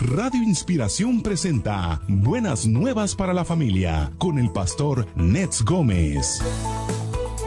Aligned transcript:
Radio 0.00 0.44
Inspiración 0.44 1.22
presenta 1.22 2.00
Buenas 2.06 2.66
Nuevas 2.66 3.16
para 3.16 3.32
la 3.32 3.44
Familia 3.44 4.12
con 4.18 4.38
el 4.38 4.48
pastor 4.52 5.08
Nets 5.16 5.64
Gómez. 5.64 6.40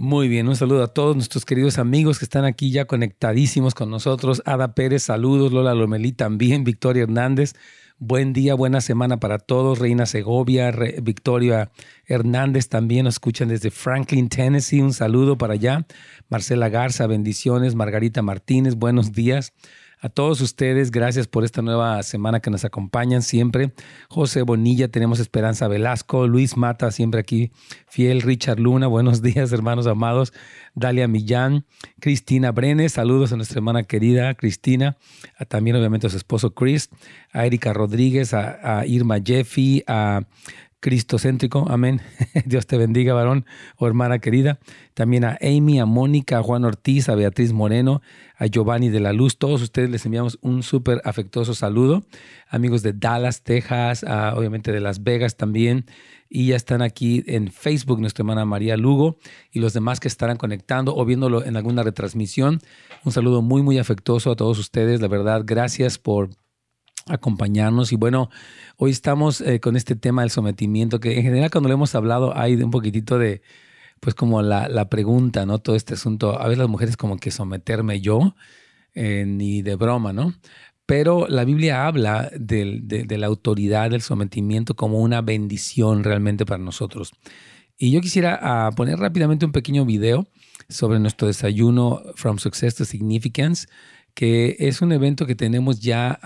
Muy 0.00 0.28
bien, 0.28 0.46
un 0.46 0.54
saludo 0.54 0.84
a 0.84 0.94
todos 0.94 1.16
nuestros 1.16 1.44
queridos 1.44 1.76
amigos 1.76 2.20
que 2.20 2.24
están 2.24 2.44
aquí 2.44 2.70
ya 2.70 2.84
conectadísimos 2.84 3.74
con 3.74 3.90
nosotros. 3.90 4.42
Ada 4.46 4.72
Pérez, 4.72 5.02
saludos. 5.02 5.50
Lola 5.50 5.74
Lomelí 5.74 6.12
también. 6.12 6.62
Victoria 6.62 7.02
Hernández, 7.02 7.54
buen 7.98 8.32
día, 8.32 8.54
buena 8.54 8.80
semana 8.80 9.18
para 9.18 9.40
todos. 9.40 9.80
Reina 9.80 10.06
Segovia, 10.06 10.70
Victoria 11.02 11.72
Hernández 12.06 12.68
también 12.68 13.06
nos 13.06 13.16
escuchan 13.16 13.48
desde 13.48 13.72
Franklin, 13.72 14.28
Tennessee. 14.28 14.82
Un 14.82 14.92
saludo 14.92 15.36
para 15.36 15.54
allá. 15.54 15.84
Marcela 16.28 16.68
Garza, 16.68 17.08
bendiciones. 17.08 17.74
Margarita 17.74 18.22
Martínez, 18.22 18.76
buenos 18.76 19.10
días. 19.10 19.52
A 20.00 20.08
todos 20.08 20.40
ustedes, 20.40 20.92
gracias 20.92 21.26
por 21.26 21.44
esta 21.44 21.60
nueva 21.60 22.00
semana 22.04 22.38
que 22.38 22.50
nos 22.50 22.64
acompañan 22.64 23.20
siempre. 23.20 23.72
José 24.08 24.42
Bonilla, 24.42 24.86
tenemos 24.86 25.18
Esperanza 25.18 25.66
Velasco, 25.66 26.28
Luis 26.28 26.56
Mata, 26.56 26.92
siempre 26.92 27.18
aquí, 27.18 27.50
fiel, 27.88 28.22
Richard 28.22 28.60
Luna, 28.60 28.86
buenos 28.88 29.22
días, 29.22 29.50
hermanos 29.52 29.88
amados. 29.88 30.32
Dalia 30.76 31.08
Millán, 31.08 31.64
Cristina 31.98 32.52
Brenes, 32.52 32.92
saludos 32.92 33.32
a 33.32 33.36
nuestra 33.36 33.58
hermana 33.58 33.82
querida 33.82 34.34
Cristina, 34.34 34.96
también 35.48 35.74
obviamente 35.74 36.06
a 36.06 36.10
su 36.10 36.16
esposo 36.16 36.54
Chris, 36.54 36.90
a 37.32 37.44
Erika 37.44 37.72
Rodríguez, 37.72 38.34
a, 38.34 38.78
a 38.78 38.86
Irma 38.86 39.18
Jeffy, 39.20 39.82
a 39.88 40.22
cristocéntrico. 40.80 41.66
Amén. 41.68 42.00
Dios 42.44 42.66
te 42.66 42.76
bendiga, 42.76 43.14
varón 43.14 43.46
o 43.76 43.86
hermana 43.86 44.18
querida. 44.18 44.58
También 44.94 45.24
a 45.24 45.38
Amy, 45.40 45.80
a 45.80 45.86
Mónica, 45.86 46.38
a 46.38 46.42
Juan 46.42 46.64
Ortiz, 46.64 47.08
a 47.08 47.14
Beatriz 47.14 47.52
Moreno, 47.52 48.02
a 48.36 48.46
Giovanni 48.46 48.88
de 48.88 49.00
la 49.00 49.12
Luz. 49.12 49.38
Todos 49.38 49.62
ustedes 49.62 49.90
les 49.90 50.04
enviamos 50.06 50.38
un 50.40 50.62
súper 50.62 51.00
afectuoso 51.04 51.54
saludo. 51.54 52.04
Amigos 52.48 52.82
de 52.82 52.92
Dallas, 52.92 53.42
Texas, 53.42 54.04
obviamente 54.34 54.72
de 54.72 54.80
Las 54.80 55.02
Vegas 55.02 55.36
también. 55.36 55.86
Y 56.30 56.48
ya 56.48 56.56
están 56.56 56.82
aquí 56.82 57.24
en 57.26 57.50
Facebook 57.50 58.00
nuestra 58.00 58.22
hermana 58.22 58.44
María 58.44 58.76
Lugo 58.76 59.16
y 59.50 59.60
los 59.60 59.72
demás 59.72 59.98
que 59.98 60.08
estarán 60.08 60.36
conectando 60.36 60.94
o 60.94 61.04
viéndolo 61.06 61.44
en 61.44 61.56
alguna 61.56 61.82
retransmisión. 61.82 62.60
Un 63.04 63.12
saludo 63.12 63.40
muy, 63.40 63.62
muy 63.62 63.78
afectuoso 63.78 64.30
a 64.30 64.36
todos 64.36 64.58
ustedes. 64.58 65.00
La 65.00 65.08
verdad, 65.08 65.42
gracias 65.44 65.98
por 65.98 66.30
acompañarnos. 67.10 67.92
Y 67.92 67.96
bueno, 67.96 68.30
hoy 68.76 68.90
estamos 68.90 69.40
eh, 69.40 69.60
con 69.60 69.76
este 69.76 69.96
tema 69.96 70.22
del 70.22 70.30
sometimiento, 70.30 71.00
que 71.00 71.16
en 71.16 71.22
general 71.22 71.50
cuando 71.50 71.68
lo 71.68 71.74
hemos 71.74 71.94
hablado 71.94 72.36
hay 72.36 72.54
un 72.54 72.70
poquitito 72.70 73.18
de, 73.18 73.42
pues 74.00 74.14
como 74.14 74.42
la, 74.42 74.88
pregunta, 74.88 75.46
¿no? 75.46 75.58
Todo 75.58 75.76
este 75.76 75.94
asunto, 75.94 76.40
a 76.40 76.44
veces 76.44 76.58
las 76.58 76.68
mujeres 76.68 76.96
como 76.96 77.18
que 77.18 77.30
someterme 77.30 78.00
yo, 78.00 78.34
eh, 78.94 79.24
ni 79.26 79.62
de 79.62 79.76
broma, 79.76 80.12
¿no? 80.12 80.34
Pero 80.86 81.26
la 81.28 81.44
Biblia 81.44 81.86
habla 81.86 82.30
de, 82.34 82.80
de, 82.82 83.18
la 83.18 83.26
autoridad, 83.26 83.90
del 83.90 84.00
sometimiento 84.00 84.74
como 84.74 85.00
una 85.00 85.20
bendición 85.20 86.02
realmente 86.02 86.46
para 86.46 86.64
nosotros. 86.64 87.12
Y 87.76 87.90
yo 87.90 88.00
quisiera 88.00 88.38
ah, 88.40 88.70
poner 88.74 88.98
rápidamente 88.98 89.44
un 89.44 89.52
pequeño 89.52 89.84
video 89.84 90.26
sobre 90.68 90.98
nuestro 90.98 91.26
desayuno 91.28 92.02
From 92.16 92.38
Success 92.38 92.74
to 92.76 92.84
Significance 92.84 93.68
que 94.18 94.56
es 94.58 94.82
un 94.82 94.90
evento 94.90 95.26
que 95.26 95.36
tenemos 95.36 95.78
ya, 95.78 96.18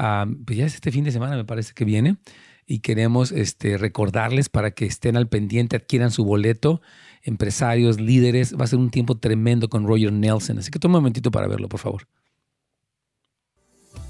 pues 0.46 0.56
ya 0.56 0.64
es 0.64 0.76
este 0.76 0.90
fin 0.90 1.04
de 1.04 1.10
semana, 1.10 1.36
me 1.36 1.44
parece 1.44 1.74
que 1.74 1.84
viene, 1.84 2.16
y 2.66 2.78
queremos 2.78 3.32
este, 3.32 3.76
recordarles 3.76 4.48
para 4.48 4.70
que 4.70 4.86
estén 4.86 5.14
al 5.14 5.28
pendiente, 5.28 5.76
adquieran 5.76 6.10
su 6.10 6.24
boleto, 6.24 6.80
empresarios, 7.22 8.00
líderes, 8.00 8.58
va 8.58 8.64
a 8.64 8.68
ser 8.68 8.78
un 8.78 8.88
tiempo 8.88 9.18
tremendo 9.18 9.68
con 9.68 9.86
Roger 9.86 10.10
Nelson, 10.10 10.56
así 10.56 10.70
que 10.70 10.78
toma 10.78 10.96
un 10.96 11.02
momentito 11.02 11.30
para 11.30 11.48
verlo, 11.48 11.68
por 11.68 11.80
favor. 11.80 12.08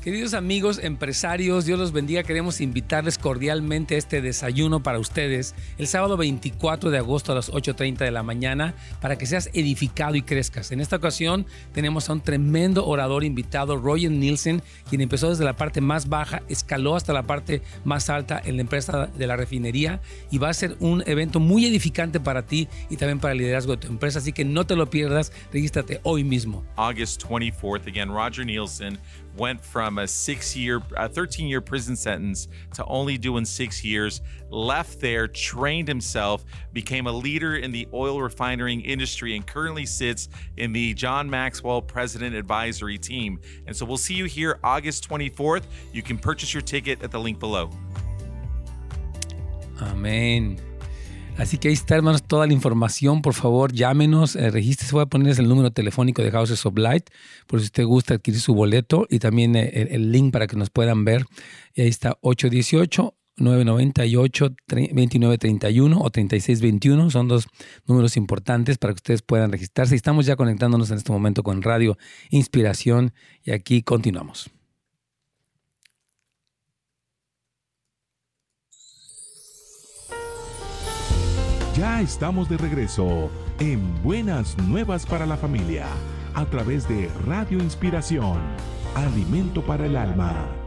Queridos 0.03 0.35
amigos 0.35 0.81
empresarios, 0.83 1.65
Dios 1.65 1.79
los 1.79 1.93
bendiga. 1.93 2.25
Queremos 2.25 2.61
invitarles 2.61 3.19
cordialmente 3.19 3.95
a 3.95 3.99
este 3.99 4.21
desayuno 4.21 4.83
para 4.83 4.99
ustedes 4.99 5.55
el 5.79 5.87
sábado 5.87 6.17
24 6.17 6.91
de 6.91 6.99
agosto 6.99 7.31
a 7.31 7.37
las 7.37 7.53
8.30 7.53 7.99
de 7.99 8.11
la 8.11 8.25
mañana 8.25 8.75
para 9.01 9.17
que 9.17 9.27
seas 9.27 9.49
edificado 9.55 10.17
y 10.17 10.23
crezcas. 10.23 10.73
En 10.73 10.81
esta 10.81 10.97
ocasión 10.97 11.47
tenemos 11.73 12.11
a 12.11 12.15
un 12.15 12.21
tremendo 12.21 12.85
orador 12.85 13.23
invitado, 13.23 13.77
Roger 13.77 14.11
Nielsen, 14.11 14.61
quien 14.91 15.03
empezó 15.03 15.31
desde 15.31 15.45
la 15.45 15.53
parte 15.53 15.81
más 15.81 16.09
baja, 16.09 16.43
escaló 16.49 16.97
hasta 16.97 17.13
la 17.13 17.23
parte 17.23 17.63
más 17.85 18.11
alta 18.11 18.43
en 18.45 18.57
la 18.57 18.63
empresa 18.63 19.07
de 19.07 19.27
la 19.29 19.37
refinería 19.37 20.01
y 20.33 20.39
va 20.39 20.49
a 20.49 20.55
ser 20.55 20.77
un 20.81 21.05
evento 21.07 21.39
muy 21.39 21.65
edificante 21.65 22.19
para 22.19 22.45
ti 22.45 22.67
y 22.91 22.97
también 22.97 23.21
para 23.21 23.35
el 23.35 23.39
liderazgo 23.39 23.77
de 23.77 23.87
tu 23.87 23.87
empresa. 23.87 24.19
Así 24.19 24.33
que 24.33 24.45
no 24.45 24.67
te 24.67 24.75
lo 24.75 24.91
pierdas, 24.91 25.31
regístrate 25.53 26.01
hoy 26.03 26.25
mismo. 26.25 26.65
August 26.75 27.23
24th, 27.23 27.87
again, 27.87 28.09
Roger 28.09 28.45
Nielsen. 28.45 28.99
Went 29.37 29.65
from 29.65 29.99
a 29.99 30.07
six 30.07 30.57
year, 30.57 30.83
a 30.97 31.09
13 31.09 31.47
year 31.47 31.61
prison 31.61 31.97
sentence 31.97 32.49
to 32.75 32.85
only 32.87 33.19
doing 33.19 33.45
six 33.45 33.85
years, 33.85 34.21
left 34.51 35.01
there, 35.01 35.27
trained 35.27 35.89
himself, 35.89 36.45
became 36.73 37.07
a 37.07 37.13
leader 37.13 37.57
in 37.57 37.73
the 37.73 37.89
oil 37.93 38.21
refining 38.21 38.81
industry, 38.83 39.35
and 39.37 39.47
currently 39.47 39.87
sits 39.87 40.29
in 40.57 40.73
the 40.73 40.95
John 40.95 41.29
Maxwell 41.29 41.83
President 41.83 42.35
Advisory 42.35 42.99
Team. 42.99 43.41
And 43.67 43.77
so 43.77 43.87
we'll 43.87 43.97
see 43.97 44.15
you 44.15 44.27
here 44.27 44.59
August 44.63 45.09
24th. 45.09 45.65
You 45.93 46.03
can 46.03 46.19
purchase 46.19 46.53
your 46.53 46.63
ticket 46.63 47.03
at 47.03 47.11
the 47.11 47.21
link 47.21 47.39
below. 47.39 47.71
Amen. 49.81 50.72
Así 51.39 51.59
que 51.59 51.69
ahí 51.69 51.75
está, 51.75 51.97
hermanos, 51.97 52.23
toda 52.23 52.47
la 52.47 52.53
información. 52.53 53.23
Por 53.23 53.33
favor, 53.35 53.73
llámenos, 53.73 54.37
eh. 54.37 54.51
Voy 54.93 55.03
a 55.03 55.07
ponerles 55.07 55.39
el 55.39 55.49
número 55.49 55.71
telefónico 55.71 56.23
de 56.23 56.31
Houses 56.31 56.65
of 56.67 56.77
Light, 56.77 57.09
por 57.47 57.61
si 57.61 57.67
usted 57.67 57.85
gusta 57.85 58.15
adquirir 58.15 58.41
su 58.41 58.55
boleto 58.55 59.07
y 59.09 59.19
también 59.19 59.57
eh, 59.57 59.89
el, 59.91 60.13
link 60.13 60.33
para 60.33 60.47
que 60.47 60.57
nos 60.57 60.71
puedan 60.71 61.05
ver. 61.05 61.25
Y 61.75 61.83
ahí 61.83 61.89
está 61.89 62.17
818. 62.21 63.15
998-2931 63.39 65.99
o 65.99 66.11
3621 66.11 67.11
son 67.11 67.29
dos 67.29 67.47
números 67.87 68.19
importantes 68.19 68.77
para 68.77 68.93
que 68.93 68.99
ustedes 68.99 69.23
puedan 69.23 69.51
registrarse. 69.51 69.97
Estamos 69.97 70.27
ya 70.27 70.37
conectándonos 70.37 70.91
en 70.91 70.99
este 70.99 71.13
momento 71.13 71.43
con 71.43 71.63
Radio 71.63 71.97
Inspiración 72.29 73.15
y 73.43 73.53
aquí 73.53 73.83
continuamos. 73.83 74.51
Ya 81.77 82.03
estamos 82.03 82.51
de 82.51 82.59
regreso 82.59 83.31
en 83.59 83.81
Buenas 84.03 84.59
Nuevas 84.59 85.07
para 85.07 85.25
la 85.25 85.39
Familia 85.39 85.87
a 86.35 86.45
través 86.45 86.87
de 86.87 87.09
Radio 87.25 87.59
Inspiración, 87.63 88.39
Alimento 88.95 89.63
para 89.63 89.87
el 89.87 89.97
Alma. 89.97 90.62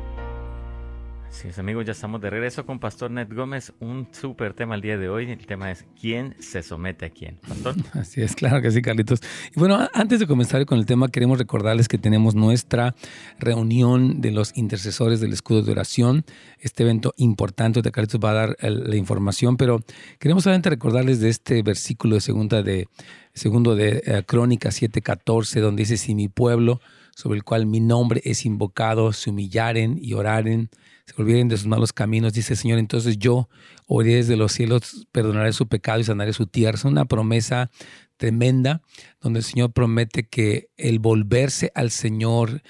Así 1.38 1.50
es, 1.50 1.60
amigos, 1.60 1.84
ya 1.86 1.92
estamos 1.92 2.22
de 2.22 2.30
regreso 2.30 2.66
con 2.66 2.80
Pastor 2.80 3.12
Ned 3.12 3.28
Gómez. 3.30 3.74
Un 3.82 4.08
súper 4.14 4.54
tema 4.54 4.74
el 4.76 4.80
día 4.80 4.98
de 4.98 5.10
hoy. 5.10 5.30
El 5.30 5.46
tema 5.46 5.70
es 5.70 5.84
¿quién 6.00 6.34
se 6.40 6.64
somete 6.64 7.08
a 7.08 7.10
quién? 7.10 7.40
Pastor. 7.46 7.76
Así 8.00 8.22
es, 8.22 8.36
claro 8.36 8.62
que 8.62 8.72
sí, 8.72 8.82
Carlitos. 8.82 9.20
Y 9.54 9.60
bueno, 9.60 9.86
antes 9.94 10.22
de 10.22 10.28
comenzar 10.28 10.66
con 10.66 10.78
el 10.80 10.86
tema, 10.86 11.10
queremos 11.10 11.38
recordarles 11.38 11.90
que 11.90 11.98
tenemos 11.98 12.36
nuestra 12.36 12.96
reunión 13.38 14.22
de 14.22 14.32
los 14.32 14.56
intercesores 14.56 15.20
del 15.20 15.34
escudo 15.34 15.62
de 15.62 15.74
oración. 15.74 16.24
Este 16.58 16.84
evento 16.84 17.14
importante, 17.18 17.82
de 17.82 17.92
Carlitos 17.92 18.22
va 18.24 18.32
a 18.32 18.34
dar 18.34 18.58
la 18.62 18.96
información, 18.96 19.58
pero 19.58 19.82
queremos 20.20 20.46
solamente 20.46 20.70
recordarles 20.70 21.20
de 21.20 21.28
este 21.28 21.62
versículo 21.64 22.16
de 22.16 22.22
segunda 22.22 22.64
de 22.64 22.88
segundo 23.34 23.76
de 23.76 24.02
uh, 24.08 24.26
Crónicas 24.26 24.82
7:14, 24.82 25.60
donde 25.60 25.82
dice, 25.82 25.98
si 25.98 26.16
mi 26.16 26.30
pueblo, 26.30 26.80
sobre 27.16 27.38
el 27.38 27.44
cual 27.44 27.66
mi 27.66 27.80
nombre 27.80 28.22
es 28.26 28.46
invocado, 28.46 29.14
se 29.14 29.32
humillaren 29.32 29.98
y 30.00 30.14
oraren, 30.14 30.70
se 31.06 31.14
volvieren 31.18 31.48
de 31.48 31.58
sus 31.58 31.66
malos 31.66 31.94
caminos, 31.94 32.34
dice 32.34 32.54
el 32.54 32.60
Señor, 32.60 32.78
entonces 32.78 33.18
yo 33.18 33.48
oiré 33.88 34.16
desde 34.16 34.36
los 34.36 34.52
cielos, 34.52 35.08
perdonaré 35.12 35.54
su 35.54 35.68
pecado 35.68 36.00
y 36.00 36.04
sanaré 36.04 36.34
su 36.34 36.46
tierra. 36.46 36.78
Es 36.78 36.84
una 36.84 37.06
promesa 37.06 37.72
tremenda 38.18 38.82
donde 39.22 39.40
el 39.40 39.46
Señor 39.46 39.72
promete 39.72 40.28
que 40.28 40.70
el 40.78 41.00
volverse 41.00 41.72
al 41.74 41.90
Señor, 41.90 42.62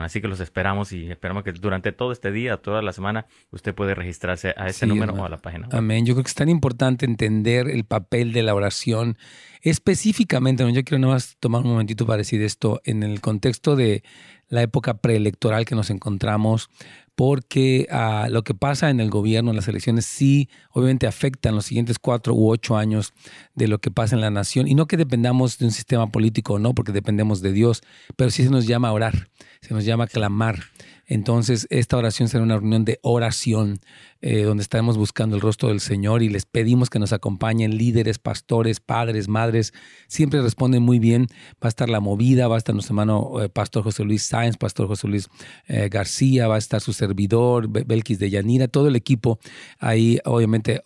Así 0.00 0.20
que 0.20 0.28
los 0.28 0.40
esperamos 0.40 0.92
y 0.92 1.10
esperamos 1.10 1.44
que 1.44 1.52
durante 1.52 1.92
todo 1.92 2.12
este 2.12 2.32
día, 2.32 2.56
toda 2.56 2.80
la 2.80 2.92
semana, 2.92 3.26
usted 3.50 3.74
puede 3.74 3.94
registrarse 3.94 4.54
a 4.56 4.68
ese 4.68 4.86
número 4.86 5.12
o 5.12 5.24
a 5.24 5.28
la 5.28 5.36
página. 5.36 5.68
Amén. 5.70 6.06
Yo 6.06 6.14
creo 6.14 6.24
que 6.24 6.28
es 6.28 6.34
tan 6.34 6.48
importante 6.48 7.04
entender 7.04 7.68
el 7.68 7.84
papel 7.84 8.32
de 8.32 8.42
la 8.42 8.54
oración. 8.54 9.18
Específicamente, 9.60 10.64
yo 10.72 10.84
quiero 10.84 10.98
nada 10.98 11.14
más 11.14 11.36
tomar 11.40 11.62
un 11.62 11.68
momentito 11.68 12.06
para 12.06 12.18
decir 12.18 12.42
esto 12.42 12.80
en 12.84 13.02
el 13.02 13.20
contexto 13.20 13.76
de 13.76 14.02
la 14.48 14.62
época 14.62 14.98
preelectoral 14.98 15.64
que 15.64 15.74
nos 15.74 15.90
encontramos, 15.90 16.70
porque 17.14 17.86
ah, 17.90 18.26
lo 18.30 18.42
que 18.42 18.54
pasa 18.54 18.90
en 18.90 19.00
el 19.00 19.10
gobierno, 19.10 19.50
en 19.50 19.56
las 19.56 19.68
elecciones, 19.68 20.04
sí, 20.04 20.48
obviamente 20.70 21.06
afectan 21.06 21.54
los 21.54 21.66
siguientes 21.66 21.98
cuatro 21.98 22.34
u 22.34 22.50
ocho 22.50 22.76
años 22.76 23.12
de 23.54 23.68
lo 23.68 23.78
que 23.78 23.90
pasa 23.90 24.14
en 24.14 24.20
la 24.20 24.30
nación. 24.30 24.66
Y 24.66 24.74
no 24.74 24.86
que 24.86 24.96
dependamos 24.96 25.58
de 25.58 25.66
un 25.66 25.70
sistema 25.70 26.10
político 26.10 26.54
o 26.54 26.58
no, 26.58 26.74
porque 26.74 26.92
dependemos 26.92 27.40
de 27.40 27.52
Dios, 27.52 27.82
pero 28.16 28.30
sí 28.30 28.42
se 28.42 28.50
nos 28.50 28.66
llama 28.66 28.88
a 28.88 28.92
orar, 28.92 29.28
se 29.60 29.74
nos 29.74 29.84
llama 29.84 30.06
clamar. 30.06 30.64
Entonces, 31.06 31.66
esta 31.70 31.96
oración 31.96 32.28
será 32.28 32.42
una 32.42 32.56
reunión 32.56 32.84
de 32.84 32.98
oración, 33.02 33.80
eh, 34.26 34.44
donde 34.44 34.62
estaremos 34.62 34.96
buscando 34.96 35.36
el 35.36 35.42
rostro 35.42 35.68
del 35.68 35.80
Señor 35.80 36.22
y 36.22 36.30
les 36.30 36.46
pedimos 36.46 36.88
que 36.88 36.98
nos 36.98 37.12
acompañen 37.12 37.76
líderes, 37.76 38.18
pastores, 38.18 38.80
padres, 38.80 39.28
madres. 39.28 39.74
Siempre 40.08 40.40
responden 40.40 40.82
muy 40.82 40.98
bien. 40.98 41.26
Va 41.62 41.66
a 41.66 41.68
estar 41.68 41.90
la 41.90 42.00
movida, 42.00 42.48
va 42.48 42.54
a 42.54 42.58
estar 42.58 42.74
nuestro 42.74 42.94
hermano 42.94 43.42
eh, 43.42 43.50
Pastor 43.50 43.82
José 43.82 44.02
Luis 44.04 44.22
Sáenz, 44.22 44.56
Pastor 44.56 44.86
José 44.86 45.08
Luis 45.08 45.28
eh, 45.68 45.90
García, 45.90 46.48
va 46.48 46.54
a 46.54 46.58
estar 46.58 46.80
su 46.80 46.94
servidor, 46.94 47.68
Belkis 47.68 48.18
de 48.18 48.30
Yanira, 48.30 48.66
todo 48.66 48.88
el 48.88 48.96
equipo. 48.96 49.38
Ahí, 49.78 50.18
obviamente, 50.24 50.80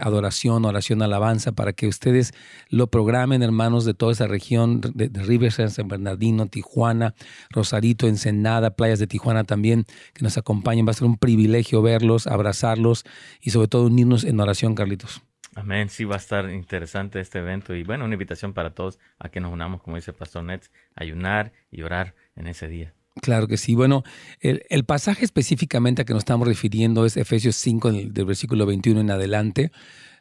adoración, 0.00 0.64
oración, 0.64 1.02
alabanza, 1.02 1.52
para 1.52 1.74
que 1.74 1.88
ustedes 1.88 2.32
lo 2.70 2.86
programen, 2.86 3.42
hermanos 3.42 3.84
de 3.84 3.92
toda 3.92 4.12
esa 4.12 4.26
región, 4.26 4.80
de, 4.80 5.08
de 5.08 5.22
Riverside, 5.22 5.68
San 5.68 5.88
Bernardino, 5.88 6.46
Tijuana, 6.46 7.14
Rosarito, 7.50 8.08
Ensenada, 8.08 8.70
playas 8.70 8.98
de 8.98 9.06
Tijuana 9.06 9.44
también, 9.44 9.57
que 9.62 10.22
nos 10.22 10.38
acompañen. 10.38 10.86
Va 10.86 10.90
a 10.90 10.94
ser 10.94 11.06
un 11.06 11.16
privilegio 11.16 11.82
verlos, 11.82 12.26
abrazarlos 12.26 13.04
y 13.40 13.50
sobre 13.50 13.68
todo 13.68 13.86
unirnos 13.86 14.24
en 14.24 14.40
oración, 14.40 14.74
Carlitos. 14.74 15.22
Amén, 15.54 15.88
sí 15.88 16.04
va 16.04 16.14
a 16.14 16.18
estar 16.18 16.50
interesante 16.50 17.20
este 17.20 17.40
evento 17.40 17.74
y 17.74 17.82
bueno, 17.82 18.04
una 18.04 18.14
invitación 18.14 18.52
para 18.52 18.70
todos 18.70 19.00
a 19.18 19.28
que 19.28 19.40
nos 19.40 19.52
unamos, 19.52 19.82
como 19.82 19.96
dice 19.96 20.12
el 20.12 20.16
Pastor 20.16 20.44
Nets, 20.44 20.70
ayunar 20.94 21.52
y 21.70 21.82
orar 21.82 22.14
en 22.36 22.46
ese 22.46 22.68
día. 22.68 22.94
Claro 23.20 23.48
que 23.48 23.56
sí. 23.56 23.74
Bueno, 23.74 24.04
el, 24.40 24.84
pasaje 24.84 25.24
específicamente 25.24 26.02
a 26.02 26.04
que 26.04 26.12
nos 26.12 26.20
estamos 26.20 26.46
refiriendo 26.46 27.04
es 27.04 27.16
Efesios 27.16 27.56
5, 27.56 27.90
del, 27.90 28.14
del, 28.14 28.24
versículo 28.24 28.66
21 28.66 29.00
en 29.00 29.10
adelante, 29.10 29.72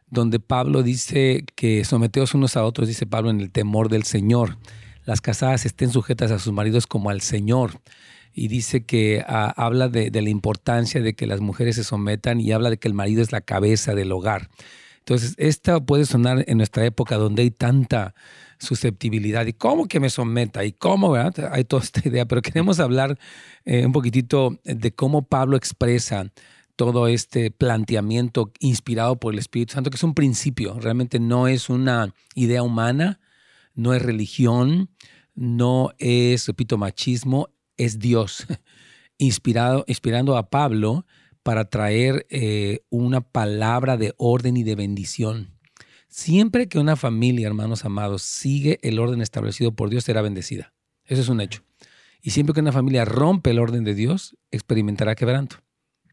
donde 0.07 0.39
Pablo 0.39 0.81
dice 0.81 1.45
que 1.55 1.83
someteos 1.85 2.33
unos 2.33 2.57
a 2.57 2.63
otros, 2.63 2.87
dice 2.87 3.05
Pablo, 3.05 3.29
en 3.29 3.39
el 3.39 3.51
temor 3.51 3.89
del 3.89 4.03
Señor. 4.03 4.57
Las 5.03 5.21
casadas 5.21 5.65
estén 5.65 5.91
sujetas 5.91 6.31
a 6.31 6.39
sus 6.39 6.51
maridos 6.51 6.87
como 6.87 7.11
al 7.11 7.21
Señor 7.21 7.79
y 8.37 8.49
dice 8.49 8.85
que 8.85 9.25
ah, 9.27 9.51
habla 9.57 9.89
de, 9.89 10.11
la 10.11 10.29
importancia 10.29 11.01
de 11.01 11.15
que 11.15 11.25
las 11.25 11.41
mujeres 11.41 11.75
se 11.75 11.83
sometan 11.83 12.39
y 12.39 12.51
habla 12.51 12.69
de 12.69 12.77
que 12.77 12.87
el 12.87 12.93
marido 12.93 13.23
es 13.23 13.31
la 13.31 13.41
cabeza 13.41 13.95
del 13.95 14.11
hogar. 14.11 14.49
Entonces, 14.99 15.33
esta 15.37 15.79
puede 15.79 16.05
sonar 16.05 16.45
en 16.47 16.57
nuestra 16.57 16.85
época 16.85 17.17
donde 17.17 17.41
hay 17.41 17.49
tanta 17.49 18.13
susceptibilidad 18.59 19.47
y 19.47 19.53
cómo 19.53 19.87
que 19.87 19.99
me 19.99 20.11
someta 20.11 20.63
y 20.65 20.71
cómo, 20.71 21.09
¿verdad? 21.09 21.51
Hay 21.51 21.63
toda 21.63 21.81
esta 21.81 22.07
idea, 22.07 22.27
pero 22.27 22.43
queremos 22.43 22.79
hablar 22.79 23.17
eh, 23.65 23.87
un 23.87 23.91
poquitito 23.91 24.59
de 24.63 24.93
cómo 24.93 25.23
Pablo 25.23 25.57
expresa 25.57 26.31
todo 26.75 27.07
este 27.07 27.49
planteamiento 27.49 28.51
inspirado 28.59 29.15
por 29.15 29.33
el 29.33 29.39
Espíritu 29.39 29.73
Santo, 29.73 29.89
que 29.89 29.95
es 29.95 30.03
un 30.03 30.13
principio, 30.13 30.79
realmente 30.79 31.19
no 31.19 31.47
es 31.47 31.71
una 31.71 32.13
idea 32.35 32.61
humana, 32.61 33.19
no 33.73 33.95
es 33.95 34.01
religión, 34.03 34.91
no 35.33 35.91
es, 35.97 36.45
repito, 36.45 36.77
machismo, 36.77 37.49
es 37.77 37.99
Dios, 37.99 38.45
inspirado, 39.17 39.85
inspirando 39.87 40.37
a 40.37 40.49
Pablo 40.49 41.05
para 41.43 41.69
traer 41.69 42.25
eh, 42.29 42.81
una 42.89 43.21
palabra 43.21 43.95
de 43.95 44.13
orden 44.17 44.57
y 44.57 44.63
de 44.63 44.75
bendición. 44.75 45.57
Siempre 46.09 46.67
que 46.67 46.79
una 46.79 46.95
familia, 46.95 47.47
hermanos 47.47 47.85
amados, 47.85 48.21
sigue 48.21 48.79
el 48.81 48.99
orden 48.99 49.21
establecido 49.21 49.73
por 49.73 49.89
Dios, 49.89 50.03
será 50.03 50.21
bendecida. 50.21 50.73
Eso 51.05 51.21
es 51.21 51.29
un 51.29 51.41
hecho. 51.41 51.63
Y 52.21 52.31
siempre 52.31 52.53
que 52.53 52.59
una 52.59 52.71
familia 52.71 53.05
rompe 53.05 53.51
el 53.51 53.59
orden 53.59 53.83
de 53.83 53.93
Dios, 53.93 54.35
experimentará 54.51 55.15
quebranto. 55.15 55.57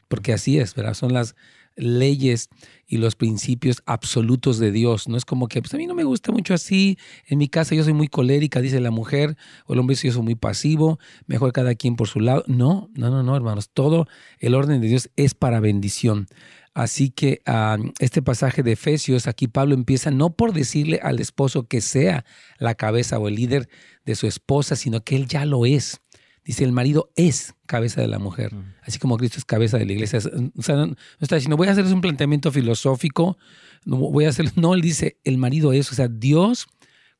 Porque 0.07 0.33
así 0.33 0.59
es, 0.59 0.75
¿verdad? 0.75 0.93
Son 0.93 1.11
las 1.11 1.35
leyes 1.75 2.49
y 2.87 2.97
los 2.97 3.15
principios 3.15 3.81
absolutos 3.85 4.59
de 4.59 4.71
Dios. 4.71 5.07
No 5.07 5.17
es 5.17 5.25
como 5.25 5.47
que, 5.47 5.61
pues 5.61 5.73
a 5.73 5.77
mí 5.77 5.87
no 5.87 5.95
me 5.95 6.03
gusta 6.03 6.31
mucho 6.31 6.53
así, 6.53 6.97
en 7.27 7.37
mi 7.37 7.47
casa 7.47 7.75
yo 7.75 7.83
soy 7.83 7.93
muy 7.93 8.07
colérica, 8.07 8.61
dice 8.61 8.79
la 8.79 8.91
mujer, 8.91 9.37
o 9.65 9.73
el 9.73 9.79
hombre 9.79 9.95
yo 9.95 10.11
soy 10.11 10.21
muy 10.21 10.35
pasivo, 10.35 10.99
mejor 11.27 11.51
cada 11.51 11.75
quien 11.75 11.95
por 11.95 12.07
su 12.07 12.19
lado. 12.19 12.43
No, 12.47 12.89
no, 12.95 13.09
no, 13.09 13.23
no, 13.23 13.35
hermanos, 13.35 13.69
todo 13.73 14.07
el 14.39 14.55
orden 14.55 14.81
de 14.81 14.87
Dios 14.87 15.09
es 15.15 15.33
para 15.33 15.59
bendición. 15.59 16.27
Así 16.75 17.09
que 17.09 17.41
ah, 17.45 17.77
este 17.99 18.21
pasaje 18.21 18.61
de 18.61 18.73
Efesios, 18.73 19.27
aquí 19.27 19.47
Pablo 19.47 19.75
empieza 19.75 20.11
no 20.11 20.35
por 20.35 20.51
decirle 20.51 20.99
al 21.01 21.21
esposo 21.21 21.69
que 21.69 21.79
sea 21.79 22.25
la 22.57 22.75
cabeza 22.75 23.17
o 23.17 23.29
el 23.29 23.35
líder 23.35 23.69
de 24.03 24.15
su 24.15 24.27
esposa, 24.27 24.75
sino 24.75 25.01
que 25.01 25.15
él 25.15 25.27
ya 25.27 25.45
lo 25.45 25.65
es. 25.65 26.01
Dice, 26.45 26.63
el 26.63 26.71
marido 26.71 27.11
es 27.15 27.55
cabeza 27.65 28.01
de 28.01 28.07
la 28.07 28.19
mujer, 28.19 28.53
mm. 28.53 28.75
así 28.83 28.99
como 28.99 29.17
Cristo 29.17 29.39
es 29.39 29.45
cabeza 29.45 29.79
de 29.79 29.85
la 29.85 29.93
iglesia. 29.93 30.19
O 30.55 30.61
sea, 30.61 30.75
no, 30.75 30.95
está 31.19 31.35
diciendo, 31.35 31.57
voy 31.57 31.67
a 31.67 31.71
hacer 31.71 31.85
un 31.85 32.01
planteamiento 32.01 32.51
filosófico, 32.51 33.37
no 33.83 33.97
voy 33.97 34.25
a 34.25 34.29
hacer, 34.29 34.51
no, 34.55 34.75
él 34.75 34.81
dice, 34.81 35.17
el 35.23 35.37
marido 35.39 35.73
es, 35.73 35.91
o 35.91 35.95
sea, 35.95 36.07
Dios 36.07 36.67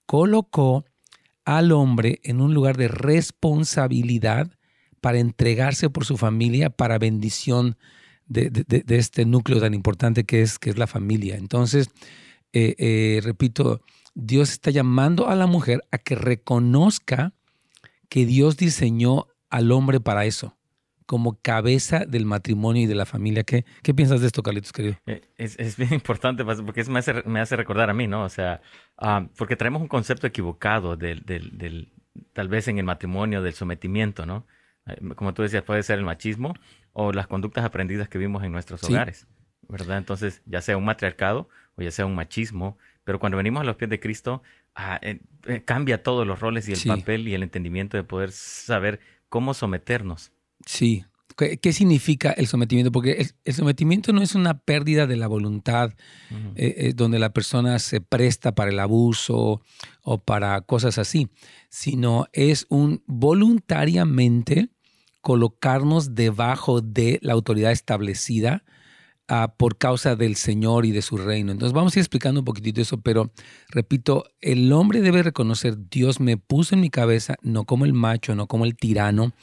colocó 0.06 0.86
al 1.44 1.72
hombre 1.72 2.20
en 2.24 2.40
un 2.40 2.54
lugar 2.54 2.78
de 2.78 2.88
responsabilidad 2.88 4.52
para 5.02 5.20
entregarse 5.20 5.90
por 5.90 6.06
su 6.06 6.18
familia 6.18 6.70
para 6.70 6.98
bendición 6.98 7.78
de, 8.28 8.66
este 8.90 9.26
núcleo 9.26 9.60
tan 9.60 9.74
importante 9.74 10.24
que 10.24 10.42
es, 10.42 10.60
que 10.60 10.70
es 10.70 10.78
la 10.78 10.88
familia. 10.88 11.36
Entonces, 11.36 11.90
eh, 12.54 12.76
eh, 12.78 13.22
repito, 13.24 13.82
Dios 14.14 14.52
está 14.52 14.72
llamando 14.72 15.30
a 15.30 15.36
la 15.36 15.46
mujer 15.46 15.84
a 15.92 15.98
que 15.98 16.16
reconozca 16.16 17.34
que 18.10 18.26
Dios 18.26 18.58
diseñó 18.58 19.28
al 19.50 19.72
hombre 19.72 20.00
para 20.00 20.26
eso, 20.26 20.58
como 21.06 21.40
cabeza 21.42 22.06
del 22.06 22.26
matrimonio 22.26 22.84
y 22.84 22.86
de 22.88 22.96
la 22.96 23.06
familia. 23.06 23.44
¿Qué, 23.44 23.66
qué 23.84 23.94
piensas 23.94 24.22
de 24.22 24.28
esto, 24.28 24.44
Carlitos, 24.44 24.72
querido? 24.72 24.98
Eh, 25.06 25.22
es, 25.38 25.78
bien 25.78 25.94
importante 25.94 26.44
porque 26.44 26.84
me 26.86 27.00
hace, 27.00 27.24
me 27.24 27.40
hace 27.40 27.56
recordar 27.56 27.90
a 27.90 27.94
mí, 27.94 28.08
¿no? 28.08 28.24
O 28.24 28.30
sea, 28.30 28.62
ah, 28.98 29.28
porque 29.38 29.56
traemos 29.56 29.82
un 29.82 29.88
concepto 29.88 30.28
equivocado 30.28 30.96
del, 30.98 31.24
del, 31.26 31.92
tal 32.34 32.48
vez 32.48 32.68
en 32.68 32.78
el 32.78 32.86
matrimonio, 32.86 33.42
del 33.42 33.54
sometimiento, 33.54 34.26
¿no? 34.26 34.46
Eh, 34.88 34.98
como 35.16 35.34
tú 35.34 35.42
decías, 35.42 35.64
puede 35.64 35.84
ser 35.84 36.00
el 36.00 36.06
machismo 36.06 36.54
o 36.94 37.12
las 37.12 37.28
conductas 37.28 37.66
aprendidas 37.66 38.10
que 38.10 38.18
vimos 38.18 38.44
en 38.44 38.52
nuestros 38.52 38.84
hogares, 38.84 39.28
¿verdad? 39.68 39.98
Entonces, 39.98 40.42
ya 40.46 40.62
sea 40.62 40.78
un 40.78 40.86
matriarcado 40.86 41.50
o 41.76 41.82
ya 41.82 41.92
sea 41.92 42.06
un 42.06 42.16
machismo, 42.16 42.78
pero 43.04 43.20
cuando 43.20 43.38
venimos 43.38 43.62
a 43.62 43.64
los 43.64 43.76
pies 43.76 43.90
de 43.90 44.00
Cristo, 44.00 44.42
ah, 44.76 45.00
eh, 45.02 45.20
cambia 45.66 46.04
todos 46.04 46.26
los 46.26 46.40
roles 46.40 46.68
y 46.68 46.74
el 46.74 46.80
papel 46.86 47.28
y 47.28 47.34
el 47.34 47.44
entendimiento 47.44 47.98
de 47.98 48.04
poder 48.04 48.32
saber 48.32 49.00
cómo 49.30 49.54
someternos 49.54 50.32
Sí. 50.66 51.06
¿Qué, 51.38 51.74
significa 51.74 52.32
el 52.32 52.48
sometimiento? 52.48 52.94
Porque 52.94 53.28
el, 53.44 53.54
sometimiento 53.54 54.14
no 54.14 54.22
es 54.22 54.36
una 54.36 54.58
pérdida 54.58 55.06
de 55.06 55.18
la 55.18 55.28
voluntad, 55.28 55.92
eh, 56.56 56.76
eh, 56.78 56.94
donde 56.96 57.20
la 57.20 57.34
persona 57.34 57.78
se 57.80 58.00
presta 58.00 58.56
para 58.56 58.72
el 58.72 58.80
abuso 58.80 59.62
o 60.02 60.18
para 60.24 60.62
cosas 60.62 60.98
así, 60.98 61.28
sino 61.68 62.28
es 62.32 62.66
un 62.70 63.04
voluntariamente 63.06 64.70
colocarnos 65.20 66.16
debajo 66.16 66.80
de 66.80 67.20
la 67.22 67.34
autoridad 67.34 67.74
establecida 67.74 68.64
ah, 69.28 69.54
por 69.58 69.78
causa 69.78 70.16
del 70.16 70.36
Señor 70.36 70.86
y 70.86 70.92
de 70.92 71.02
su 71.02 71.18
reino. 71.18 71.52
Entonces 71.52 71.74
vamos 71.74 71.96
a 71.96 72.00
ir 72.00 72.02
explicando 72.02 72.42
un 72.42 72.46
poquitito 72.46 72.82
eso, 72.82 73.00
pero 73.00 73.32
repito, 73.70 74.26
el 74.42 74.72
hombre 74.72 75.02
debe 75.02 75.24
reconocer, 75.24 75.90
Dios 75.90 76.20
me 76.20 76.38
puso 76.38 76.76
en 76.76 76.82
mi 76.82 76.90
cabeza, 76.90 77.36
no 77.42 77.66
como 77.66 77.86
el 77.86 77.94
macho, 77.94 78.36
no 78.36 78.48
como 78.48 78.66
el 78.66 78.76
tirano, 78.76 79.34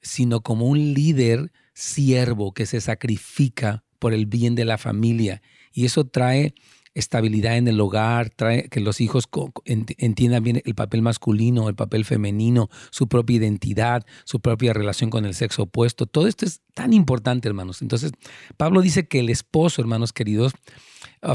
sino 0.00 0.40
como 0.40 0.66
un 0.66 0.94
líder 0.94 1.52
siervo 1.74 2.52
que 2.52 2.66
se 2.66 2.80
sacrifica 2.80 3.84
por 3.98 4.12
el 4.12 4.26
bien 4.26 4.54
de 4.54 4.64
la 4.64 4.78
familia. 4.78 5.42
Y 5.72 5.84
eso 5.84 6.06
trae 6.06 6.54
estabilidad 6.98 7.56
en 7.56 7.68
el 7.68 7.80
hogar, 7.80 8.30
trae 8.30 8.68
que 8.68 8.80
los 8.80 9.00
hijos 9.00 9.28
entiendan 9.64 10.42
bien 10.42 10.62
el 10.64 10.74
papel 10.74 11.02
masculino, 11.02 11.68
el 11.68 11.74
papel 11.74 12.04
femenino, 12.04 12.68
su 12.90 13.08
propia 13.08 13.36
identidad, 13.36 14.04
su 14.24 14.40
propia 14.40 14.72
relación 14.72 15.10
con 15.10 15.24
el 15.24 15.34
sexo 15.34 15.62
opuesto. 15.62 16.06
Todo 16.06 16.26
esto 16.26 16.44
es 16.44 16.60
tan 16.74 16.92
importante, 16.92 17.48
hermanos. 17.48 17.82
Entonces, 17.82 18.12
Pablo 18.56 18.82
dice 18.82 19.06
que 19.06 19.20
el 19.20 19.30
esposo, 19.30 19.80
hermanos 19.80 20.12
queridos, 20.12 20.52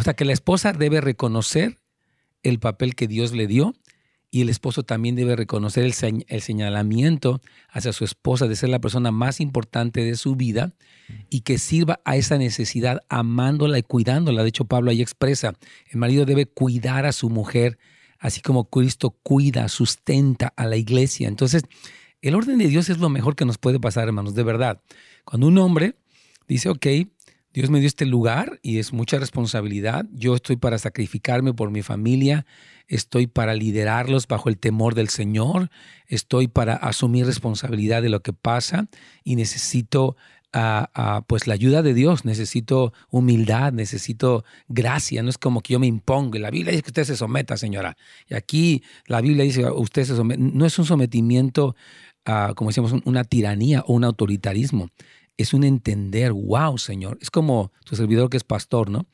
sea, 0.02 0.14
que 0.16 0.26
la 0.26 0.34
esposa 0.34 0.74
debe 0.74 1.02
reconocer 1.02 1.80
el 2.44 2.60
papel 2.60 2.96
que 2.96 3.08
Dios 3.08 3.32
le 3.32 3.48
dio 3.48 3.74
y 4.34 4.42
el 4.42 4.50
esposo 4.50 4.82
también 4.82 5.16
debe 5.16 5.36
reconocer 5.36 5.84
el, 5.84 6.42
señalamiento 6.42 7.40
hacia 7.70 7.94
su 7.94 8.04
esposa 8.04 8.48
de 8.48 8.56
ser 8.56 8.70
la 8.70 8.82
persona 8.82 9.12
más 9.12 9.40
importante 9.40 10.04
de 10.04 10.16
su 10.16 10.36
vida 10.36 10.74
y 11.30 11.42
que 11.42 11.60
sirva 11.60 12.00
a 12.04 12.16
esa 12.16 12.40
necesidad 12.40 13.02
amándola 13.10 13.78
y 13.78 13.84
cuidándola. 13.84 14.42
De 14.42 14.50
hecho, 14.50 14.66
Pablo 14.66 14.90
ahí 14.90 15.04
expresa, 15.04 15.54
el 15.88 16.00
marido 16.00 16.26
debe 16.26 16.48
cuidar 16.48 17.06
a 17.06 17.12
su 17.12 17.30
mujer, 17.30 17.78
así 18.18 18.42
como 18.42 18.72
Cristo 18.72 19.12
cuida, 19.22 19.70
sustenta 19.70 20.52
a 20.58 20.66
la 20.66 20.78
iglesia. 20.78 21.28
Entonces, 21.28 21.62
el 22.24 22.34
orden 22.34 22.58
de 22.58 22.70
Dios 22.70 22.90
es 22.90 22.98
lo 22.98 23.10
mejor 23.10 23.36
que 23.36 23.46
nos 23.46 23.60
puede 23.60 23.80
pasar, 23.80 24.08
hermanos, 24.08 24.34
de 24.34 24.42
verdad. 24.42 24.82
Cuando 25.26 25.46
un 25.46 25.60
hombre 25.60 25.96
dice, 26.48 26.70
ok, 26.70 26.88
Dios 27.54 27.70
me 27.70 27.80
dio 27.80 27.88
este 27.88 28.08
lugar 28.08 28.60
y 28.64 28.80
es 28.80 28.94
mucha 28.94 29.20
responsabilidad. 29.20 30.06
Yo 30.12 30.34
estoy 30.34 30.56
para 30.56 30.80
sacrificarme 30.80 31.54
por 31.54 31.70
mi 31.70 31.84
familia, 31.84 32.48
estoy 32.88 33.28
para 33.28 33.54
liderarlos 33.54 34.28
bajo 34.28 34.50
el 34.50 34.58
temor 34.58 34.96
del 34.96 35.10
Señor, 35.10 35.70
estoy 36.08 36.48
para 36.48 36.74
asumir 36.74 37.28
responsabilidad 37.28 38.02
de 38.02 38.10
lo 38.10 38.22
que 38.22 38.34
pasa 38.34 38.88
y 39.24 39.36
necesito 39.36 40.18
ah, 40.52 40.90
ah, 40.96 41.24
pues 41.28 41.46
la 41.46 41.54
ayuda 41.54 41.84
de 41.84 41.94
Dios, 41.94 42.26
necesito 42.26 42.92
humildad, 43.12 43.72
necesito 43.72 44.44
gracia, 44.68 45.22
no 45.22 45.30
es 45.30 45.38
como 45.38 45.62
que 45.62 45.74
yo 45.74 45.80
me 45.80 45.86
imponga. 45.88 46.40
La 46.40 46.50
Biblia 46.50 46.72
dice 46.72 46.82
que 46.82 46.90
usted 46.90 47.04
se 47.04 47.16
someta, 47.16 47.56
señora. 47.56 47.98
Y 48.28 48.34
aquí 48.34 48.84
la 49.06 49.22
Biblia 49.22 49.44
dice 49.44 49.70
usted 49.70 50.06
se 50.06 50.16
somete. 50.16 50.42
No 50.42 50.66
es 50.66 50.80
un 50.80 50.86
sometimiento, 50.86 51.76
uh, 52.28 52.56
como 52.56 52.72
decíamos, 52.72 52.96
una 53.06 53.24
tiranía 53.24 53.84
o 53.86 53.94
un 53.94 54.06
autoritarismo 54.06 54.90
es 55.38 55.54
un 55.54 55.64
entender, 55.64 56.32
wow, 56.32 56.78
Señor. 56.78 57.18
Es 57.22 57.32
como 57.32 57.72
tu 57.86 57.96
servidor 57.96 58.30
que 58.30 58.38
es 58.38 58.44
pastor, 58.44 58.90
¿no? 58.90 59.08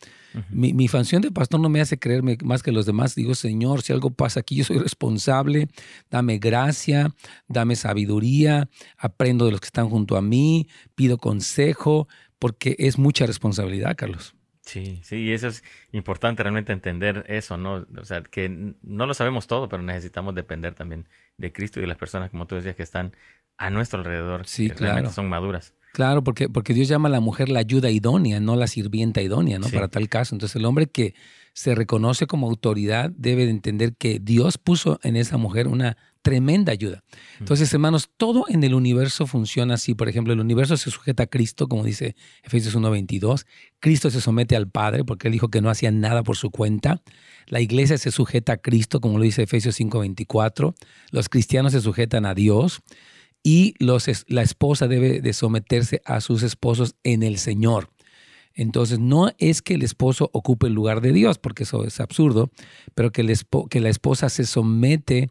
mi, 0.52 0.74
mi, 0.74 0.88
función 0.88 1.22
de 1.22 1.32
pastor 1.32 1.60
no 1.60 1.70
me 1.70 1.82
hace 1.82 1.98
creerme 1.98 2.38
más 2.44 2.62
que 2.62 2.72
los 2.72 2.86
demás. 2.86 3.16
Digo, 3.16 3.34
Señor, 3.36 3.82
si 3.82 3.94
algo 3.94 4.12
pasa 4.12 4.42
aquí, 4.42 4.56
yo 4.56 4.64
soy 4.64 4.78
responsable. 4.78 5.68
Dame 6.10 6.38
gracia, 6.38 7.16
dame 7.48 7.76
sabiduría, 7.76 8.70
aprendo 8.98 9.46
de 9.46 9.52
los 9.52 9.62
que 9.62 9.68
están 9.68 9.90
junto 9.90 10.18
a 10.18 10.22
mí, 10.22 10.68
pido 10.96 11.18
consejo, 11.18 12.08
porque 12.38 12.76
es 12.80 12.98
mucha 12.98 13.26
responsabilidad, 13.26 13.96
Carlos. 13.96 14.36
Sí, 14.62 15.02
sí, 15.04 15.16
y 15.24 15.32
eso 15.32 15.48
es 15.48 15.64
importante 15.94 16.44
realmente 16.44 16.74
entender 16.74 17.26
eso, 17.28 17.58
¿no? 17.58 17.88
O 17.98 18.06
sea, 18.06 18.22
que 18.22 18.76
no 18.84 19.08
lo 19.08 19.16
sabemos 19.16 19.48
todo, 19.48 19.68
pero 19.68 19.82
necesitamos 19.82 20.36
depender 20.36 20.76
también 20.76 21.10
de 21.38 21.52
Cristo 21.52 21.80
y 21.80 21.82
de 21.82 21.88
las 21.88 21.98
personas, 21.98 22.30
como 22.30 22.46
tú 22.46 22.54
decías, 22.54 22.76
que 22.76 22.84
están 22.84 23.16
a 23.58 23.72
nuestro 23.72 24.00
alrededor, 24.00 24.46
sí, 24.46 24.70
que 24.70 24.76
claro. 24.76 24.94
realmente 24.94 25.16
son 25.16 25.28
maduras. 25.28 25.74
Claro, 25.94 26.24
porque, 26.24 26.50
porque 26.50 26.74
Dios 26.74 26.88
llama 26.88 27.10
a 27.10 27.12
la 27.12 27.20
mujer 27.20 27.50
la 27.50 27.60
ayuda 27.60 27.90
idónea, 27.90 28.40
no 28.40 28.56
la 28.56 28.68
sirvienta 28.68 29.22
idónea, 29.22 29.60
¿no? 29.60 29.70
Para 29.70 29.88
tal 29.88 30.08
caso. 30.08 30.36
Entonces 30.36 30.56
el 30.56 30.66
hombre 30.66 30.88
que 30.88 31.16
se 31.54 31.76
reconoce 31.76 32.28
como 32.28 32.48
autoridad 32.48 33.12
debe 33.16 33.46
de 33.46 33.52
entender 33.52 33.96
que 33.96 34.20
Dios 34.20 34.58
puso 34.58 35.00
en 35.04 35.16
esa 35.16 35.38
mujer 35.38 35.68
una 35.68 35.98
tremenda 36.22 36.72
ayuda. 36.72 37.04
Entonces, 37.40 37.74
hermanos, 37.74 38.10
todo 38.18 38.46
en 38.50 38.64
el 38.64 38.74
universo 38.74 39.26
funciona 39.26 39.76
así. 39.76 39.96
Por 39.96 40.10
ejemplo, 40.10 40.34
el 40.34 40.40
universo 40.40 40.78
se 40.78 40.92
sujeta 40.92 41.24
a 41.24 41.28
Cristo, 41.28 41.68
como 41.68 41.84
dice 41.84 42.16
Efesios 42.44 42.76
1.22. 42.76 43.46
Cristo 43.80 44.10
se 44.10 44.22
somete 44.22 44.56
al 44.56 44.70
Padre 44.70 45.04
porque 45.04 45.28
él 45.28 45.34
dijo 45.34 45.50
que 45.50 45.62
no 45.62 45.70
hacía 45.70 45.92
nada 45.92 46.24
por 46.24 46.36
su 46.36 46.52
cuenta. 46.52 47.02
La 47.48 47.62
iglesia 47.62 47.98
se 47.98 48.12
sujeta 48.12 48.54
a 48.54 48.58
Cristo, 48.58 49.00
como 49.00 49.18
lo 49.18 49.24
dice 49.24 49.44
Efesios 49.44 49.80
5.24. 49.80 50.76
Los 51.12 51.30
cristianos 51.30 51.72
se 51.72 51.82
sujetan 51.82 52.26
a 52.26 52.36
Dios 52.36 52.82
y 53.44 53.76
los, 53.80 54.08
la 54.28 54.42
esposa 54.42 54.88
debe 54.88 55.22
de 55.22 55.34
someterse 55.34 56.02
a 56.06 56.22
sus 56.22 56.44
esposos 56.44 56.96
en 57.04 57.24
el 57.24 57.38
Señor. 57.38 57.90
Entonces, 58.54 59.00
no 59.00 59.32
es 59.38 59.62
que 59.62 59.76
el 59.76 59.84
esposo 59.84 60.30
ocupe 60.34 60.68
el 60.68 60.74
lugar 60.74 61.02
de 61.02 61.14
Dios, 61.14 61.38
porque 61.38 61.64
eso 61.64 61.86
es 61.86 62.00
absurdo, 62.00 62.52
pero 62.96 63.12
que, 63.12 63.34
que 63.70 63.80
la 63.80 63.90
esposa 63.90 64.30
se 64.30 64.46
somete 64.46 65.30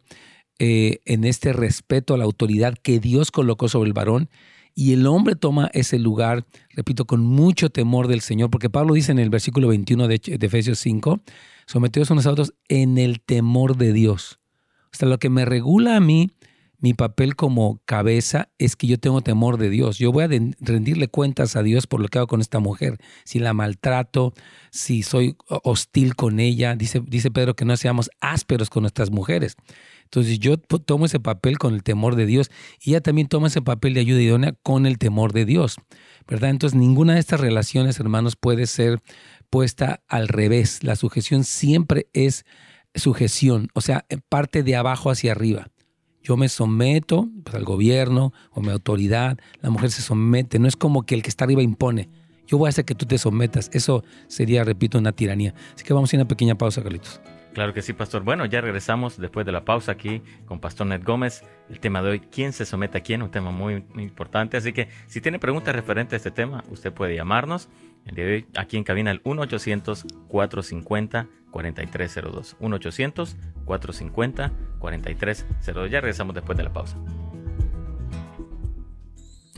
eh, 0.57 0.99
en 1.05 1.23
este 1.25 1.53
respeto 1.53 2.13
a 2.13 2.17
la 2.17 2.25
autoridad 2.25 2.75
que 2.81 2.99
Dios 2.99 3.31
colocó 3.31 3.69
sobre 3.69 3.87
el 3.87 3.93
varón 3.93 4.29
y 4.75 4.93
el 4.93 5.05
hombre 5.07 5.35
toma 5.35 5.69
ese 5.73 5.99
lugar, 5.99 6.45
repito, 6.69 7.05
con 7.05 7.21
mucho 7.21 7.69
temor 7.69 8.07
del 8.07 8.21
Señor, 8.21 8.49
porque 8.49 8.69
Pablo 8.69 8.93
dice 8.93 9.11
en 9.11 9.19
el 9.19 9.29
versículo 9.29 9.67
21 9.67 10.07
de, 10.07 10.37
de 10.39 10.47
Efesios 10.47 10.79
5, 10.79 11.19
sometidos 11.65 12.11
a 12.11 12.31
otros 12.31 12.53
en 12.67 12.97
el 12.97 13.19
temor 13.19 13.77
de 13.77 13.93
Dios. 13.93 14.39
O 14.93 14.97
sea, 14.97 15.07
lo 15.07 15.19
que 15.19 15.29
me 15.29 15.45
regula 15.45 15.97
a 15.97 15.99
mí 15.99 16.31
mi 16.79 16.93
papel 16.93 17.35
como 17.35 17.81
cabeza 17.85 18.49
es 18.57 18.75
que 18.75 18.87
yo 18.87 18.97
tengo 18.97 19.21
temor 19.21 19.57
de 19.57 19.69
Dios. 19.69 19.97
Yo 19.97 20.11
voy 20.11 20.23
a 20.23 20.27
rendirle 20.27 21.09
cuentas 21.09 21.55
a 21.55 21.63
Dios 21.63 21.87
por 21.87 21.99
lo 21.99 22.07
que 22.07 22.19
hago 22.19 22.27
con 22.27 22.41
esta 22.41 22.59
mujer. 22.59 22.97
Si 23.25 23.39
la 23.39 23.53
maltrato, 23.53 24.33
si 24.71 25.03
soy 25.03 25.35
hostil 25.47 26.15
con 26.15 26.39
ella. 26.39 26.75
Dice, 26.75 27.01
dice 27.05 27.31
Pedro 27.31 27.55
que 27.55 27.65
no 27.65 27.75
seamos 27.75 28.09
ásperos 28.21 28.69
con 28.69 28.83
nuestras 28.83 29.11
mujeres. 29.11 29.57
Entonces 30.05 30.39
yo 30.39 30.57
tomo 30.57 31.05
ese 31.05 31.19
papel 31.19 31.57
con 31.57 31.73
el 31.73 31.83
temor 31.83 32.15
de 32.15 32.25
Dios 32.25 32.49
y 32.81 32.91
ella 32.91 33.01
también 33.01 33.27
toma 33.27 33.47
ese 33.47 33.61
papel 33.61 33.93
de 33.93 33.99
ayuda 33.99 34.21
idónea 34.21 34.53
con 34.63 34.85
el 34.85 34.97
temor 34.97 35.33
de 35.33 35.45
Dios. 35.45 35.75
¿Verdad? 36.27 36.49
Entonces 36.49 36.79
ninguna 36.79 37.15
de 37.15 37.19
estas 37.19 37.41
relaciones, 37.41 37.99
hermanos, 37.99 38.35
puede 38.35 38.67
ser 38.67 39.01
puesta 39.49 40.01
al 40.07 40.27
revés. 40.27 40.83
La 40.83 40.95
sujeción 40.95 41.43
siempre 41.43 42.07
es 42.13 42.45
sujeción, 42.95 43.67
o 43.73 43.81
sea, 43.81 44.05
parte 44.29 44.63
de 44.63 44.75
abajo 44.75 45.11
hacia 45.11 45.31
arriba. 45.33 45.67
Yo 46.29 46.37
me 46.37 46.47
someto 46.47 47.27
pues, 47.43 47.55
al 47.55 47.63
gobierno 47.63 48.33
o 48.51 48.61
mi 48.61 48.69
autoridad, 48.69 49.39
la 49.63 49.71
mujer 49.71 49.89
se 49.89 50.03
somete, 50.03 50.59
no 50.59 50.67
es 50.67 50.75
como 50.75 51.03
que 51.03 51.15
el 51.15 51.23
que 51.23 51.29
está 51.29 51.45
arriba 51.45 51.63
impone. 51.63 52.07
Yo 52.45 52.59
voy 52.59 52.67
a 52.67 52.69
hacer 52.69 52.85
que 52.85 52.93
tú 52.93 53.07
te 53.07 53.17
sometas. 53.17 53.71
Eso 53.73 54.03
sería, 54.27 54.63
repito, 54.63 54.99
una 54.99 55.11
tiranía. 55.11 55.55
Así 55.73 55.83
que 55.83 55.91
vamos 55.91 56.13
a 56.13 56.15
ir 56.15 56.19
a 56.19 56.21
una 56.21 56.27
pequeña 56.27 56.53
pausa, 56.53 56.83
Carlitos. 56.83 57.19
Claro 57.55 57.73
que 57.73 57.81
sí, 57.81 57.93
Pastor. 57.93 58.23
Bueno, 58.23 58.45
ya 58.45 58.61
regresamos 58.61 59.17
después 59.17 59.43
de 59.43 59.51
la 59.51 59.65
pausa 59.65 59.93
aquí 59.93 60.21
con 60.45 60.59
Pastor 60.59 60.85
Ned 60.85 61.01
Gómez. 61.03 61.43
El 61.67 61.79
tema 61.79 62.03
de 62.03 62.11
hoy, 62.11 62.19
¿quién 62.19 62.53
se 62.53 62.63
somete 62.63 62.99
a 62.99 63.01
quién? 63.01 63.23
Un 63.23 63.31
tema 63.31 63.49
muy, 63.49 63.83
muy 63.95 64.03
importante. 64.03 64.55
Así 64.55 64.71
que 64.71 64.87
si 65.07 65.21
tiene 65.21 65.39
preguntas 65.39 65.75
referentes 65.75 66.13
a 66.13 66.17
este 66.17 66.29
tema, 66.29 66.63
usted 66.69 66.93
puede 66.93 67.15
llamarnos. 67.15 67.69
El 68.05 68.13
día 68.13 68.25
de 68.25 68.33
hoy, 68.33 68.45
aquí 68.55 68.77
en 68.77 68.83
cabina, 68.83 69.09
el 69.09 69.19
1-800-450-4302. 71.51 73.65
1-800-450-4302. 73.65 75.89
Ya 75.89 76.01
regresamos 76.01 76.35
después 76.35 76.57
de 76.57 76.63
la 76.63 76.73
pausa. 76.73 76.97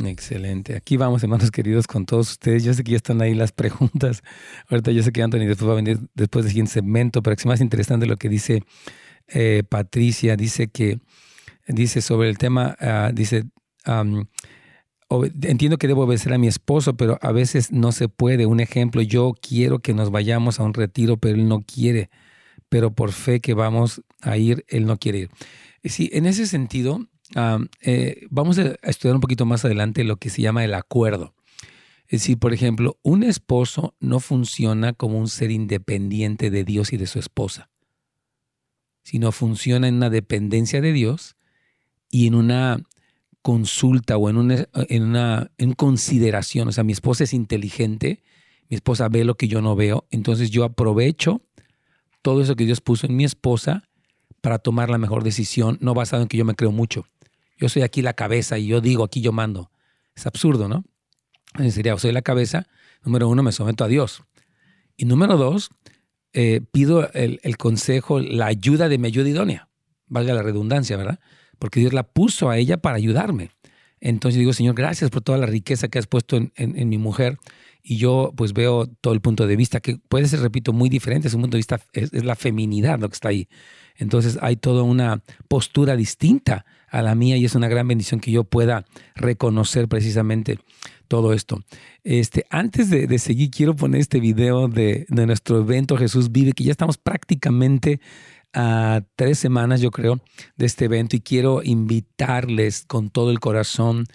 Excelente. 0.08 0.76
Aquí 0.76 0.98
vamos, 0.98 1.24
hermanos 1.24 1.52
queridos, 1.52 1.88
con 1.88 2.06
todos 2.06 2.32
ustedes. 2.32 2.64
Yo 2.64 2.74
sé 2.74 2.84
que 2.84 2.92
ya 2.92 2.98
están 2.98 3.22
ahí 3.22 3.34
las 3.34 3.52
preguntas. 3.52 4.24
Ahorita 4.70 4.92
yo 4.92 5.04
sé 5.04 5.12
que 5.12 5.22
Anthony 5.22 5.46
después 5.46 5.68
va 5.68 5.74
a 5.74 5.76
venir 5.76 6.00
después 6.14 6.46
del 6.46 6.52
siguiente 6.52 6.74
segmento, 6.74 7.22
pero 7.22 7.36
es 7.36 7.46
más 7.46 7.62
interesante 7.62 8.06
lo 8.06 8.18
que 8.18 8.30
dice 8.30 8.64
eh, 9.28 9.64
Patricia. 9.68 10.36
Dice 10.36 10.68
que, 10.68 11.00
dice 11.68 12.02
sobre 12.02 12.30
el 12.30 12.38
tema, 12.38 12.76
ah, 12.80 13.12
dice, 13.14 13.46
entiendo 15.42 15.78
que 15.78 15.88
debo 15.88 16.04
obedecer 16.04 16.34
a 16.34 16.38
mi 16.38 16.48
esposo, 16.48 16.96
pero 16.96 17.20
a 17.22 17.32
veces 17.32 17.72
no 17.72 17.92
se 17.92 18.08
puede. 18.08 18.46
Un 18.46 18.60
ejemplo, 18.60 19.02
yo 19.02 19.34
quiero 19.42 19.80
que 19.80 19.94
nos 19.94 20.12
vayamos 20.12 20.60
a 20.60 20.64
un 20.64 20.74
retiro, 20.74 21.18
pero 21.18 21.36
él 21.36 21.48
no 21.48 21.62
quiere. 21.62 22.10
Pero 22.70 22.94
por 22.94 23.12
fe 23.12 23.42
que 23.42 23.54
vamos 23.54 24.02
a 24.22 24.38
ir, 24.38 24.66
él 24.70 24.86
no 24.86 24.98
quiere 24.98 25.20
ir. 25.20 25.30
Sí, 25.84 26.10
en 26.14 26.26
ese 26.26 26.48
sentido, 26.48 27.08
eh, 27.82 28.26
vamos 28.30 28.58
a 28.60 28.76
estudiar 28.84 29.16
un 29.16 29.22
poquito 29.22 29.46
más 29.46 29.66
adelante 29.66 30.04
lo 30.04 30.18
que 30.18 30.30
se 30.30 30.42
llama 30.42 30.64
el 30.64 30.74
acuerdo. 30.74 31.34
Es 32.08 32.22
decir, 32.22 32.38
por 32.38 32.54
ejemplo, 32.54 32.98
un 33.04 33.24
esposo 33.24 33.96
no 34.00 34.20
funciona 34.20 34.94
como 34.94 35.18
un 35.18 35.30
ser 35.30 35.50
independiente 35.50 36.50
de 36.50 36.64
Dios 36.66 36.92
y 36.92 36.98
de 36.98 37.08
su 37.08 37.20
esposa, 37.20 37.70
sino 39.04 39.32
funciona 39.32 39.88
en 39.88 39.96
una 39.96 40.10
dependencia 40.10 40.82
de 40.82 40.92
Dios 40.92 41.38
y 42.10 42.28
en 42.28 42.36
una 42.36 42.84
consulta 43.42 44.18
o 44.18 44.30
en 44.30 44.38
una, 44.38 44.68
en 44.74 45.04
una 45.04 45.52
en 45.58 45.74
consideración. 45.74 46.68
O 46.68 46.72
sea, 46.72 46.84
mi 46.84 46.94
esposa 46.94 47.24
es 47.24 47.34
inteligente, 47.34 48.24
mi 48.70 48.76
esposa 48.76 49.10
ve 49.10 49.24
lo 49.24 49.36
que 49.36 49.48
yo 49.48 49.62
no 49.62 49.76
veo, 49.76 50.08
entonces 50.12 50.52
yo 50.52 50.64
aprovecho 50.64 51.42
todo 52.22 52.42
eso 52.42 52.56
que 52.56 52.66
Dios 52.66 52.82
puso 52.82 53.08
en 53.08 53.16
mi 53.16 53.24
esposa 53.26 53.90
para 54.42 54.60
tomar 54.60 54.90
la 54.90 54.98
mejor 54.98 55.24
decisión, 55.24 55.78
no 55.82 55.94
basado 55.94 56.22
en 56.22 56.28
que 56.28 56.38
yo 56.38 56.46
me 56.46 56.56
creo 56.56 56.72
mucho. 56.72 57.06
Yo 57.58 57.70
soy 57.70 57.84
aquí 57.84 58.02
la 58.02 58.14
cabeza 58.14 58.58
y 58.58 58.68
yo 58.68 58.82
digo, 58.82 59.04
aquí 59.04 59.22
yo 59.22 59.32
mando. 59.32 59.72
Es 60.16 60.26
absurdo, 60.26 60.68
¿no? 60.68 60.84
Sería, 61.70 61.98
soy 61.98 62.12
la 62.12 62.22
cabeza, 62.22 62.68
número 63.04 63.28
uno, 63.28 63.44
me 63.44 63.52
someto 63.52 63.84
a 63.84 63.88
Dios. 63.88 64.24
Y 64.98 65.06
número 65.06 65.38
dos, 65.38 65.70
eh, 66.34 66.62
pido 66.72 67.12
el, 67.14 67.40
el, 67.44 67.58
consejo, 67.58 68.20
la 68.20 68.48
ayuda 68.48 68.90
de 68.90 68.98
mi 68.98 69.08
ayuda 69.08 69.30
idónea. 69.30 69.70
Valga 70.08 70.34
la 70.34 70.44
redundancia, 70.44 70.98
¿verdad? 70.98 71.20
Porque 71.62 71.80
Dios 71.80 71.94
la 71.94 72.02
puso 72.02 72.50
a 72.50 72.58
ella 72.58 72.78
para 72.78 72.96
ayudarme. 72.96 73.52
Entonces 74.00 74.40
digo, 74.40 74.52
Señor, 74.52 74.74
gracias 74.74 75.12
por 75.12 75.22
toda 75.22 75.38
la 75.38 75.46
riqueza 75.46 75.90
que 75.90 76.00
has 76.00 76.08
puesto 76.08 76.36
en, 76.36 76.90
mi 76.90 76.98
mujer. 76.98 77.38
Y 77.84 77.98
yo 77.98 78.34
pues 78.36 78.54
veo 78.54 78.88
todo 78.88 79.14
el 79.14 79.22
punto 79.22 79.46
de 79.46 79.56
vista 79.56 79.80
que 79.80 79.98
puede 80.10 80.28
ser, 80.28 80.40
repito, 80.40 80.74
muy 80.74 80.90
diferente. 80.90 81.28
Es 81.28 81.36
un 81.36 81.42
punto 81.42 81.58
de 81.58 81.60
vista, 81.60 81.80
es, 81.94 82.12
la 82.26 82.36
feminidad 82.36 83.00
lo 83.00 83.08
que 83.10 83.14
está 83.14 83.30
ahí. 83.30 83.48
Entonces 83.96 84.40
hay 84.42 84.56
toda 84.56 84.82
una 84.82 85.22
postura 85.48 85.96
distinta 85.96 86.66
a 86.90 87.04
la 87.04 87.14
mía 87.14 87.38
y 87.38 87.46
es 87.46 87.54
una 87.54 87.68
gran 87.68 87.88
bendición 87.88 88.20
que 88.20 88.32
yo 88.32 88.44
pueda 88.44 88.84
reconocer 89.14 89.88
precisamente 89.88 90.58
todo 91.08 91.32
esto. 91.32 91.62
Este, 92.04 92.44
antes 92.50 92.90
de, 92.90 93.20
seguir, 93.20 93.52
quiero 93.52 93.76
poner 93.76 94.02
este 94.02 94.20
video 94.20 94.68
de, 94.68 95.06
de, 95.10 95.26
nuestro 95.28 95.60
evento 95.60 95.96
Jesús 95.96 96.32
Vive, 96.32 96.54
que 96.54 96.64
ya 96.64 96.72
estamos 96.72 96.98
prácticamente 96.98 98.00
a 98.54 99.02
tres 99.16 99.40
semanas, 99.40 99.82
yo 99.82 99.92
creo, 99.92 100.22
de 100.56 100.66
este 100.66 100.86
evento 100.86 101.16
y 101.16 101.22
quiero 101.22 101.62
invitarles 101.64 102.86
con 102.86 103.10
todo 103.10 103.32
el 103.32 103.40
corazón. 103.40 104.06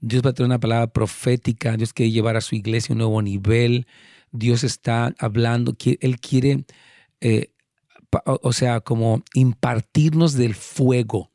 Dios 0.00 0.24
va 0.24 0.30
a 0.30 0.32
tener 0.32 0.46
una 0.46 0.60
palabra 0.60 0.88
profética, 0.88 1.76
Dios 1.76 1.92
quiere 1.92 2.12
llevar 2.12 2.36
a 2.36 2.40
su 2.40 2.54
iglesia 2.54 2.92
a 2.92 2.94
un 2.94 2.98
nuevo 2.98 3.22
nivel, 3.22 3.86
Dios 4.32 4.64
está 4.64 5.14
hablando, 5.18 5.76
Él 6.00 6.20
quiere, 6.20 6.64
eh, 7.20 7.52
o 8.24 8.52
sea, 8.52 8.80
como 8.80 9.22
impartirnos 9.34 10.34
del 10.34 10.54
fuego 10.54 11.33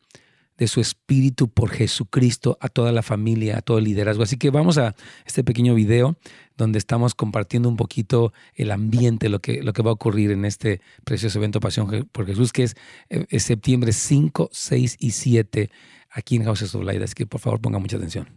de 0.59 0.67
su 0.67 0.81
espíritu 0.81 1.49
por 1.49 1.71
Jesucristo 1.71 2.57
a 2.59 2.67
toda 2.67 2.91
la 2.91 3.01
familia, 3.01 3.57
a 3.57 3.61
todo 3.61 3.77
el 3.77 3.85
liderazgo. 3.85 4.23
Así 4.23 4.37
que 4.37 4.49
vamos 4.49 4.77
a 4.77 4.93
este 5.25 5.43
pequeño 5.43 5.73
video 5.73 6.17
donde 6.57 6.77
estamos 6.77 7.15
compartiendo 7.15 7.69
un 7.69 7.77
poquito 7.77 8.33
el 8.53 8.71
ambiente, 8.71 9.29
lo 9.29 9.39
que, 9.39 9.63
lo 9.63 9.71
que 9.71 9.81
va 9.81 9.91
a 9.91 9.93
ocurrir 9.93 10.31
en 10.31 10.43
este 10.43 10.81
precioso 11.05 11.39
evento 11.39 11.61
Pasión 11.61 12.09
por 12.11 12.25
Jesús, 12.25 12.51
que 12.51 12.63
es, 12.63 12.75
eh, 13.09 13.39
septiembre 13.39 13.93
5, 13.93 14.49
6 14.51 14.97
y 14.99 15.11
7 15.11 15.71
aquí 16.11 16.35
en 16.35 16.43
Houses 16.43 16.75
of 16.75 16.83
Light. 16.83 17.01
Así 17.01 17.13
que 17.13 17.25
por 17.25 17.39
favor 17.39 17.61
ponga 17.61 17.79
mucha 17.79 17.95
atención. 17.95 18.27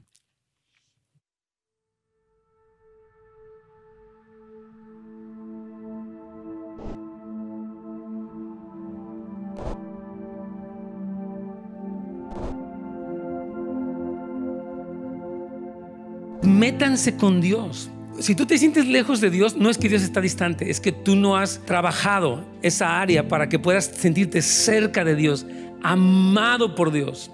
Métanse 16.62 17.16
con 17.16 17.40
Dios. 17.40 17.90
Si 18.20 18.36
tú 18.36 18.46
te 18.46 18.56
sientes 18.56 18.86
lejos 18.86 19.20
de 19.20 19.30
Dios, 19.30 19.56
no 19.56 19.68
es 19.68 19.78
que 19.78 19.88
Dios 19.88 20.02
está 20.02 20.20
distante, 20.20 20.70
es 20.70 20.78
que 20.78 20.92
tú 20.92 21.16
no 21.16 21.36
has 21.36 21.58
trabajado 21.66 22.44
esa 22.62 23.00
área 23.00 23.26
para 23.26 23.48
que 23.48 23.58
puedas 23.58 23.86
sentirte 23.86 24.42
cerca 24.42 25.04
de 25.04 25.16
Dios, 25.16 25.44
amado 25.82 26.76
por 26.76 26.92
Dios. 26.92 27.32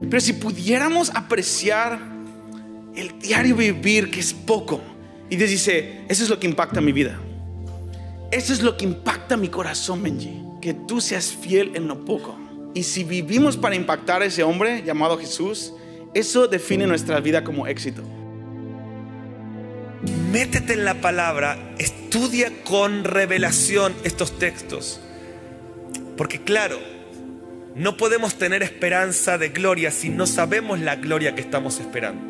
Pero 0.00 0.20
si 0.20 0.32
pudiéramos 0.32 1.12
apreciar 1.14 2.00
el 2.96 3.16
diario 3.20 3.54
vivir, 3.54 4.10
que 4.10 4.18
es 4.18 4.34
poco, 4.34 4.80
y 5.28 5.36
Dios 5.36 5.48
dice, 5.48 6.00
eso 6.08 6.24
es 6.24 6.28
lo 6.28 6.40
que 6.40 6.48
impacta 6.48 6.80
mi 6.80 6.90
vida. 6.90 7.20
Eso 8.32 8.52
es 8.52 8.62
lo 8.62 8.76
que 8.76 8.84
impacta 8.84 9.36
mi 9.36 9.46
corazón, 9.46 10.02
Benji. 10.02 10.42
Que 10.60 10.74
tú 10.74 11.00
seas 11.00 11.26
fiel 11.26 11.70
en 11.76 11.86
lo 11.86 12.04
poco. 12.04 12.36
Y 12.74 12.82
si 12.82 13.04
vivimos 13.04 13.56
para 13.56 13.76
impactar 13.76 14.22
a 14.22 14.24
ese 14.24 14.42
hombre 14.42 14.82
llamado 14.82 15.18
Jesús, 15.18 15.74
eso 16.14 16.48
define 16.48 16.86
nuestra 16.86 17.20
vida 17.20 17.44
como 17.44 17.66
éxito. 17.66 18.02
Métete 20.32 20.72
en 20.72 20.84
la 20.84 20.94
palabra, 20.94 21.74
estudia 21.78 22.50
con 22.64 23.04
revelación 23.04 23.94
estos 24.04 24.38
textos. 24.38 25.00
Porque 26.16 26.42
claro, 26.42 26.78
no 27.74 27.96
podemos 27.96 28.36
tener 28.36 28.62
esperanza 28.62 29.38
de 29.38 29.50
gloria 29.50 29.90
si 29.90 30.08
no 30.08 30.26
sabemos 30.26 30.80
la 30.80 30.96
gloria 30.96 31.34
que 31.34 31.40
estamos 31.40 31.80
esperando. 31.80 32.29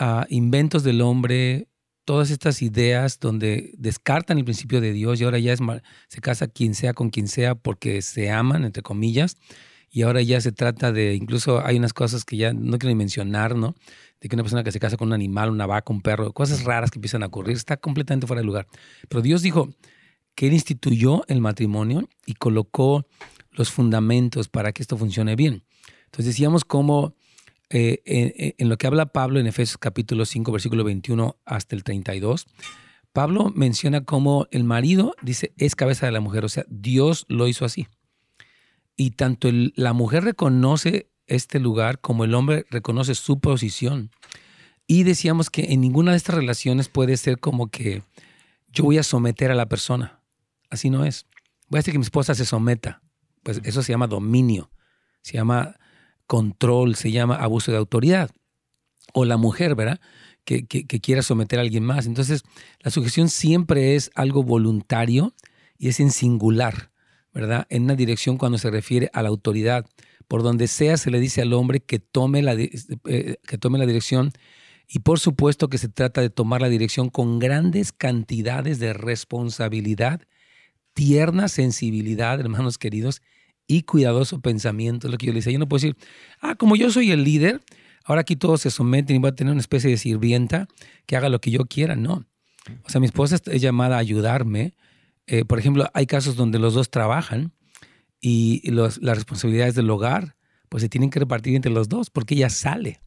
ah, 0.01 0.27
inventos 0.29 0.83
del 0.83 1.03
hombre, 1.03 1.69
todas 2.05 2.31
estas 2.31 2.63
ideas 2.63 3.21
donde 3.21 3.73
descartan 3.79 4.39
el 4.39 4.45
principio 4.45 4.81
de 4.81 4.93
Dios 4.93 5.21
y 5.21 5.25
ahora 5.25 5.39
ya 5.39 5.55
se 6.09 6.21
casa 6.21 6.49
quien 6.49 6.75
sea 6.75 6.95
con 6.95 7.11
quien 7.11 7.29
sea 7.29 7.55
porque 7.55 8.03
se 8.03 8.31
aman, 8.31 8.65
entre 8.65 8.83
comillas, 8.83 9.37
y 9.89 10.03
ahora 10.03 10.23
ya 10.23 10.41
se 10.41 10.53
trata 10.53 10.91
de, 10.91 11.15
incluso 11.15 11.65
hay 11.65 11.77
unas 11.77 11.93
cosas 11.93 12.25
que 12.25 12.39
ya 12.39 12.53
no 12.53 12.79
quiero 12.79 12.89
ni 12.89 12.95
mencionar, 12.97 13.55
¿no? 13.55 13.77
De 14.21 14.29
que 14.29 14.35
una 14.35 14.43
persona 14.43 14.65
que 14.65 14.73
se 14.73 14.81
casa 14.81 14.97
con 14.97 15.09
un 15.09 15.15
animal, 15.15 15.51
una 15.51 15.67
vaca, 15.67 15.93
un 15.93 16.01
perro, 16.01 16.33
cosas 16.33 16.65
raras 16.65 16.91
que 16.91 16.99
empiezan 16.99 17.23
a 17.23 17.27
ocurrir, 17.27 17.57
está 17.57 17.77
completamente 17.77 18.27
fuera 18.27 18.41
de 18.41 18.47
lugar. 18.47 18.67
Pero 19.09 19.21
Dios 19.21 19.43
dijo 19.43 19.69
que 20.35 20.47
Él 20.47 20.55
instituyó 20.55 21.25
el 21.29 21.41
matrimonio 21.41 22.09
y 22.27 22.35
colocó 22.35 23.07
los 23.51 23.71
fundamentos 23.71 24.49
para 24.49 24.73
que 24.73 24.83
esto 24.83 24.97
funcione 24.97 25.37
bien. 25.37 25.65
Entonces 26.07 26.27
decíamos 26.27 26.65
cómo 26.65 27.15
eh, 27.71 28.03
en, 28.05 28.55
en, 28.59 28.69
lo 28.69 28.77
que 28.77 28.87
habla 28.87 29.07
Pablo 29.07 29.41
en 29.41 29.47
Efesios 29.47 29.79
capítulo 29.79 30.25
5, 30.25 30.53
versículo 30.53 30.85
21 30.85 31.37
hasta 31.45 31.75
el 31.75 31.85
32, 31.85 32.47
Pablo 33.13 33.53
menciona 33.55 34.05
cómo 34.05 34.47
el 34.51 34.65
marido, 34.65 35.15
dice, 35.23 35.53
es 35.59 35.75
cabeza 35.75 36.07
de 36.07 36.13
la 36.13 36.21
mujer, 36.21 36.45
o 36.45 36.49
sea, 36.49 36.65
Dios 36.69 37.27
lo 37.29 37.47
hizo 37.47 37.65
así. 37.65 37.87
Y 38.97 39.13
tanto 39.13 39.49
la 39.75 39.93
mujer 39.93 40.25
reconoce 40.25 41.11
este 41.27 41.61
lugar 41.61 42.01
como 42.01 42.25
el 42.25 42.35
hombre 42.35 42.67
reconoce 42.71 43.15
su 43.15 43.41
posición. 43.41 44.11
Y 44.87 45.05
decíamos 45.05 45.51
que 45.51 45.73
en 45.73 45.81
ninguna 45.81 46.13
de 46.13 46.19
estas 46.19 46.37
relaciones 46.37 46.89
puede 46.89 47.17
ser 47.17 47.39
como 47.39 47.69
que 47.69 48.03
yo 48.73 48.85
voy 48.85 48.99
a 48.99 49.03
someter 49.03 49.51
a 49.51 49.55
la 49.55 49.67
persona. 49.67 50.22
Así 50.73 50.89
no 50.89 51.05
es. 51.05 51.27
Voy 51.69 51.77
a 51.77 51.81
hacer 51.81 51.93
que 51.93 51.99
mi 51.99 52.05
esposa 52.05 52.35
se 52.35 52.47
someta. 52.47 53.03
Pues 53.43 53.61
eso 53.63 53.83
se 53.83 53.93
llama 53.93 54.07
dominio. 54.07 54.71
Se 55.21 55.35
llama 55.35 55.77
control, 56.27 56.97
se 56.97 57.13
llama 57.13 57.37
abuso 57.37 57.71
de 57.71 57.77
autoridad. 57.77 58.31
O 59.13 59.27
la 59.27 59.37
mujer, 59.37 59.75
¿verdad? 59.75 60.01
Que, 60.45 60.67
quiera 60.67 61.21
someter 61.21 61.59
a 61.59 61.63
alguien 61.63 61.85
más. 61.85 62.07
Entonces, 62.07 62.43
la 62.81 62.91
sujeción 62.91 63.29
siempre 63.29 63.97
es 63.97 64.11
algo 64.15 64.45
voluntario 64.45 65.35
y 65.77 65.89
es 65.89 66.01
en 66.01 66.11
singular, 66.11 66.91
¿verdad? 67.35 67.67
En 67.69 67.83
una 67.83 67.95
dirección 67.95 68.39
cuando 68.39 68.57
se 68.57 68.71
refiere 68.71 69.11
a 69.13 69.23
la 69.23 69.29
autoridad. 69.29 69.85
Por 70.29 70.43
donde 70.43 70.69
sea 70.69 70.97
se 70.97 71.11
le 71.11 71.21
dice 71.21 71.43
al 71.43 71.53
hombre 71.53 71.81
que 71.81 71.99
tome 71.99 72.41
la, 72.41 72.55
eh, 72.55 73.37
que 73.47 73.59
tome 73.59 73.79
la 73.79 73.85
dirección 73.85 74.33
y 74.89 75.01
por 75.01 75.21
supuesto 75.21 75.69
que 75.69 75.77
se 75.77 75.91
trata 75.91 76.23
de 76.23 76.31
tomar 76.31 76.63
la 76.63 76.71
dirección 76.71 77.11
con 77.11 77.39
grandes 77.39 77.93
cantidades 77.93 78.79
de 78.79 78.95
responsabilidad, 78.95 80.23
tierna 80.95 81.49
sensibilidad, 81.49 82.39
hermanos 82.41 82.79
queridos, 82.79 83.23
y 83.67 83.83
cuidadoso 83.83 84.41
pensamiento. 84.41 85.09
Lo 85.09 85.19
que 85.19 85.27
yo 85.27 85.33
le 85.33 85.39
decía. 85.39 85.53
Yo 85.53 85.59
no 85.59 85.69
puedo 85.69 85.81
decir, 85.81 85.97
ah, 86.41 86.55
como 86.57 86.77
yo 86.77 86.91
soy 86.91 87.11
el 87.11 87.25
líder, 87.25 87.61
ahora 88.05 88.23
aquí 88.23 88.37
todos 88.37 88.61
se 88.61 88.71
someten 88.71 89.17
y 89.17 89.19
voy 89.19 89.31
a 89.31 89.35
tener 89.35 89.53
una 89.53 89.61
especie 89.61 89.91
de 89.91 89.97
sirvienta 89.97 90.69
que 91.07 91.17
haga 91.17 91.29
lo 91.29 91.41
que 91.41 91.51
yo 91.51 91.65
quiera. 91.67 91.97
No. 91.97 92.27
O 92.85 92.91
sea, 92.91 93.01
mi 93.01 93.07
esposa 93.07 93.39
es 93.45 93.63
llamada 93.63 93.97
a 93.97 94.01
ayudarme. 94.01 94.75
Eh, 95.27 95.45
por 95.45 95.59
ejemplo, 95.59 95.89
hay 95.95 96.07
casos 96.07 96.37
donde 96.37 96.59
los 96.59 96.75
dos 96.75 96.91
trabajan 96.91 97.53
y 98.21 98.71
las 98.71 98.99
responsabilidades 98.99 99.75
del 99.75 99.91
hogar 99.91 100.37
pues 100.69 100.83
se 100.83 100.89
tienen 100.89 101.11
que 101.11 101.19
repartir 101.19 101.55
entre 101.55 101.71
los 101.71 101.89
dos 101.89 102.09
porque 102.09 102.35
ella 102.35 102.49
sale. 102.49 103.01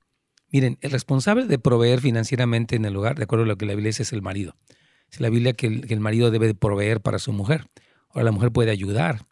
Miren, 0.52 0.78
el 0.82 0.92
responsable 0.92 1.48
de 1.48 1.58
proveer 1.58 2.00
financieramente 2.00 2.76
en 2.76 2.86
el 2.86 2.96
hogar, 2.96 3.18
de 3.18 3.24
acuerdo 3.24 3.44
a 3.44 3.48
lo 3.48 3.58
que 3.58 3.66
la 3.66 3.74
Biblia 3.74 3.90
dice, 3.90 4.04
es 4.04 4.14
el 4.14 4.22
marido. 4.22 4.56
Es 5.12 5.20
la 5.20 5.30
Biblia 5.30 5.54
que 5.54 5.68
el, 5.68 6.00
marido 6.00 6.32
debe 6.32 6.54
proveer 6.54 7.02
para 7.02 7.20
su 7.20 7.32
mujer. 7.32 7.68
Ahora 8.10 8.26
la 8.26 8.32
mujer 8.32 8.52
puede 8.52 8.72
ayudar, 8.72 9.26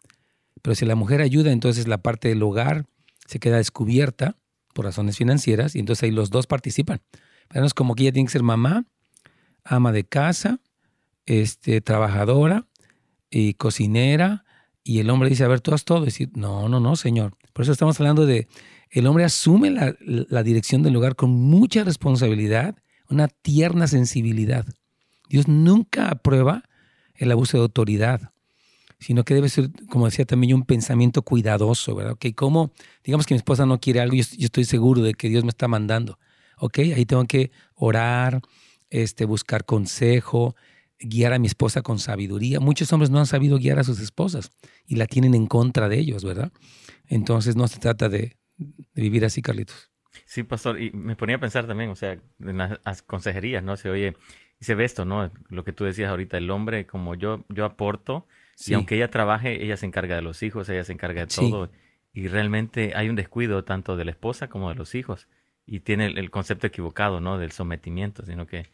pero 0.62 0.74
si 0.74 0.84
la 0.86 0.94
mujer 0.94 1.20
ayuda, 1.20 1.52
entonces 1.52 1.88
la 1.88 1.98
parte 1.98 2.28
del 2.28 2.42
hogar 2.42 2.86
se 3.26 3.38
queda 3.38 3.56
descubierta 3.56 4.36
por 4.72 4.84
razones 4.84 5.16
financieras 5.16 5.74
y 5.74 5.78
entonces 5.78 6.02
ahí 6.04 6.10
los 6.10 6.30
dos 6.30 6.46
participan. 6.46 7.00
Pero 7.48 7.60
no 7.60 7.66
es 7.66 7.74
como 7.74 7.94
que 7.94 8.04
ella 8.04 8.12
tiene 8.12 8.26
que 8.26 8.32
ser 8.32 8.42
mamá, 8.42 8.86
ama 9.62 9.92
de 9.92 10.04
casa, 10.04 10.60
este, 11.26 11.80
trabajadora 11.80 12.66
y 13.30 13.54
cocinera 13.54 14.44
y 14.84 14.98
el 14.98 15.08
hombre 15.08 15.30
dice, 15.30 15.44
a 15.44 15.48
ver, 15.48 15.60
tú 15.60 15.72
has 15.72 15.84
todo. 15.84 16.02
Y 16.02 16.06
decir, 16.06 16.30
no, 16.34 16.68
no, 16.68 16.78
no, 16.78 16.94
señor. 16.94 17.34
Por 17.54 17.62
eso 17.62 17.72
estamos 17.72 17.98
hablando 17.98 18.26
de, 18.26 18.46
el 18.90 19.06
hombre 19.06 19.24
asume 19.24 19.70
la, 19.70 19.96
la 20.00 20.42
dirección 20.42 20.82
del 20.82 20.94
hogar 20.94 21.16
con 21.16 21.30
mucha 21.30 21.82
responsabilidad, 21.84 22.76
una 23.08 23.28
tierna 23.28 23.86
sensibilidad. 23.86 24.66
Dios 25.28 25.48
nunca 25.48 26.08
aprueba 26.08 26.64
el 27.14 27.30
abuso 27.30 27.56
de 27.56 27.62
autoridad 27.62 28.32
sino 29.04 29.24
que 29.24 29.34
debe 29.34 29.50
ser, 29.50 29.68
como 29.90 30.06
decía 30.06 30.24
también, 30.24 30.54
un 30.54 30.64
pensamiento 30.64 31.20
cuidadoso, 31.20 31.94
¿verdad? 31.94 32.14
Ok, 32.14 32.26
como, 32.34 32.72
digamos 33.02 33.26
que 33.26 33.34
mi 33.34 33.36
esposa 33.36 33.66
no 33.66 33.78
quiere 33.78 34.00
algo, 34.00 34.16
yo, 34.16 34.24
yo, 34.38 34.46
estoy 34.46 34.64
seguro 34.64 35.02
de 35.02 35.12
que 35.12 35.28
Dios 35.28 35.44
me 35.44 35.50
está 35.50 35.68
mandando, 35.68 36.18
ok, 36.56 36.78
ahí 36.78 37.04
tengo 37.04 37.24
que 37.26 37.50
orar, 37.74 38.40
este, 38.88 39.24
buscar 39.26 39.64
consejo, 39.64 40.56
guiar 40.98 41.32
a 41.32 41.38
mi 41.38 41.46
esposa 41.46 41.82
con 41.82 41.98
sabiduría. 41.98 42.60
Muchos 42.60 42.92
hombres 42.92 43.10
no 43.10 43.18
han 43.18 43.26
sabido 43.26 43.58
guiar 43.58 43.78
a 43.78 43.84
sus 43.84 44.00
esposas 44.00 44.52
y 44.86 44.96
la 44.96 45.06
tienen 45.06 45.34
en 45.34 45.46
contra 45.46 45.88
de 45.88 45.98
ellos, 45.98 46.24
¿verdad? 46.24 46.52
Entonces 47.06 47.56
no 47.56 47.68
se 47.68 47.78
trata 47.80 48.08
de, 48.08 48.36
vivir 48.94 49.24
así, 49.24 49.42
Carlitos. 49.42 49.90
Sí, 50.26 50.44
pastor, 50.44 50.80
y 50.80 50.92
me 50.92 51.16
ponía 51.16 51.36
a 51.36 51.40
pensar 51.40 51.66
también, 51.66 51.90
o 51.90 51.96
sea, 51.96 52.12
en 52.12 52.58
las 52.58 53.02
consejerías, 53.02 53.64
¿no? 53.64 53.76
Se 53.76 53.90
oye, 53.90 54.14
y 54.64 54.66
se 54.66 54.74
ve 54.74 54.86
esto, 54.86 55.04
¿no? 55.04 55.30
Lo 55.50 55.62
que 55.62 55.74
tú 55.74 55.84
decías 55.84 56.08
ahorita, 56.08 56.38
el 56.38 56.50
hombre, 56.50 56.86
como 56.86 57.14
yo, 57.14 57.44
yo 57.50 57.66
aporto, 57.66 58.26
y 58.66 58.72
aunque 58.72 58.96
ella 58.96 59.10
trabaje, 59.10 59.62
ella 59.62 59.76
se 59.76 59.84
encarga 59.84 60.16
de 60.16 60.22
los 60.22 60.42
hijos, 60.42 60.70
ella 60.70 60.84
se 60.84 60.92
encarga 60.94 61.20
de 61.20 61.26
todo. 61.26 61.70
Y 62.14 62.28
realmente 62.28 62.92
hay 62.96 63.10
un 63.10 63.14
descuido 63.16 63.62
tanto 63.64 63.94
de 63.98 64.06
la 64.06 64.12
esposa 64.12 64.48
como 64.48 64.70
de 64.70 64.74
los 64.76 64.94
hijos. 64.94 65.28
Y 65.66 65.80
tiene 65.80 66.06
el, 66.06 66.30
concepto 66.30 66.66
equivocado, 66.66 67.20
¿no? 67.20 67.36
Del 67.36 67.52
sometimiento, 67.52 68.24
sino 68.24 68.46
que, 68.46 68.70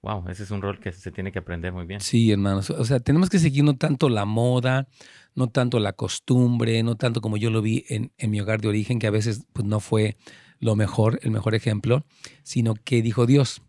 wow, 0.00 0.26
ese 0.30 0.44
es 0.44 0.50
un 0.50 0.62
rol 0.62 0.80
que 0.80 0.92
se 0.92 1.12
tiene 1.12 1.30
que 1.30 1.40
aprender 1.40 1.74
muy 1.74 1.84
bien. 1.84 2.00
Sí, 2.00 2.32
hermanos. 2.32 2.70
O 2.70 2.84
sea, 2.86 3.00
tenemos 3.00 3.28
que 3.28 3.38
seguir 3.38 3.64
no 3.64 3.76
tanto 3.76 4.08
la 4.08 4.24
moda, 4.24 4.88
no 5.34 5.50
tanto 5.50 5.78
la 5.78 5.92
costumbre, 5.92 6.82
no 6.82 6.96
tanto 6.96 7.20
como 7.20 7.36
yo 7.36 7.50
lo 7.50 7.60
vi 7.60 7.84
en, 7.90 8.12
en 8.16 8.30
mi 8.30 8.40
hogar 8.40 8.62
de 8.62 8.68
origen, 8.68 8.98
que 8.98 9.08
a 9.08 9.10
veces 9.10 9.46
pues, 9.52 9.66
no 9.66 9.80
fue 9.80 10.16
lo 10.58 10.74
mejor, 10.74 11.20
el 11.22 11.32
mejor 11.32 11.54
ejemplo, 11.54 12.06
sino 12.44 12.72
que 12.74 13.02
dijo 13.02 13.26
Dios. 13.26 13.60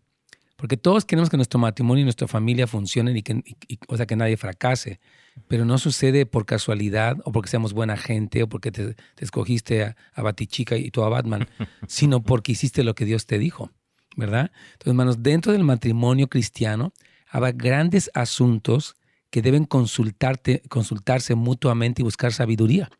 Porque 0.56 0.76
todos 0.76 1.04
queremos 1.04 1.28
que 1.30 1.36
nuestro 1.36 1.58
matrimonio 1.58 2.02
y 2.02 2.04
nuestra 2.04 2.26
familia 2.26 2.66
funcionen 2.66 3.16
y 3.16 3.22
que, 3.22 3.42
o 3.88 3.96
sea, 3.96 4.06
que 4.06 4.16
nadie 4.16 4.36
fracase 4.36 5.00
pero 5.48 5.64
no 5.64 5.78
sucede 5.78 6.26
por 6.26 6.46
casualidad 6.46 7.18
o 7.24 7.32
porque 7.32 7.50
seamos 7.50 7.72
buena 7.72 7.96
gente 7.96 8.42
o 8.42 8.48
porque 8.48 8.72
te, 8.72 8.96
escogiste 9.18 9.82
a, 9.84 9.96
a, 10.14 10.22
Batichica 10.22 10.76
y 10.76 10.90
tú 10.90 11.02
a 11.02 11.08
Batman, 11.08 11.48
sino 11.86 12.22
porque 12.22 12.52
hiciste 12.52 12.84
lo 12.84 12.94
que 12.94 13.04
Dios 13.04 13.26
te 13.26 13.38
dijo, 13.38 13.70
¿verdad? 14.16 14.50
Entonces, 14.72 14.88
hermanos, 14.88 15.22
dentro 15.22 15.52
del 15.52 15.64
matrimonio 15.64 16.28
cristiano 16.28 16.92
habrá 17.28 17.52
grandes 17.52 18.10
asuntos 18.14 18.96
que 19.30 19.42
deben 19.42 19.64
consultarte, 19.64 20.62
consultarse 20.68 21.34
mutuamente 21.34 22.02
y 22.02 22.04
buscar 22.04 22.32
sabiduría. 22.32 22.90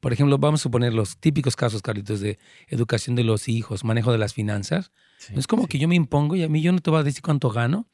Por 0.00 0.12
ejemplo, 0.12 0.36
vamos 0.38 0.60
a 0.60 0.64
suponer 0.64 0.92
los 0.92 1.16
típicos 1.16 1.56
casos, 1.56 1.80
Carlitos, 1.80 2.20
de 2.20 2.38
educación 2.68 3.16
de 3.16 3.24
los 3.24 3.48
hijos, 3.48 3.84
manejo 3.84 4.12
de 4.12 4.18
las 4.18 4.34
finanzas. 4.34 4.92
No 5.32 5.40
es 5.40 5.46
como 5.46 5.66
que 5.66 5.78
yo 5.78 5.88
me 5.88 5.94
impongo 5.94 6.36
y 6.36 6.42
a 6.42 6.48
mí 6.48 6.62
yo 6.62 6.72
no 6.72 6.78
te 6.80 6.90
voy 6.90 7.00
a 7.00 7.02
decir 7.02 7.22
cuánto 7.22 7.50
gano 7.50 7.88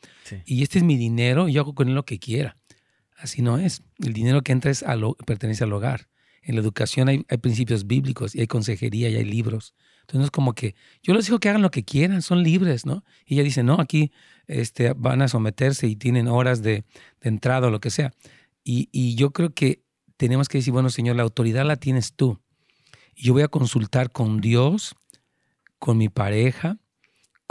y 0.45 0.63
este 0.63 0.79
es 0.79 0.85
mi 0.85 0.97
dinero 0.97 1.49
y 1.49 1.55
yo 1.55 1.63
hago 1.63 1.75
con 1.75 1.89
él 1.89 1.95
lo 1.95 2.05
que 2.05 2.19
quiera. 2.19 2.57
Así 3.17 3.41
no 3.41 3.59
es. 3.59 3.83
El 4.03 4.13
dinero 4.13 4.43
que 4.43 4.53
entra 4.53 4.71
es 4.71 4.85
pertenece 5.27 5.65
al 5.65 5.73
hogar. 5.73 6.09
En 6.43 6.57
la 6.57 6.61
educación 6.61 7.09
hay, 7.09 7.23
principios 7.41 7.87
bíblicos 7.87 8.35
y 8.35 8.41
hay 8.41 8.49
consejería 8.49 9.09
y 9.09 9.17
hay 9.17 9.25
libros. 9.25 9.75
Entonces 10.01 10.19
no 10.19 10.25
es 10.25 10.31
como 10.33 10.55
que 10.55 10.75
yo 11.03 11.15
les 11.15 11.27
digo 11.27 11.39
que 11.39 11.49
hagan 11.49 11.63
lo 11.63 11.71
que 11.71 11.85
quieran, 11.85 12.21
son 12.21 12.43
libres, 12.43 12.85
¿no? 12.85 13.05
Y 13.25 13.35
ella 13.35 13.45
dice, 13.45 13.63
no, 13.63 13.77
aquí 13.79 14.11
este, 14.49 14.93
van 14.95 15.23
a 15.23 15.29
someterse 15.29 15.87
y 15.87 15.95
tienen 15.95 16.27
horas 16.27 16.63
de, 16.63 16.85
entrada 17.21 17.69
o 17.69 17.71
lo 17.71 17.79
que 17.79 17.91
sea. 17.91 18.13
Y, 18.65 18.89
y, 18.91 19.15
yo 19.15 19.31
creo 19.31 19.55
que 19.55 19.85
tenemos 20.17 20.49
que 20.49 20.59
decir, 20.59 20.73
bueno, 20.73 20.91
Señor, 20.91 21.15
la 21.15 21.23
autoridad 21.23 21.65
la 21.65 21.77
tienes 21.77 22.15
tú. 22.15 22.41
Yo 23.15 23.33
voy 23.33 23.43
a 23.43 23.49
consultar 23.49 24.11
con 24.11 24.41
Dios, 24.41 24.97
con 25.79 25.99
mi 25.99 26.09
pareja, 26.09 26.79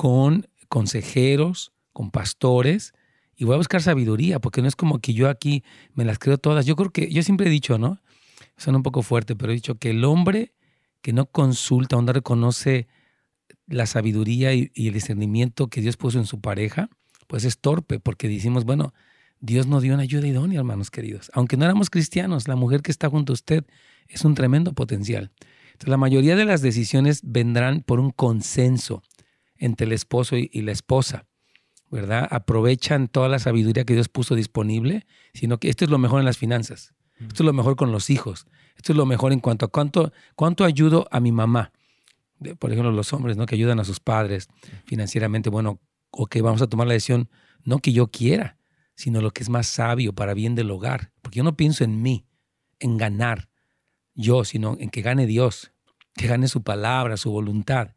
con 0.01 0.47
consejeros, 0.67 1.73
con 1.93 2.09
pastores, 2.09 2.95
y 3.35 3.45
voy 3.45 3.53
a 3.53 3.57
buscar 3.57 3.83
sabiduría, 3.83 4.39
porque 4.39 4.63
no 4.63 4.67
es 4.67 4.75
como 4.75 4.97
que 4.97 5.13
yo 5.13 5.29
aquí 5.29 5.63
me 5.93 6.05
las 6.05 6.17
creo 6.17 6.39
todas. 6.39 6.65
Yo 6.65 6.75
creo 6.75 6.89
que, 6.89 7.11
yo 7.11 7.21
siempre 7.21 7.45
he 7.45 7.49
dicho, 7.51 7.77
¿no? 7.77 7.99
Suena 8.57 8.77
un 8.77 8.83
poco 8.83 9.03
fuerte, 9.03 9.35
pero 9.35 9.51
he 9.51 9.55
dicho 9.55 9.75
que 9.75 9.91
el 9.91 10.03
hombre 10.03 10.55
que 11.03 11.13
no 11.13 11.27
consulta, 11.27 11.97
donde 11.97 12.13
reconoce 12.13 12.87
la 13.67 13.85
sabiduría 13.85 14.55
y, 14.55 14.71
el 14.73 14.93
discernimiento 14.93 15.67
que 15.67 15.81
Dios 15.81 15.97
puso 15.97 16.17
en 16.17 16.25
su 16.25 16.41
pareja, 16.41 16.89
pues 17.27 17.45
es 17.45 17.59
torpe, 17.59 17.99
porque 17.99 18.27
decimos, 18.27 18.65
bueno, 18.65 18.95
Dios 19.39 19.67
nos 19.67 19.83
dio 19.83 19.93
una 19.93 20.01
ayuda 20.01 20.25
idónea, 20.25 20.61
hermanos 20.61 20.89
queridos. 20.89 21.29
Aunque 21.35 21.57
no 21.57 21.65
éramos 21.65 21.91
cristianos, 21.91 22.47
la 22.47 22.55
mujer 22.55 22.81
que 22.81 22.89
está 22.89 23.07
junto 23.07 23.33
a 23.33 23.35
usted 23.35 23.65
es 24.07 24.25
un 24.25 24.33
tremendo 24.33 24.73
potencial. 24.73 25.31
Entonces, 25.73 25.89
la 25.89 25.97
mayoría 25.97 26.35
de 26.35 26.45
las 26.45 26.63
decisiones 26.63 27.21
vendrán 27.23 27.81
por 27.81 27.99
un 27.99 28.09
consenso 28.09 29.03
entre 29.61 29.87
el 29.87 29.93
esposo 29.93 30.35
y 30.35 30.61
la 30.61 30.73
esposa. 30.73 31.25
¿verdad? 31.91 32.27
Aprovechan 32.31 33.09
toda 33.09 33.27
la 33.27 33.37
sabiduría 33.37 33.83
que 33.83 33.93
Dios 33.93 34.07
puso 34.07 34.33
disponible, 34.33 35.05
sino 35.33 35.59
que 35.59 35.69
esto 35.69 35.83
es 35.83 35.91
lo 35.91 35.97
mejor 35.97 36.19
en 36.19 36.25
las 36.25 36.37
finanzas, 36.37 36.93
esto 37.19 37.43
es 37.43 37.45
lo 37.45 37.53
mejor 37.53 37.75
con 37.75 37.91
los 37.91 38.09
hijos, 38.09 38.47
esto 38.77 38.93
es 38.93 38.97
lo 38.97 39.05
mejor 39.05 39.33
en 39.33 39.41
cuanto 39.41 39.65
a 39.65 39.67
cuánto, 39.67 40.13
cuánto 40.35 40.63
ayudo 40.63 41.07
a 41.11 41.19
mi 41.19 41.33
mamá. 41.33 41.73
Por 42.57 42.71
ejemplo, 42.71 42.91
los 42.91 43.13
hombres, 43.13 43.37
¿no? 43.37 43.45
Que 43.45 43.55
ayudan 43.55 43.79
a 43.79 43.83
sus 43.83 43.99
padres 43.99 44.47
financieramente, 44.85 45.49
bueno, 45.49 45.79
ok, 46.11 46.37
vamos 46.41 46.61
a 46.61 46.67
tomar 46.67 46.87
la 46.87 46.93
decisión 46.93 47.29
no 47.63 47.79
que 47.79 47.91
yo 47.91 48.07
quiera, 48.07 48.57
sino 48.95 49.21
lo 49.21 49.31
que 49.31 49.43
es 49.43 49.49
más 49.49 49.67
sabio 49.67 50.13
para 50.13 50.33
bien 50.33 50.55
del 50.55 50.71
hogar. 50.71 51.11
Porque 51.21 51.37
yo 51.37 51.43
no 51.43 51.55
pienso 51.55 51.83
en 51.83 52.01
mí, 52.01 52.25
en 52.79 52.97
ganar 52.97 53.49
yo, 54.15 54.43
sino 54.43 54.75
en 54.79 54.89
que 54.89 55.01
gane 55.01 55.27
Dios, 55.27 55.71
que 56.15 56.27
gane 56.27 56.47
su 56.47 56.63
palabra, 56.63 57.17
su 57.17 57.31
voluntad. 57.31 57.93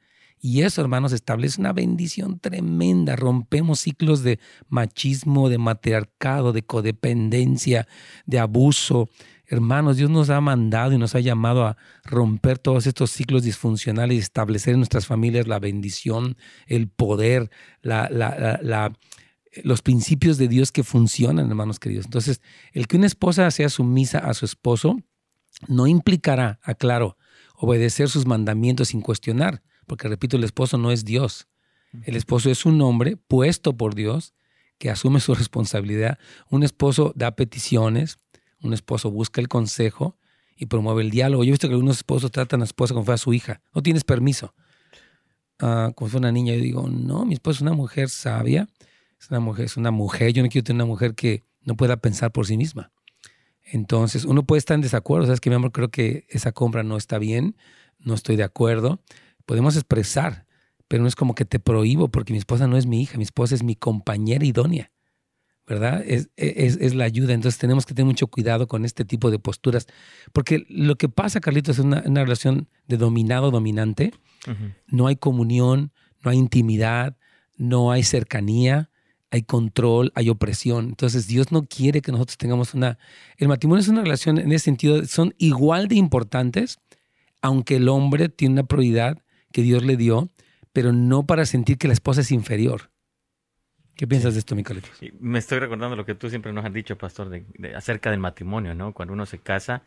Y 0.46 0.61
eso, 0.61 0.83
hermanos, 0.83 1.12
establece 1.12 1.59
una 1.59 1.72
bendición 1.72 2.38
tremenda. 2.38 3.16
Rompemos 3.16 3.80
ciclos 3.80 4.22
de 4.22 4.38
machismo, 4.68 5.48
de 5.48 5.57
matriarcado, 5.57 6.52
de 6.52 6.62
codependencia, 6.62 7.88
de 8.26 8.40
abuso. 8.40 9.09
Hermanos, 9.46 9.96
Dios 9.96 10.11
nos 10.11 10.28
ha 10.28 10.42
mandado 10.42 10.92
y 10.92 10.98
nos 10.98 11.14
ha 11.14 11.20
llamado 11.20 11.64
a 11.64 11.78
romper 12.04 12.59
todos 12.59 12.87
estos 12.87 13.11
ciclos 13.11 13.42
disfuncionales 13.42 14.16
y 14.16 14.20
establecer 14.20 14.74
en 14.74 14.80
nuestras 14.80 15.07
familias 15.07 15.48
la 15.48 15.59
bendición, 15.61 16.37
el 16.66 16.88
poder, 16.88 17.50
los 19.62 19.80
principios 19.80 20.37
de 20.37 20.48
Dios 20.48 20.72
que 20.72 20.85
funcionan, 20.85 21.48
hermanos 21.48 21.80
queridos. 21.80 22.04
Entonces, 22.04 22.42
el 22.74 22.87
que 22.87 22.98
una 22.98 23.07
esposa 23.07 23.50
sea 23.50 23.70
sumisa 23.70 24.18
a 24.18 24.35
su 24.35 24.44
esposo 24.44 24.98
no 25.68 25.87
implicará, 25.87 26.61
aclaro, 26.62 27.16
obedecer 27.54 28.11
sus 28.11 28.26
mandamientos 28.26 28.88
sin 28.88 29.00
cuestionar 29.00 29.62
porque 29.86 30.08
repito, 30.08 30.36
el 30.36 30.44
esposo 30.44 30.78
no 30.78 30.90
es 30.90 31.04
Dios. 31.04 31.48
El 32.02 32.16
esposo 32.16 32.50
es 32.50 32.66
un 32.66 32.80
hombre 32.80 33.16
puesto 33.16 33.76
por 33.76 33.94
Dios 33.94 34.34
que 34.78 34.90
asume 34.90 35.20
su 35.20 35.34
responsabilidad. 35.34 36.18
Un 36.50 36.62
esposo 36.62 37.12
da 37.14 37.36
peticiones, 37.36 38.18
un 38.60 38.74
esposo 38.74 39.10
busca 39.10 39.40
el 39.40 39.48
consejo 39.48 40.16
y 40.56 40.66
promueve 40.66 41.02
el 41.02 41.10
diálogo. 41.10 41.44
Yo 41.44 41.50
he 41.50 41.52
visto 41.52 41.68
que 41.68 41.74
algunos 41.74 41.98
esposos 41.98 42.30
tratan 42.30 42.60
a 42.60 42.62
la 42.62 42.66
esposa 42.66 42.94
como 42.94 43.04
fue 43.04 43.14
a 43.14 43.18
su 43.18 43.32
hija. 43.32 43.60
No 43.74 43.82
tienes 43.82 44.04
permiso. 44.04 44.54
Ah, 45.60 45.92
como 45.94 46.10
fue 46.10 46.18
una 46.18 46.32
niña, 46.32 46.54
yo 46.54 46.60
digo, 46.60 46.88
no, 46.88 47.24
mi 47.24 47.34
esposa 47.34 47.58
es 47.58 47.62
una 47.62 47.72
mujer 47.74 48.08
sabia, 48.08 48.68
es 49.20 49.30
una 49.30 49.40
mujer, 49.40 49.66
es 49.66 49.76
una 49.76 49.90
mujer. 49.90 50.32
Yo 50.32 50.42
no 50.42 50.48
quiero 50.48 50.64
tener 50.64 50.82
una 50.82 50.90
mujer 50.90 51.14
que 51.14 51.44
no 51.62 51.76
pueda 51.76 51.96
pensar 51.96 52.32
por 52.32 52.46
sí 52.46 52.56
misma. 52.56 52.90
Entonces, 53.62 54.24
uno 54.24 54.44
puede 54.44 54.58
estar 54.58 54.74
en 54.74 54.80
desacuerdo. 54.80 55.26
Sabes 55.26 55.40
que 55.40 55.50
mi 55.50 55.56
amor, 55.56 55.72
creo 55.72 55.90
que 55.90 56.26
esa 56.28 56.52
compra 56.52 56.82
no 56.82 56.96
está 56.96 57.18
bien, 57.18 57.56
no 57.98 58.14
estoy 58.14 58.36
de 58.36 58.42
acuerdo 58.42 59.00
podemos 59.46 59.76
expresar, 59.76 60.46
pero 60.88 61.02
no 61.02 61.09
es 61.09 61.16
como 61.16 61.35
que 61.35 61.44
te 61.44 61.59
prohíbo 61.59 62.09
porque 62.09 62.33
mi 62.33 62.38
esposa 62.38 62.66
no 62.66 62.76
es 62.76 62.87
mi 62.87 63.02
hija, 63.02 63.18
mi 63.18 63.24
esposa 63.24 63.54
es 63.54 63.62
mi 63.62 63.76
compañera 63.76 64.44
idónea, 64.44 64.90
¿verdad? 65.66 66.02
Es, 66.07 66.30
es, 66.37 66.94
la 66.94 67.04
ayuda, 67.04 67.33
entonces 67.33 67.59
tenemos 67.59 67.87
que 67.87 67.94
tener 67.94 68.07
mucho 68.07 68.26
cuidado 68.26 68.68
con 68.68 68.85
este 68.85 69.04
tipo 69.04 69.30
de 69.30 69.38
posturas, 69.38 69.87
porque 70.33 70.64
lo 70.68 70.96
que 70.96 71.09
pasa, 71.09 71.40
Carlitos, 71.40 71.78
es 71.78 71.85
una, 71.85 72.02
relación 72.02 72.68
de 72.87 72.96
dominado-dominante, 72.96 74.12
no 74.87 75.07
hay 75.07 75.16
comunión, 75.16 75.92
no 76.22 76.30
hay 76.30 76.37
intimidad, 76.37 77.16
no 77.57 77.92
hay 77.92 78.02
cercanía, 78.02 78.90
hay 79.30 79.42
control, 79.42 80.12
hay 80.14 80.28
opresión. 80.28 80.90
Entonces 80.90 81.26
Dios 81.26 81.50
no 81.50 81.64
quiere 81.64 82.02
que 82.02 82.12
nosotros 82.12 82.37
tengamos 82.37 82.72
una... 82.74 82.98
El 83.37 83.48
matrimonio 83.48 83.80
es 83.80 83.88
una 83.88 84.02
relación 84.02 84.38
en 84.38 84.52
ese 84.52 84.66
sentido, 84.66 85.04
son 85.07 85.35
igual 85.38 85.88
de 85.88 85.96
importantes, 85.96 86.78
aunque 87.42 87.76
el 87.76 87.88
hombre 87.88 88.28
tiene 88.28 88.52
una 88.52 88.62
prioridad 88.62 89.23
que 89.54 89.62
Dios 89.62 89.84
le 89.84 89.96
dio, 89.96 90.28
pero 90.72 90.92
no 90.92 91.26
para 91.26 91.46
sentir 91.46 91.78
que 91.78 91.86
la 91.86 91.94
esposa 91.94 92.22
es 92.22 92.32
inferior. 92.32 92.90
¿Qué 93.94 94.08
piensas 94.08 94.34
de 94.34 94.40
esto, 94.40 94.56
Micaelitos? 94.56 94.90
Me 95.20 95.38
estoy 95.38 95.60
recordando 95.60 95.94
lo 95.94 96.04
que 96.04 96.16
tú 96.16 96.28
siempre 96.28 96.52
nos 96.52 96.64
has 96.64 96.72
dicho, 96.72 96.98
pastor, 96.98 97.30
de, 97.30 97.46
acerca 97.76 98.10
del 98.10 98.18
matrimonio, 98.18 98.74
¿no? 98.74 98.92
Cuando 98.92 99.14
uno 99.14 99.26
se 99.26 99.38
casa, 99.38 99.84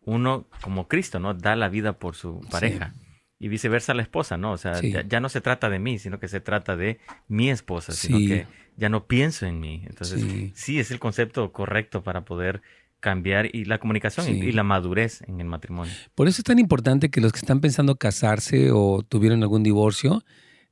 uno, 0.00 0.46
como 0.62 0.88
Cristo, 0.88 1.20
¿no? 1.20 1.34
Da 1.34 1.54
la 1.54 1.68
vida 1.68 1.98
por 1.98 2.16
su 2.16 2.40
pareja. 2.50 2.94
Y 3.38 3.48
viceversa 3.48 3.92
la 3.92 4.00
esposa, 4.00 4.38
¿no? 4.38 4.52
O 4.52 4.56
sea, 4.56 4.80
ya, 4.80 5.20
no 5.20 5.28
se 5.28 5.42
trata 5.42 5.68
de 5.68 5.78
mí, 5.78 5.98
sino 5.98 6.18
que 6.18 6.28
se 6.28 6.40
trata 6.40 6.76
de 6.76 6.98
mi 7.28 7.50
esposa, 7.50 7.92
sino 7.92 8.16
que 8.16 8.46
ya 8.76 8.88
no 8.88 9.06
pienso 9.06 9.44
en 9.44 9.60
mí. 9.60 9.84
Entonces, 9.86 10.24
sí, 10.54 10.80
es 10.80 10.90
el 10.90 10.98
concepto 10.98 11.52
correcto 11.52 12.02
para 12.02 12.24
poder 12.24 12.62
cambiar 13.00 13.54
y 13.54 13.64
la 13.64 13.78
comunicación 13.78 14.28
y, 14.28 14.52
la 14.52 14.62
madurez 14.62 15.22
en 15.26 15.40
el 15.40 15.46
matrimonio. 15.46 15.92
Por 16.14 16.28
eso 16.28 16.40
es 16.40 16.44
tan 16.44 16.58
importante 16.58 17.10
que 17.10 17.20
los 17.20 17.32
que 17.32 17.38
están 17.38 17.60
pensando 17.60 17.96
casarse 17.96 18.70
o 18.72 19.02
tuvieron 19.02 19.42
algún 19.42 19.62
divorcio 19.62 20.22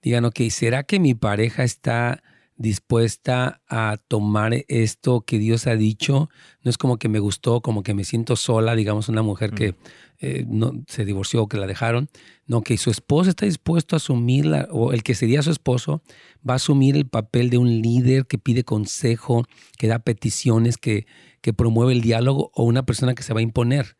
digan, 0.02 0.24
ok, 0.24 0.40
¿será 0.50 0.84
que 0.84 1.00
mi 1.00 1.14
pareja 1.14 1.64
está 1.64 2.22
dispuesta 2.56 3.60
a 3.68 3.98
tomar 4.08 4.52
esto 4.68 5.22
que 5.22 5.38
Dios 5.38 5.66
ha 5.66 5.76
dicho? 5.76 6.28
No 6.62 6.70
es 6.70 6.78
como 6.78 6.98
que 6.98 7.08
me 7.08 7.18
gustó, 7.18 7.60
como 7.60 7.82
que 7.82 7.94
me 7.94 8.04
siento 8.04 8.36
sola, 8.36 8.76
digamos, 8.76 9.08
una 9.08 9.22
mujer 9.22 9.52
que 9.52 9.74
eh, 10.20 10.44
no, 10.48 10.72
se 10.88 11.04
divorció 11.04 11.42
o 11.42 11.48
que 11.48 11.56
la 11.56 11.66
dejaron. 11.66 12.08
No, 12.46 12.62
que 12.62 12.76
su 12.76 12.90
esposo 12.90 13.30
está 13.30 13.46
dispuesto 13.46 13.96
a 13.96 13.98
asumir, 13.98 14.46
o 14.70 14.92
el 14.92 15.02
que 15.02 15.14
sería 15.14 15.42
su 15.42 15.50
esposo, 15.50 16.02
va 16.48 16.54
a 16.54 16.56
asumir 16.56 16.96
el 16.96 17.06
papel 17.06 17.50
de 17.50 17.58
un 17.58 17.80
líder 17.80 18.26
que 18.26 18.38
pide 18.38 18.64
consejo, 18.64 19.46
que 19.78 19.86
da 19.86 20.00
peticiones, 20.00 20.76
que, 20.76 21.06
que 21.40 21.53
promueve 21.53 21.92
el 21.92 22.01
diálogo 22.01 22.51
o 22.55 22.64
una 22.64 22.85
persona 22.85 23.14
que 23.14 23.22
se 23.22 23.35
va 23.35 23.40
a 23.40 23.42
imponer. 23.42 23.96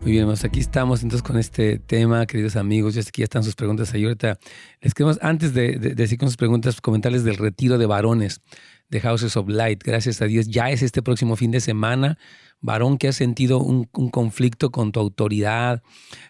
Muy 0.00 0.12
bien, 0.12 0.24
pues 0.24 0.46
aquí 0.46 0.60
estamos 0.60 1.02
entonces 1.02 1.22
con 1.22 1.36
este 1.36 1.78
tema, 1.78 2.24
queridos 2.24 2.56
amigos. 2.56 2.94
Ya 2.94 3.02
que 3.02 3.20
ya 3.20 3.24
están 3.24 3.44
sus 3.44 3.54
preguntas 3.54 3.92
ahí. 3.92 4.04
Ahorita 4.04 4.38
les 4.80 4.94
queremos, 4.94 5.18
antes 5.20 5.52
de, 5.52 5.78
decir 5.78 6.16
con 6.16 6.28
sus 6.28 6.38
preguntas, 6.38 6.80
comentarles 6.80 7.22
del 7.22 7.36
retiro 7.36 7.76
de 7.76 7.84
varones 7.84 8.40
de 8.88 9.00
Houses 9.02 9.36
of 9.36 9.46
Light. 9.50 9.84
Gracias 9.84 10.22
a 10.22 10.24
Dios, 10.24 10.48
ya 10.48 10.70
es 10.70 10.80
este 10.80 11.02
próximo 11.02 11.36
fin 11.36 11.50
de 11.50 11.60
semana 11.60 12.16
varón 12.60 12.98
que 12.98 13.08
ha 13.08 13.12
sentido 13.12 13.58
un, 13.60 13.84
conflicto 13.84 14.70
con 14.70 14.92
tu 14.92 15.00
autoridad, 15.00 15.82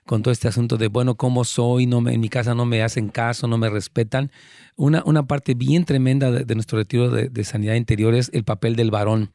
con 0.05 0.23
todo 0.23 0.33
este 0.33 0.49
asunto 0.49 0.77
de, 0.77 0.89
bueno, 0.89 1.17
¿cómo 1.17 1.45
soy? 1.45 1.87
No 1.87 2.01
me, 2.01 2.15
en 2.15 2.21
mi 2.21 2.29
casa 2.29 2.55
no 2.55 2.67
me 2.67 2.83
hacen 2.83 3.09
caso, 3.09 3.47
no 3.47 3.59
me 3.59 3.71
respetan. 3.71 4.31
Una, 4.77 5.03
una 5.07 5.27
parte 5.27 5.55
bien 5.55 5.85
tremenda 5.85 6.31
de, 6.31 6.55
nuestro 6.55 6.79
retiro 6.79 7.11
de, 7.11 7.29
de, 7.29 7.45
sanidad 7.45 7.75
interior 7.75 8.15
es 8.15 8.31
el 8.35 8.45
papel 8.45 8.77
del 8.77 8.91
varón 8.91 9.33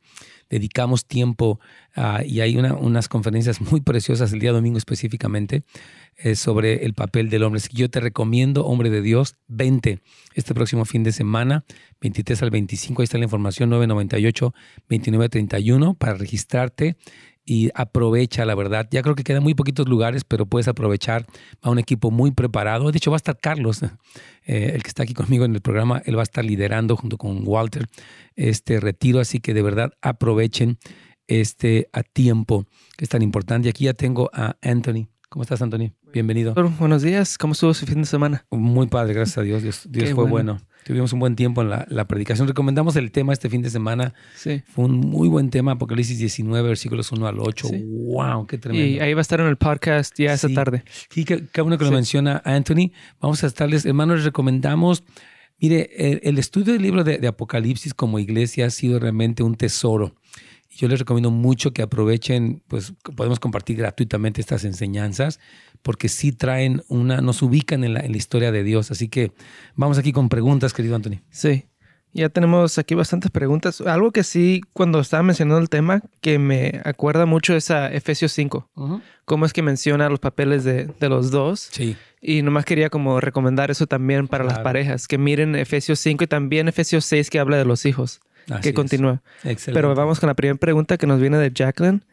dedicamos 0.51 1.07
tiempo 1.07 1.59
y 2.25 2.41
hay 2.41 2.57
unas 2.57 3.07
conferencias 3.09 3.59
muy 3.61 3.81
preciosas 3.81 4.31
el 4.33 4.39
día 4.39 4.51
domingo 4.51 4.77
específicamente 4.77 5.63
sobre 6.35 6.85
el 6.85 6.93
papel 6.93 7.29
del 7.29 7.43
hombre. 7.43 7.57
Así 7.57 7.69
que 7.69 7.77
yo 7.77 7.89
te 7.89 7.99
recomiendo, 7.99 8.65
hombre 8.65 8.91
de 8.91 9.01
Dios, 9.01 9.37
20 9.47 10.01
este 10.35 10.53
próximo 10.53 10.85
fin 10.85 11.03
de 11.03 11.11
semana, 11.11 11.65
23 12.01 12.43
al 12.43 12.51
25, 12.51 13.01
ahí 13.01 13.05
está 13.05 13.17
la 13.17 13.23
información 13.23 13.69
998 13.69 14.53
2931 14.89 15.93
para 15.95 16.13
registrarte 16.13 16.97
y 17.45 17.69
aprovecha, 17.73 18.45
la 18.45 18.55
verdad. 18.55 18.87
Ya 18.91 19.01
creo 19.01 19.15
que 19.15 19.23
quedan 19.23 19.43
muy 19.43 19.53
poquitos 19.53 19.87
lugares, 19.87 20.23
pero 20.23 20.45
puedes 20.45 20.67
aprovechar 20.67 21.25
a 21.61 21.69
un 21.69 21.79
equipo 21.79 22.11
muy 22.11 22.31
preparado. 22.31 22.91
De 22.91 22.97
hecho, 22.97 23.11
va 23.11 23.15
a 23.15 23.23
estar 23.23 23.37
Carlos, 23.37 23.83
eh, 24.45 24.71
el 24.73 24.83
que 24.83 24.87
está 24.87 25.03
aquí 25.03 25.13
conmigo 25.13 25.45
en 25.45 25.55
el 25.55 25.61
programa. 25.61 26.01
Él 26.05 26.17
va 26.17 26.21
a 26.21 26.23
estar 26.23 26.45
liderando 26.45 26.95
junto 26.95 27.17
con 27.17 27.41
Walter 27.45 27.87
este 28.35 28.79
retiro, 28.79 29.19
así 29.19 29.39
que 29.39 29.53
de 29.53 29.61
verdad 29.61 29.91
aprovechen 30.01 30.77
este 31.27 31.89
a 31.93 32.03
tiempo, 32.03 32.65
que 32.97 33.05
es 33.05 33.09
tan 33.09 33.21
importante. 33.21 33.67
Y 33.67 33.69
aquí 33.69 33.85
ya 33.85 33.93
tengo 33.93 34.29
a 34.33 34.57
Anthony 34.61 35.07
¿Cómo 35.31 35.43
estás, 35.43 35.61
Anthony? 35.61 35.93
Bienvenido. 36.11 36.53
Buenos 36.77 37.03
días. 37.03 37.37
¿Cómo 37.37 37.53
estuvo 37.53 37.73
su 37.73 37.85
fin 37.85 38.01
de 38.01 38.05
semana? 38.05 38.45
Muy 38.51 38.87
padre, 38.87 39.13
gracias 39.13 39.37
a 39.37 39.41
Dios. 39.43 39.63
Dios, 39.89 40.11
fue 40.11 40.27
bueno. 40.27 40.59
Tuvimos 40.83 41.13
un 41.13 41.19
buen 41.19 41.35
tiempo 41.35 41.61
en 41.61 41.69
la, 41.69 42.07
predicación. 42.07 42.47
Recomendamos 42.47 42.95
el 42.95 43.11
tema 43.11 43.33
este 43.33 43.49
fin 43.49 43.61
de 43.61 43.69
semana. 43.69 44.13
Sí. 44.35 44.63
Fue 44.65 44.85
un 44.85 44.97
muy 44.97 45.27
buen 45.27 45.49
tema, 45.49 45.73
Apocalipsis 45.73 46.17
19, 46.17 46.67
versículos 46.67 47.11
1 47.11 47.27
al 47.27 47.39
8. 47.39 47.67
¡Wow! 47.85 48.47
¡Qué 48.47 48.57
tremendo! 48.57 48.87
Y 48.87 48.99
ahí 48.99 49.13
va 49.13 49.19
a 49.19 49.21
estar 49.21 49.39
en 49.39 49.47
el 49.47 49.57
podcast 49.57 50.17
ya 50.17 50.33
esta 50.33 50.49
tarde. 50.49 50.83
Sí, 51.09 51.23
cada 51.25 51.63
uno 51.63 51.77
que 51.77 51.85
lo 51.85 51.91
menciona 51.91 52.41
Anthony. 52.45 52.91
Vamos 53.19 53.43
a 53.43 53.47
estarles, 53.47 53.85
hermanos, 53.85 54.17
les 54.17 54.25
recomendamos. 54.25 55.03
Mire, 55.59 56.19
el, 56.27 56.39
estudio 56.39 56.73
del 56.73 56.81
libro 56.81 57.03
de 57.03 57.27
Apocalipsis 57.27 57.93
como 57.93 58.17
iglesia 58.17 58.65
ha 58.65 58.69
sido 58.71 58.99
realmente 58.99 59.43
un 59.43 59.55
tesoro. 59.55 60.15
Yo 60.75 60.87
les 60.87 60.99
recomiendo 60.99 61.31
mucho 61.31 61.73
que 61.73 61.81
aprovechen, 61.81 62.63
pues 62.67 62.93
podemos 63.15 63.39
compartir 63.39 63.77
gratuitamente 63.77 64.39
estas 64.39 64.63
enseñanzas, 64.63 65.39
porque 65.81 66.09
sí 66.09 66.31
traen 66.31 66.83
una, 66.87 67.21
nos 67.21 67.41
ubican 67.41 67.83
en 67.83 67.93
la, 67.93 68.01
en 68.01 68.11
la 68.11 68.17
historia 68.17 68.51
de 68.51 68.63
Dios. 68.63 68.91
Así 68.91 69.09
que 69.09 69.31
vamos 69.75 69.97
aquí 69.97 70.11
con 70.11 70.29
preguntas, 70.29 70.73
querido 70.73 70.95
Anthony. 70.95 71.21
Sí, 71.29 71.65
ya 72.13 72.29
tenemos 72.29 72.77
aquí 72.77 72.93
bastantes 72.93 73.31
preguntas. 73.31 73.81
Algo 73.81 74.11
que 74.11 74.23
sí, 74.23 74.61
cuando 74.73 74.99
estaba 74.99 75.23
mencionando 75.23 75.61
el 75.61 75.69
tema, 75.69 76.01
que 76.19 76.39
me 76.39 76.81
acuerda 76.83 77.25
mucho 77.25 77.55
es 77.55 77.71
a 77.71 77.91
Efesios 77.91 78.33
5. 78.33 79.01
Cómo 79.25 79.45
es 79.45 79.53
que 79.53 79.61
menciona 79.61 80.09
los 80.09 80.19
papeles 80.19 80.63
de, 80.63 80.85
de, 80.99 81.09
los 81.09 81.31
dos. 81.31 81.69
Sí. 81.71 81.95
Y 82.21 82.41
nomás 82.41 82.65
quería 82.65 82.89
como 82.89 83.21
recomendar 83.21 83.71
eso 83.71 83.87
también 83.87 84.27
para 84.27 84.43
las 84.43 84.59
parejas, 84.59 85.07
que 85.07 85.17
miren 85.17 85.55
Efesios 85.55 85.99
5 85.99 86.25
y 86.25 86.27
también 86.27 86.67
Efesios 86.67 87.05
6 87.05 87.29
que 87.29 87.39
habla 87.39 87.57
de 87.57 87.65
los 87.65 87.85
hijos 87.85 88.19
que 88.61 88.73
continúa. 88.73 89.21
Pero 89.65 89.95
vamos 89.95 90.19
con 90.19 90.27
la 90.27 90.33
primera 90.33 90.59
pregunta 90.59 90.97
que 90.97 91.07
nos 91.07 91.19
viene 91.19 91.37
de 91.37 91.51
Jacqueline, 91.53 92.03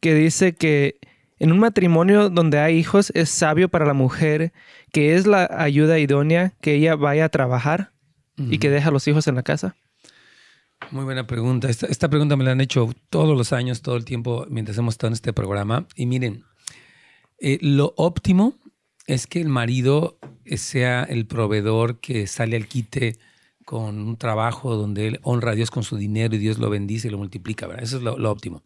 que 0.00 0.14
dice 0.14 0.54
que 0.54 0.98
en 1.38 1.52
un 1.52 1.58
matrimonio 1.58 2.30
donde 2.30 2.58
hay 2.58 2.76
hijos 2.76 3.10
es 3.14 3.30
sabio 3.30 3.68
para 3.68 3.86
la 3.86 3.92
mujer 3.92 4.52
que 4.92 5.14
es 5.14 5.26
la 5.26 5.48
ayuda 5.50 5.98
idónea 5.98 6.54
que 6.60 6.74
ella 6.74 6.96
vaya 6.96 7.26
a 7.26 7.28
trabajar 7.28 7.92
y 8.38 8.58
que 8.58 8.70
deja 8.70 8.90
a 8.90 8.92
los 8.92 9.08
hijos 9.08 9.26
en 9.28 9.34
la 9.34 9.42
casa. 9.42 9.76
Muy 10.90 11.04
buena 11.04 11.26
pregunta. 11.26 11.68
Esta, 11.70 12.08
pregunta 12.10 12.36
me 12.36 12.44
la 12.44 12.52
han 12.52 12.60
hecho 12.60 12.90
todos 13.08 13.36
los 13.36 13.52
años, 13.54 13.80
todo 13.80 13.96
el 13.96 14.04
tiempo, 14.04 14.46
mientras 14.50 14.76
hemos 14.76 14.94
estado 14.94 15.08
en 15.08 15.14
este 15.14 15.32
programa. 15.32 15.86
Y 15.96 16.04
miren, 16.04 16.44
eh, 17.38 17.58
lo 17.62 17.94
óptimo 17.96 18.58
es 19.06 19.26
que 19.26 19.40
el 19.40 19.48
marido 19.48 20.18
sea 20.56 21.02
el 21.04 21.26
proveedor 21.26 21.98
que 21.98 22.26
sale 22.26 22.56
al 22.56 22.66
quite 22.66 23.16
con 23.64 23.98
un 23.98 24.16
trabajo 24.16 24.76
donde 24.76 25.08
él 25.08 25.20
honra 25.22 25.52
a 25.52 25.54
Dios 25.54 25.70
con 25.70 25.82
su 25.82 25.96
dinero 25.96 26.34
y 26.36 26.38
Dios 26.38 26.58
lo 26.58 26.70
bendice 26.70 27.08
y 27.08 27.10
lo 27.10 27.18
multiplica, 27.18 27.66
¿verdad? 27.66 27.82
Eso 27.82 27.96
es 27.96 28.02
lo, 28.02 28.30
óptimo. 28.30 28.62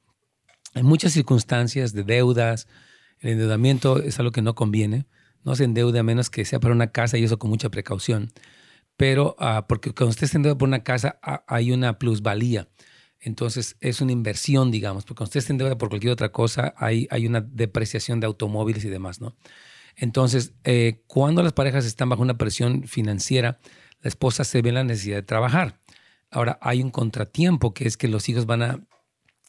En 0.75 0.87
muchas 0.87 1.13
circunstancias 1.13 1.93
de 1.93 2.05
deudas, 2.05 2.69
el 3.19 3.33
endeudamiento 3.33 4.03
es 4.03 4.19
algo 4.19 4.33
que 4.33 4.43
no 4.43 4.55
conviene. 4.55 5.07
No 5.45 5.55
se 5.57 5.65
endeude 5.65 5.99
a 5.99 6.03
menos 6.03 6.31
que 6.31 6.45
sea 6.45 6.61
para 6.61 6.75
una 6.75 6.93
casa 6.93 7.19
y 7.19 7.25
eso 7.25 7.39
con 7.39 7.51
mucha 7.51 7.71
precaución. 7.71 8.31
Pero 8.97 9.37
ah, 9.39 9.67
porque 9.69 9.93
cuando 9.93 10.11
usted 10.11 10.27
se 10.27 10.37
endeuda 10.37 10.59
por 10.59 10.69
una 10.69 10.83
casa 10.83 11.19
hay 11.47 11.73
una 11.73 11.99
plusvalía. 11.99 12.69
Entonces 13.19 13.77
es 13.81 14.01
una 14.01 14.13
inversión, 14.13 14.71
digamos, 14.71 15.05
porque 15.05 15.19
cuando 15.19 15.29
usted 15.29 15.41
se 15.41 15.53
endeuda 15.53 15.79
por 15.79 15.89
cualquier 15.89 16.13
otra 16.13 16.31
cosa 16.31 16.75
hay, 16.77 17.07
hay 17.11 17.27
una 17.27 17.41
depreciación 17.41 18.21
de 18.21 18.27
automóviles 18.27 18.85
y 18.85 18.89
demás, 18.89 19.21
¿no? 19.21 19.37
Entonces, 19.97 20.55
eh, 20.65 21.03
cuando 21.07 21.43
las 21.43 21.53
parejas 21.53 21.85
están 21.85 22.09
bajo 22.09 22.23
una 22.23 22.39
presión 22.39 22.85
financiera, 22.85 23.59
la 24.01 24.09
esposa 24.09 24.45
se 24.45 24.63
ve 24.63 24.73
la 24.73 24.85
necesidad 24.85 25.17
de 25.17 25.23
trabajar. 25.23 25.81
Ahora, 26.31 26.59
hay 26.63 26.83
un 26.83 26.91
contratiempo 26.91 27.75
que 27.75 27.87
es 27.87 27.97
que 27.97 28.09
los 28.09 28.29
hijos 28.29 28.47
van 28.47 28.63
a 28.63 28.81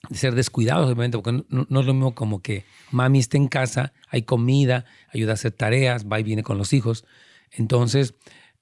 ser 0.10 0.36
descuidados, 0.36 0.86
obviamente, 0.86 1.18
porque 1.18 1.44
no, 1.50 1.80
es 1.80 1.86
lo 1.86 1.94
mismo 1.94 2.16
como 2.16 2.42
que 2.42 2.66
mami 2.92 3.20
está 3.20 3.38
en 3.38 3.48
casa, 3.48 3.94
hay 4.10 4.24
comida, 4.24 4.86
ayuda 5.14 5.32
a 5.32 5.34
hacer 5.36 5.52
tareas, 5.52 6.06
va 6.06 6.20
y 6.20 6.24
viene 6.24 6.44
con 6.44 6.58
los 6.58 6.74
hijos. 6.74 7.06
Entonces, 7.52 8.16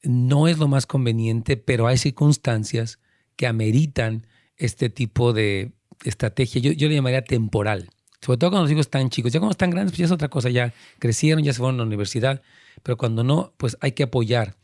no 0.04 0.47
es 0.47 0.58
lo 0.58 0.67
más 0.67 0.86
conveniente, 0.86 1.58
pero 1.58 1.88
hay 1.88 1.97
circunstancias 1.97 2.99
que 3.36 3.47
ameritan 3.47 4.28
este 4.58 4.89
tipo 4.89 5.34
de 5.34 5.71
estrategia. 6.04 6.62
Yo, 6.62 6.71
yo 6.71 6.88
le 6.89 6.95
llamaría 6.95 7.23
temporal. 7.23 7.89
Sobre 8.21 8.38
todo 8.38 8.52
cuando 8.52 8.63
los 8.63 8.71
hijos 8.71 8.86
están 8.88 9.10
chicos. 9.10 9.32
Ya 9.32 9.39
cuando 9.39 9.52
están 9.52 9.69
grandes, 9.69 9.93
pues 9.93 9.99
ya 9.99 10.06
es 10.06 10.12
otra 10.12 10.28
cosa. 10.28 10.49
Ya 10.49 10.73
crecieron, 10.99 11.43
ya 11.43 11.54
se 11.54 11.60
fueron 11.60 11.75
a 11.75 11.78
la 11.80 11.86
universidad. 11.86 12.41
Pero 12.84 12.97
cuando 12.97 13.23
no, 13.23 13.54
pues 13.58 13.78
hay 13.82 13.93
que 13.93 14.04
apoyar 14.04 14.58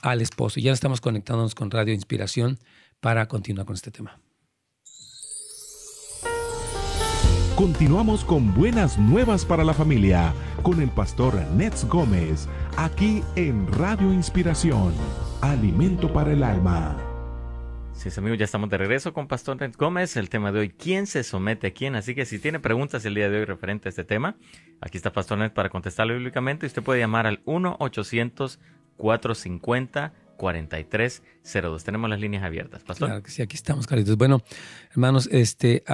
al 0.00 0.22
esposo. 0.22 0.60
Ya 0.60 0.72
estamos 0.72 1.00
conectándonos 1.00 1.54
con 1.54 1.70
Radio 1.70 1.92
Inspiración 1.92 2.58
para 3.00 3.28
continuar 3.28 3.66
con 3.66 3.74
este 3.74 3.90
tema. 3.90 4.18
Continuamos 7.56 8.24
con 8.24 8.54
buenas 8.54 8.98
nuevas 8.98 9.44
para 9.44 9.62
la 9.62 9.74
familia 9.74 10.32
con 10.62 10.80
el 10.80 10.88
pastor 10.88 11.34
Nets 11.54 11.84
Gómez, 11.84 12.48
aquí 12.78 13.22
en 13.36 13.70
Radio 13.70 14.10
Inspiración, 14.10 14.94
alimento 15.42 16.10
para 16.10 16.32
el 16.32 16.42
alma. 16.42 16.96
Sí, 17.92 18.08
amigos, 18.16 18.38
ya 18.38 18.46
estamos 18.46 18.70
de 18.70 18.78
regreso 18.78 19.12
con 19.12 19.28
Pastor 19.28 19.60
Nets 19.60 19.76
Gómez. 19.76 20.16
El 20.16 20.30
tema 20.30 20.50
de 20.50 20.60
hoy, 20.60 20.70
¿quién 20.70 21.06
se 21.06 21.22
somete 21.22 21.68
a 21.68 21.70
quién? 21.72 21.94
Así 21.94 22.14
que 22.14 22.24
si 22.24 22.38
tiene 22.38 22.58
preguntas 22.58 23.04
el 23.04 23.14
día 23.14 23.28
de 23.28 23.40
hoy 23.40 23.44
referente 23.44 23.88
a 23.88 23.90
este 23.90 24.02
tema, 24.02 24.36
aquí 24.80 24.96
está 24.96 25.12
Pastor 25.12 25.38
Nets 25.38 25.54
para 25.54 25.68
contestarlo 25.68 26.14
bíblicamente. 26.14 26.64
Usted 26.64 26.82
puede 26.82 27.00
llamar 27.00 27.26
al 27.26 27.42
1 27.44 27.76
800 27.78 28.60
450 28.96 30.14
4302. 30.38 31.84
Tenemos 31.84 32.08
las 32.08 32.18
líneas 32.18 32.44
abiertas, 32.44 32.82
Pastor. 32.82 33.08
Claro 33.08 33.22
que 33.22 33.30
sí, 33.30 33.42
aquí 33.42 33.56
estamos, 33.56 33.86
Carlitos. 33.86 34.16
Bueno, 34.16 34.42
hermanos, 34.90 35.28
este, 35.30 35.84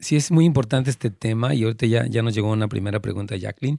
sí 0.00 0.16
es 0.16 0.30
muy 0.30 0.44
importante 0.44 0.90
este 0.90 1.10
tema 1.10 1.54
y 1.54 1.64
ahorita 1.64 1.86
ya, 1.86 2.06
ya 2.06 2.22
nos 2.22 2.34
llegó 2.34 2.50
una 2.50 2.68
primera 2.68 3.00
pregunta 3.00 3.34
de 3.34 3.40
Jacqueline. 3.40 3.78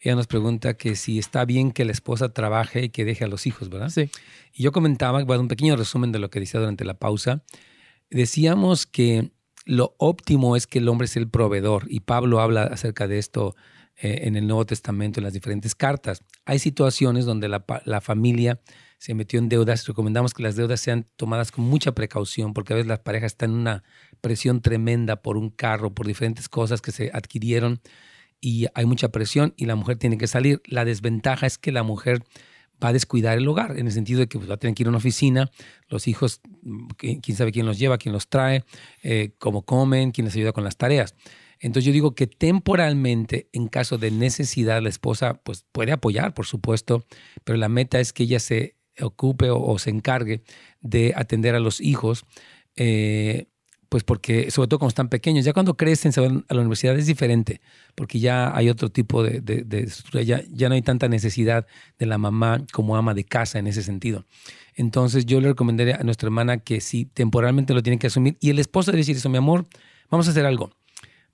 Ella 0.00 0.14
nos 0.14 0.26
pregunta 0.26 0.74
que 0.74 0.96
si 0.96 1.18
está 1.18 1.44
bien 1.44 1.72
que 1.72 1.84
la 1.84 1.92
esposa 1.92 2.32
trabaje 2.32 2.84
y 2.84 2.88
que 2.88 3.04
deje 3.04 3.24
a 3.24 3.28
los 3.28 3.46
hijos, 3.46 3.68
¿verdad? 3.68 3.90
Sí. 3.90 4.10
Y 4.54 4.62
yo 4.62 4.72
comentaba, 4.72 5.22
bueno, 5.24 5.42
un 5.42 5.48
pequeño 5.48 5.76
resumen 5.76 6.10
de 6.10 6.18
lo 6.18 6.30
que 6.30 6.40
decía 6.40 6.58
durante 6.58 6.84
la 6.84 6.94
pausa. 6.94 7.42
Decíamos 8.08 8.86
que 8.86 9.30
lo 9.66 9.94
óptimo 9.98 10.56
es 10.56 10.66
que 10.66 10.78
el 10.78 10.88
hombre 10.88 11.06
sea 11.06 11.20
el 11.20 11.28
proveedor 11.28 11.84
y 11.88 12.00
Pablo 12.00 12.40
habla 12.40 12.64
acerca 12.64 13.06
de 13.06 13.18
esto 13.18 13.54
eh, 13.96 14.20
en 14.22 14.36
el 14.36 14.46
Nuevo 14.46 14.64
Testamento, 14.64 15.20
en 15.20 15.24
las 15.24 15.34
diferentes 15.34 15.74
cartas. 15.74 16.24
Hay 16.46 16.58
situaciones 16.58 17.26
donde 17.26 17.48
la, 17.48 17.64
la, 17.84 18.00
familia 18.00 18.58
se 19.00 19.14
metió 19.14 19.38
en 19.38 19.48
deudas. 19.48 19.86
Recomendamos 19.86 20.34
que 20.34 20.42
las 20.42 20.56
deudas 20.56 20.78
sean 20.78 21.06
tomadas 21.16 21.50
con 21.50 21.64
mucha 21.64 21.92
precaución 21.92 22.52
porque 22.52 22.74
a 22.74 22.76
veces 22.76 22.86
las 22.86 22.98
parejas 22.98 23.32
están 23.32 23.50
en 23.50 23.56
una 23.56 23.82
presión 24.20 24.60
tremenda 24.60 25.16
por 25.22 25.38
un 25.38 25.48
carro, 25.48 25.94
por 25.94 26.06
diferentes 26.06 26.50
cosas 26.50 26.82
que 26.82 26.92
se 26.92 27.10
adquirieron 27.14 27.80
y 28.42 28.66
hay 28.74 28.84
mucha 28.84 29.08
presión 29.08 29.54
y 29.56 29.64
la 29.64 29.74
mujer 29.74 29.96
tiene 29.96 30.18
que 30.18 30.26
salir. 30.26 30.60
La 30.66 30.84
desventaja 30.84 31.46
es 31.46 31.56
que 31.56 31.72
la 31.72 31.82
mujer 31.82 32.22
va 32.82 32.88
a 32.88 32.92
descuidar 32.92 33.38
el 33.38 33.48
hogar, 33.48 33.78
en 33.78 33.86
el 33.86 33.92
sentido 33.92 34.20
de 34.20 34.28
que 34.28 34.38
pues, 34.38 34.50
va 34.50 34.54
a 34.54 34.58
tener 34.58 34.74
que 34.74 34.82
ir 34.82 34.86
a 34.88 34.90
una 34.90 34.98
oficina, 34.98 35.50
los 35.88 36.06
hijos, 36.06 36.42
quién 36.98 37.36
sabe 37.36 37.52
quién 37.52 37.64
los 37.64 37.78
lleva, 37.78 37.96
quién 37.96 38.12
los 38.12 38.28
trae, 38.28 38.64
eh, 39.02 39.32
cómo 39.38 39.62
comen, 39.62 40.10
quién 40.10 40.26
les 40.26 40.36
ayuda 40.36 40.52
con 40.52 40.64
las 40.64 40.76
tareas. 40.76 41.14
Entonces 41.58 41.86
yo 41.86 41.92
digo 41.92 42.14
que 42.14 42.26
temporalmente, 42.26 43.48
en 43.52 43.68
caso 43.68 43.96
de 43.96 44.10
necesidad, 44.10 44.82
la 44.82 44.88
esposa 44.90 45.40
pues 45.42 45.64
puede 45.72 45.92
apoyar, 45.92 46.34
por 46.34 46.46
supuesto, 46.46 47.06
pero 47.44 47.56
la 47.56 47.68
meta 47.70 47.98
es 47.98 48.12
que 48.12 48.24
ella 48.24 48.40
se 48.40 48.76
ocupe 49.02 49.50
o, 49.50 49.78
se 49.78 49.90
encargue 49.90 50.42
de 50.80 51.12
atender 51.16 51.54
a 51.54 51.60
los 51.60 51.80
hijos, 51.80 52.24
eh, 52.76 53.46
pues 53.88 54.04
porque 54.04 54.50
sobre 54.50 54.68
todo 54.68 54.78
cuando 54.78 54.90
están 54.90 55.08
pequeños, 55.08 55.44
ya 55.44 55.52
cuando 55.52 55.76
crecen, 55.76 56.12
se 56.12 56.20
van 56.20 56.44
a 56.48 56.54
la 56.54 56.60
universidad 56.60 56.96
es 56.96 57.06
diferente, 57.06 57.60
porque 57.96 58.20
ya 58.20 58.56
hay 58.56 58.68
otro 58.68 58.90
tipo 58.90 59.22
de, 59.24 59.42
estructura, 59.84 60.22
ya, 60.22 60.42
ya 60.48 60.68
no 60.68 60.76
hay 60.76 60.82
tanta 60.82 61.08
necesidad 61.08 61.66
de 61.98 62.06
la 62.06 62.16
mamá 62.16 62.64
como 62.72 62.96
ama 62.96 63.14
de 63.14 63.24
casa 63.24 63.58
en 63.58 63.66
ese 63.66 63.82
sentido. 63.82 64.26
Entonces 64.74 65.26
yo 65.26 65.40
le 65.40 65.48
recomendaría 65.48 65.96
a 65.96 66.04
nuestra 66.04 66.28
hermana 66.28 66.58
que 66.58 66.80
si 66.80 67.04
temporalmente 67.04 67.74
lo 67.74 67.82
tiene 67.82 67.98
que 67.98 68.06
asumir 68.06 68.36
y 68.40 68.50
el 68.50 68.60
esposo 68.60 68.92
debe 68.92 69.00
decir 69.00 69.16
eso, 69.16 69.28
mi 69.28 69.38
amor, 69.38 69.66
vamos 70.08 70.28
a 70.28 70.30
hacer 70.30 70.46
algo 70.46 70.70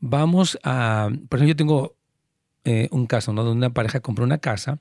vamos 0.00 0.59
a, 0.62 1.09
por 1.29 1.38
ejemplo, 1.38 1.48
yo 1.48 1.57
tengo 1.57 1.96
eh, 2.64 2.88
un 2.90 3.07
caso, 3.07 3.33
¿no? 3.33 3.44
Donde 3.44 3.66
una 3.66 3.74
pareja 3.74 4.00
compró 4.00 4.24
una 4.24 4.38
casa 4.38 4.81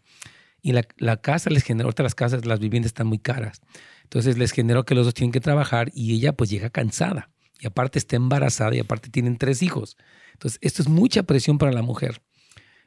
y 0.65 0.71
la, 0.71 0.83
la, 0.97 1.17
casa 1.17 1.51
les 1.51 1.61
generó, 1.61 1.89
ahorita 1.89 2.01
las 2.01 2.15
casas, 2.15 2.43
las 2.43 2.59
viviendas 2.59 2.87
están 2.87 3.05
muy 3.05 3.19
caras. 3.19 3.61
Entonces 4.01 4.39
les 4.39 4.51
generó 4.51 4.83
que 4.83 4.95
los 4.95 5.05
dos 5.05 5.13
tienen 5.13 5.31
que 5.31 5.39
trabajar 5.39 5.91
y 5.93 6.15
ella 6.15 6.33
pues 6.33 6.49
llega 6.49 6.71
cansada. 6.71 7.29
Y 7.59 7.67
aparte 7.67 7.99
está 7.99 8.15
embarazada 8.15 8.75
y 8.75 8.79
aparte 8.79 9.11
tienen 9.11 9.37
tres 9.37 9.61
hijos. 9.61 9.95
Entonces 10.33 10.57
esto 10.63 10.81
es 10.81 10.87
mucha 10.89 11.21
presión 11.21 11.59
para 11.59 11.71
la 11.71 11.83
mujer. 11.83 12.23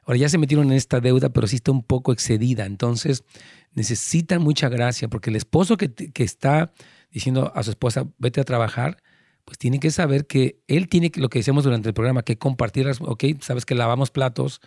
Ahora 0.03 0.19
ya 0.19 0.29
se 0.29 0.39
metieron 0.39 0.67
en 0.67 0.73
esta 0.73 0.99
deuda, 0.99 1.29
pero 1.29 1.47
sí 1.47 1.55
está 1.55 1.71
un 1.71 1.85
poco 1.85 2.13
excedida. 2.13 2.67
Entonces 2.67 3.23
necesitan 3.75 4.43
mucha 4.43 4.69
gracia 4.69 5.07
porque 5.07 5.31
el 5.31 5.37
esposo 5.37 5.77
que, 5.77 5.95
que 5.95 6.25
está 6.25 6.73
diciendo 7.13 7.53
a 7.55 7.63
su 7.63 7.71
esposa, 7.71 8.09
vete 8.19 8.41
a 8.41 8.45
trabajar, 8.45 9.01
pues 9.45 9.57
tiene 9.57 9.79
que 9.79 9.93
saber 9.93 10.27
que 10.27 10.59
él 10.67 10.89
tiene 10.89 11.13
lo 11.15 11.29
que 11.29 11.39
decíamos 11.39 11.63
durante 11.63 11.89
el 11.89 11.95
programa, 11.95 12.23
que 12.23 12.39
compartir, 12.39 12.91
ok, 13.01 13.25
sabes 13.41 13.65
que 13.65 13.77
lavamos 13.77 14.11
platos, 14.11 14.61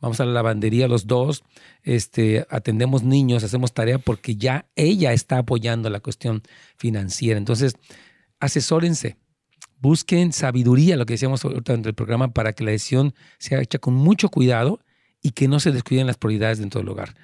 vamos 0.00 0.20
a 0.20 0.24
la 0.24 0.32
lavandería 0.32 0.88
los 0.88 1.06
dos, 1.06 1.44
este, 1.82 2.46
atendemos 2.50 3.02
niños, 3.02 3.44
hacemos 3.44 3.72
tarea 3.72 3.98
porque 3.98 4.36
ya 4.36 4.66
ella 4.76 5.12
está 5.12 5.38
apoyando 5.38 5.90
la 5.90 6.00
cuestión 6.00 6.42
financiera. 6.76 7.38
Entonces, 7.38 7.76
asesórense, 8.40 9.16
busquen 9.80 10.32
sabiduría, 10.32 10.96
lo 10.96 11.06
que 11.06 11.14
decíamos 11.14 11.42
durante 11.42 11.88
el 11.88 11.94
programa, 11.94 12.32
para 12.32 12.52
que 12.52 12.64
la 12.64 12.70
decisión 12.70 13.14
sea 13.38 13.60
hecha 13.60 13.78
con 13.78 13.94
mucho 13.94 14.28
cuidado 14.28 14.80
y 15.22 15.32
que 15.32 15.48
no 15.48 15.60
se 15.60 15.72
descuiden 15.72 16.06
las 16.06 16.16
prioridades 16.16 16.58
dentro 16.58 16.80
del 16.80 16.88
hogar. 16.88 17.14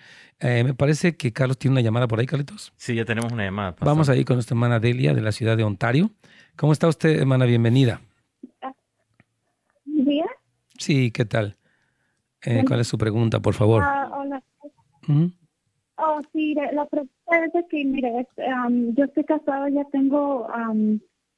Eh, 0.41 0.65
me 0.65 0.75
parece 0.75 1.17
que 1.17 1.33
Carlos 1.33 1.59
tiene 1.59 1.73
una 1.73 1.81
llamada 1.81 2.09
por 2.09 2.19
ahí, 2.19 2.27
Carlitos. 2.27 2.73
Sí, 2.77 2.95
ya 2.95 3.05
tenemos 3.05 3.33
una 3.33 3.45
llamada. 3.45 3.77
Vamos 3.81 4.09
ahí 4.09 4.25
con 4.25 4.37
nuestra 4.37 4.55
hermana 4.55 4.81
Delia 4.81 5.15
de 5.15 5.23
la 5.23 5.33
ciudad 5.33 5.57
de 5.57 5.63
Ontario. 5.63 6.11
¿Cómo 6.57 6.73
está 6.73 6.89
usted, 6.89 7.21
hermana? 7.21 7.45
Bienvenida. 7.45 8.01
¿Día? 9.85 10.27
Sí, 10.77 11.13
¿qué 11.13 11.25
tal? 11.25 11.57
Eh, 12.45 12.65
¿Cuál 12.67 12.81
es 12.81 12.89
su 12.89 12.99
pregunta, 12.99 13.41
por 13.41 13.55
favor? 13.55 13.83
Ah, 13.85 14.11
hola. 14.13 14.43
Oh, 15.97 16.21
sí, 16.33 16.55
la 16.55 16.87
pregunta 16.87 17.13
es 17.59 17.65
que, 17.71 17.85
mire, 17.85 18.27
yo 18.97 19.05
estoy 19.05 19.25
casada, 19.25 19.69
ya 19.71 19.85
tengo 19.93 20.47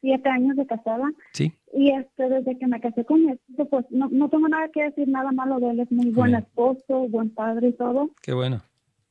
siete 0.00 0.28
años 0.28 0.56
de 0.56 0.66
casada. 0.66 1.10
Sí. 1.32 1.52
Y 1.72 1.90
este, 1.90 2.28
desde 2.28 2.58
que 2.58 2.66
me 2.66 2.80
casé 2.80 3.04
con 3.04 3.24
mi 3.24 3.32
esposo, 3.32 3.68
pues 3.68 3.86
no, 3.90 4.08
no 4.10 4.28
tengo 4.28 4.48
nada 4.48 4.68
que 4.68 4.84
decir, 4.84 5.08
nada 5.08 5.30
malo 5.32 5.58
de 5.60 5.70
él. 5.70 5.80
Es 5.80 5.92
muy 5.92 6.10
buen 6.10 6.34
esposo, 6.34 7.08
buen 7.08 7.30
padre 7.30 7.68
y 7.68 7.72
todo. 7.72 8.10
Qué 8.22 8.32
bueno. 8.32 8.62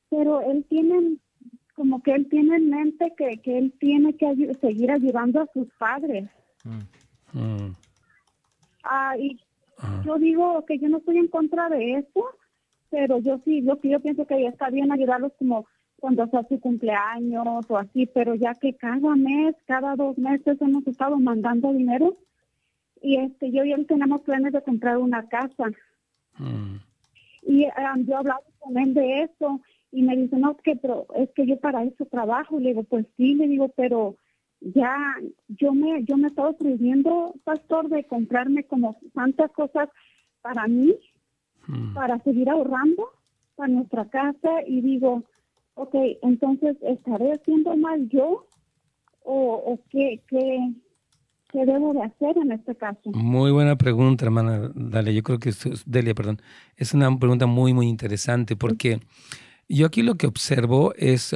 Pero 0.10 0.42
él 0.42 0.66
tiene, 0.70 1.18
como 1.76 2.02
que 2.02 2.14
él 2.14 2.28
tiene 2.30 2.56
en 2.56 2.70
mente 2.70 3.14
que, 3.18 3.38
que 3.38 3.58
él 3.58 3.74
tiene 3.80 4.16
que 4.16 4.54
seguir 4.62 4.92
ayudando 4.92 5.42
a 5.42 5.48
sus 5.54 5.68
padres. 5.78 6.30
Mm. 6.64 7.40
Mm. 7.40 7.76
Ah, 8.84 9.16
y 9.18 9.40
yo 10.06 10.16
digo 10.18 10.66
que 10.66 10.80
yo 10.80 10.90
no 10.90 10.98
estoy 10.98 11.18
en 11.18 11.28
contra 11.28 11.70
de 11.70 11.94
eso, 11.94 12.26
pero 12.90 13.20
yo 13.20 13.40
sí, 13.44 13.64
yo, 13.64 13.80
yo 13.82 14.00
pienso 14.00 14.26
que 14.26 14.42
ya 14.42 14.50
está 14.50 14.70
bien 14.70 14.92
ayudarlos 14.92 15.34
como 15.38 15.66
cuando 16.00 16.28
sea 16.28 16.44
su 16.48 16.60
cumpleaños 16.60 17.66
o 17.70 17.78
así, 17.78 18.06
pero 18.06 18.36
ya 18.36 18.54
que 18.54 18.74
cada 18.76 19.16
mes, 19.16 19.56
cada 19.66 19.96
dos 19.96 20.18
meses 20.18 20.62
hemos 20.62 20.86
estado 20.88 21.18
mandando 21.18 21.74
dinero 21.74 22.18
y 23.02 23.18
este 23.18 23.52
yo 23.52 23.64
ya 23.64 23.78
tenemos 23.88 24.22
planes 24.22 24.54
de 24.54 24.62
comprar 24.62 24.98
una 24.98 25.28
casa. 25.28 25.66
Mm. 26.38 26.78
Y 27.44 27.66
um, 27.66 28.06
yo 28.06 28.14
he 28.14 28.18
hablado 28.18 28.42
con 28.60 28.78
él 28.78 28.94
de 28.94 29.24
eso 29.24 29.62
y 29.92 30.02
me 30.02 30.16
dice, 30.18 30.38
no, 30.38 30.52
es 30.52 30.62
que, 30.64 30.76
pero 30.76 31.06
es 31.16 31.30
que 31.32 31.46
yo 31.46 31.58
para 31.60 31.84
eso 31.84 32.06
trabajo. 32.06 32.60
Y 32.60 32.64
le 32.64 32.70
digo, 32.70 32.84
pues 32.84 33.06
sí, 33.16 33.36
le 33.36 33.48
digo, 33.48 33.70
pero 33.78 34.16
ya 34.62 34.96
yo 35.48 35.74
me 35.74 36.04
yo 36.04 36.18
me 36.18 36.28
estaba 36.28 36.54
prohibiendo, 36.54 37.34
pastor, 37.44 37.90
de 37.90 38.04
comprarme 38.06 38.64
como 38.64 38.98
tantas 39.14 39.52
cosas 39.52 39.90
para 40.42 40.68
mí, 40.68 40.96
mm. 41.68 41.94
para 41.94 42.20
seguir 42.20 42.50
ahorrando 42.50 43.10
para 43.56 43.74
nuestra 43.74 44.06
casa 44.10 44.50
y 44.68 44.82
digo, 44.82 45.24
ok, 45.76 45.96
entonces, 46.22 46.78
¿estaré 46.82 47.32
haciendo 47.32 47.76
mal 47.78 48.08
yo? 48.10 48.48
¿O, 49.28 49.80
qué, 49.90 50.22
qué, 50.28 50.60
debo 51.52 51.94
de 51.94 52.04
hacer 52.04 52.38
en 52.38 52.52
este 52.52 52.76
caso? 52.76 53.10
Muy 53.12 53.50
buena 53.52 53.76
pregunta, 53.76 54.26
hermana 54.26 54.72
Dale. 54.76 55.16
Yo 55.16 55.24
creo 55.24 55.40
que 55.40 55.50
es, 55.50 55.84
Delia, 55.88 56.14
perdón. 56.14 56.40
Es 56.76 56.94
una 56.94 57.18
pregunta 57.18 57.48
muy, 57.48 57.74
muy 57.74 57.88
interesante 57.88 58.56
porque 58.56 59.00
yo 59.68 59.88
aquí 59.88 60.04
lo 60.04 60.14
que 60.14 60.28
observo 60.28 60.94
es 60.96 61.34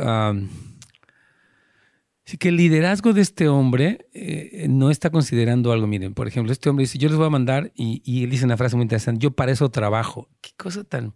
que 2.38 2.49
el 2.49 2.57
liderazgo 2.57 3.13
de 3.13 3.21
este 3.21 3.47
hombre 3.47 4.07
eh, 4.13 4.67
no 4.69 4.91
está 4.91 5.09
considerando 5.09 5.71
algo. 5.71 5.88
Miren, 5.88 6.13
por 6.13 6.27
ejemplo, 6.27 6.51
este 6.51 6.69
hombre 6.69 6.84
dice, 6.84 6.97
yo 6.97 7.09
les 7.09 7.17
voy 7.17 7.27
a 7.27 7.32
mandar, 7.32 7.71
y, 7.75 8.01
y 8.05 8.23
él 8.23 8.30
dice 8.30 8.45
una 8.45 8.57
frase 8.57 8.75
muy 8.75 8.84
interesante, 8.84 9.21
yo 9.21 9.32
para 9.32 9.51
eso 9.51 9.69
trabajo. 9.69 10.30
Qué 10.41 10.51
cosa 10.57 10.84
tan... 10.84 11.13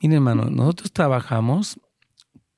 Miren, 0.00 0.16
hermano, 0.16 0.50
nosotros 0.50 0.92
trabajamos 0.92 1.80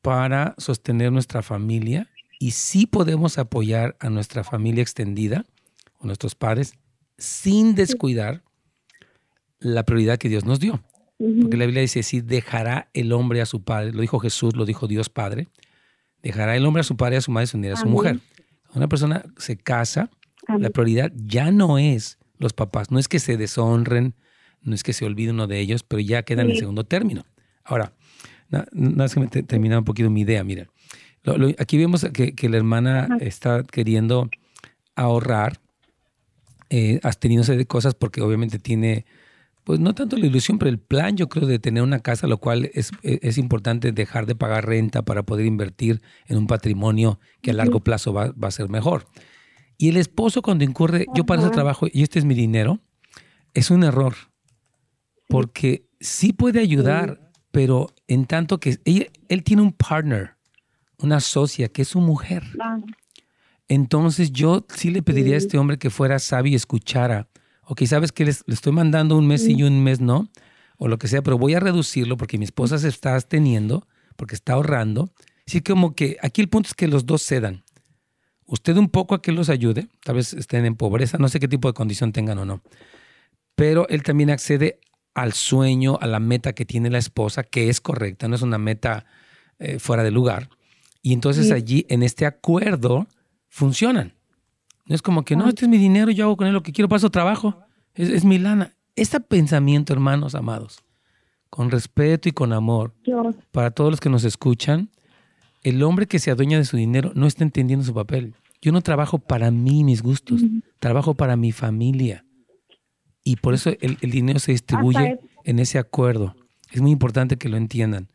para 0.02 0.54
sostener 0.58 1.12
nuestra 1.12 1.42
familia 1.42 2.08
y 2.38 2.52
sí 2.52 2.86
podemos 2.86 3.38
apoyar 3.38 3.96
a 4.00 4.10
nuestra 4.10 4.44
familia 4.44 4.82
extendida 4.82 5.46
o 5.98 6.06
nuestros 6.06 6.34
padres 6.34 6.74
sin 7.18 7.74
descuidar 7.74 8.42
la 9.58 9.84
prioridad 9.84 10.18
que 10.18 10.28
Dios 10.28 10.44
nos 10.44 10.60
dio. 10.60 10.82
Porque 11.18 11.56
la 11.56 11.64
Biblia 11.64 11.80
dice, 11.80 12.02
si 12.02 12.20
dejará 12.20 12.90
el 12.92 13.12
hombre 13.12 13.40
a 13.40 13.46
su 13.46 13.62
padre, 13.62 13.92
lo 13.92 14.02
dijo 14.02 14.18
Jesús, 14.18 14.54
lo 14.54 14.66
dijo 14.66 14.86
Dios 14.86 15.08
Padre, 15.08 15.48
dejará 16.26 16.56
el 16.56 16.66
hombre 16.66 16.80
a 16.80 16.84
su 16.84 16.96
padre, 16.96 17.16
a 17.16 17.20
su 17.20 17.30
madre, 17.30 17.46
se 17.46 17.56
unirá 17.56 17.74
a 17.74 17.78
su 17.78 17.86
mujer. 17.86 18.20
Una 18.74 18.88
persona 18.88 19.24
se 19.38 19.56
casa, 19.56 20.10
la 20.58 20.70
prioridad 20.70 21.12
ya 21.14 21.50
no 21.50 21.78
es 21.78 22.18
los 22.38 22.52
papás, 22.52 22.90
no 22.90 22.98
es 22.98 23.08
que 23.08 23.18
se 23.18 23.36
deshonren, 23.36 24.14
no 24.62 24.74
es 24.74 24.82
que 24.82 24.92
se 24.92 25.04
olvide 25.04 25.30
uno 25.30 25.46
de 25.46 25.60
ellos, 25.60 25.82
pero 25.82 26.00
ya 26.00 26.22
quedan 26.22 26.50
en 26.50 26.56
segundo 26.56 26.84
término. 26.84 27.24
Ahora, 27.64 27.92
Nada 28.48 28.66
más 28.72 29.14
que 29.14 29.20
me 29.20 29.26
termina 29.28 29.78
un 29.78 29.84
poquito 29.84 30.10
mi 30.10 30.22
idea, 30.22 30.44
mira. 30.44 30.68
aquí 31.58 31.78
vemos 31.78 32.06
que, 32.12 32.48
la 32.48 32.56
hermana 32.56 33.08
está 33.20 33.64
queriendo 33.64 34.30
ahorrar, 34.94 35.60
eh, 36.70 37.00
absteniéndose 37.02 37.56
de 37.56 37.66
cosas 37.66 37.94
porque 37.94 38.20
obviamente 38.20 38.58
tiene, 38.58 39.04
pues 39.66 39.80
no 39.80 39.94
tanto 39.94 40.16
la 40.16 40.26
ilusión, 40.26 40.58
pero 40.58 40.70
el 40.70 40.78
plan 40.78 41.16
yo 41.16 41.28
creo 41.28 41.46
de 41.46 41.58
tener 41.58 41.82
una 41.82 41.98
casa, 41.98 42.26
lo 42.28 42.38
cual 42.38 42.70
es, 42.72 42.92
es 43.02 43.36
importante 43.36 43.90
dejar 43.90 44.24
de 44.24 44.34
pagar 44.34 44.64
renta 44.64 45.04
para 45.04 45.24
poder 45.24 45.44
invertir 45.44 46.00
en 46.26 46.38
un 46.38 46.46
patrimonio 46.46 47.18
que 47.42 47.50
a 47.50 47.54
largo 47.54 47.80
plazo 47.80 48.12
va, 48.12 48.32
va 48.32 48.48
a 48.48 48.52
ser 48.52 48.68
mejor. 48.68 49.06
Y 49.76 49.88
el 49.88 49.96
esposo 49.96 50.40
cuando 50.40 50.62
incurre, 50.62 51.06
yo 51.14 51.26
para 51.26 51.42
ese 51.42 51.50
trabajo 51.50 51.88
y 51.92 52.04
este 52.04 52.20
es 52.20 52.24
mi 52.24 52.34
dinero, 52.34 52.78
es 53.54 53.72
un 53.72 53.82
error, 53.82 54.14
porque 55.28 55.88
sí 56.00 56.32
puede 56.32 56.60
ayudar 56.60 57.26
pero 57.56 57.88
en 58.06 58.26
tanto 58.26 58.60
que 58.60 58.78
él 58.84 59.42
tiene 59.42 59.62
un 59.62 59.72
partner, 59.72 60.36
una 60.98 61.20
socia, 61.20 61.68
que 61.68 61.80
es 61.80 61.88
su 61.88 62.02
mujer. 62.02 62.42
Entonces 63.66 64.30
yo 64.30 64.66
sí 64.68 64.90
le 64.90 65.02
pediría 65.02 65.36
a 65.36 65.38
este 65.38 65.56
hombre 65.56 65.78
que 65.78 65.88
fuera 65.88 66.18
sabio 66.18 66.52
y 66.52 66.54
escuchara. 66.54 67.28
Ok, 67.68 67.82
sabes 67.86 68.12
que 68.12 68.24
le, 68.24 68.30
estoy 68.30 68.72
mandando 68.72 69.16
un 69.16 69.26
mes 69.26 69.46
y 69.48 69.64
un 69.64 69.82
mes 69.82 70.00
no, 70.00 70.30
o 70.78 70.86
lo 70.86 70.98
que 70.98 71.08
sea, 71.08 71.22
pero 71.22 71.36
voy 71.36 71.54
a 71.54 71.60
reducirlo 71.60 72.16
porque 72.16 72.38
mi 72.38 72.44
esposa 72.44 72.78
se 72.78 72.88
está 72.88 73.14
absteniendo, 73.14 73.86
porque 74.14 74.36
está 74.36 74.52
ahorrando. 74.52 75.10
Sí, 75.46 75.60
como 75.60 75.94
que 75.94 76.16
aquí 76.22 76.40
el 76.40 76.48
punto 76.48 76.68
es 76.68 76.74
que 76.74 76.86
los 76.86 77.06
dos 77.06 77.22
cedan. 77.22 77.64
Usted 78.46 78.76
un 78.76 78.88
poco 78.88 79.16
a 79.16 79.22
que 79.22 79.32
los 79.32 79.48
ayude, 79.48 79.88
tal 80.04 80.14
vez 80.14 80.32
estén 80.32 80.64
en 80.64 80.76
pobreza, 80.76 81.18
no 81.18 81.28
sé 81.28 81.40
qué 81.40 81.48
tipo 81.48 81.66
de 81.66 81.74
condición 81.74 82.12
tengan 82.12 82.38
o 82.38 82.44
no, 82.44 82.62
pero 83.56 83.88
él 83.88 84.04
también 84.04 84.30
accede 84.30 84.78
al 85.14 85.32
sueño, 85.32 85.98
a 86.00 86.06
la 86.06 86.20
meta 86.20 86.52
que 86.52 86.64
tiene 86.64 86.88
la 86.88 86.98
esposa, 86.98 87.42
que 87.42 87.68
es 87.68 87.80
correcta, 87.80 88.28
no 88.28 88.36
es 88.36 88.42
una 88.42 88.58
meta 88.58 89.06
eh, 89.58 89.80
fuera 89.80 90.04
de 90.04 90.12
lugar. 90.12 90.50
Y 91.02 91.12
entonces 91.12 91.50
allí, 91.50 91.86
en 91.88 92.02
este 92.02 92.26
acuerdo, 92.26 93.06
funcionan. 93.48 94.14
No 94.86 94.94
es 94.94 95.02
como 95.02 95.24
que, 95.24 95.36
no, 95.36 95.48
este 95.48 95.64
es 95.64 95.68
mi 95.68 95.78
dinero, 95.78 96.10
yo 96.10 96.24
hago 96.24 96.36
con 96.36 96.46
él 96.46 96.52
lo 96.52 96.62
que 96.62 96.72
quiero, 96.72 96.88
paso 96.88 97.10
trabajo, 97.10 97.58
es, 97.94 98.24
mi 98.24 98.38
lana. 98.38 98.72
Este 98.94 99.20
pensamiento, 99.20 99.92
hermanos 99.92 100.34
amados, 100.34 100.84
con 101.50 101.70
respeto 101.70 102.28
y 102.28 102.32
con 102.32 102.52
amor, 102.52 102.94
para 103.50 103.70
todos 103.72 103.90
los 103.90 104.00
que 104.00 104.08
nos 104.08 104.24
escuchan, 104.24 104.90
el 105.62 105.82
hombre 105.82 106.06
que 106.06 106.18
se 106.18 106.30
adueña 106.30 106.58
de 106.58 106.64
su 106.64 106.76
dinero 106.76 107.10
no 107.14 107.26
está 107.26 107.42
entendiendo 107.42 107.84
su 107.84 107.92
papel. 107.92 108.34
Yo 108.62 108.72
no 108.72 108.80
trabajo 108.80 109.18
para 109.18 109.50
mí, 109.50 109.82
mis 109.82 110.02
gustos, 110.02 110.42
trabajo 110.78 111.14
para 111.14 111.36
mi 111.36 111.52
familia. 111.52 112.24
Y 113.24 113.36
por 113.36 113.54
eso 113.54 113.70
el, 113.80 113.96
dinero 113.98 114.38
se 114.38 114.52
distribuye 114.52 115.18
en 115.44 115.58
ese 115.58 115.78
acuerdo. 115.78 116.36
Es 116.70 116.80
muy 116.80 116.92
importante 116.92 117.36
que 117.36 117.48
lo 117.48 117.56
entiendan. 117.56 118.08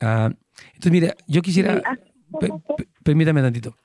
Ah, 0.00 0.30
entonces, 0.74 0.92
mira, 0.92 1.16
yo 1.26 1.40
quisiera, 1.40 1.82
permítame 3.02 3.40
tantito. 3.40 3.76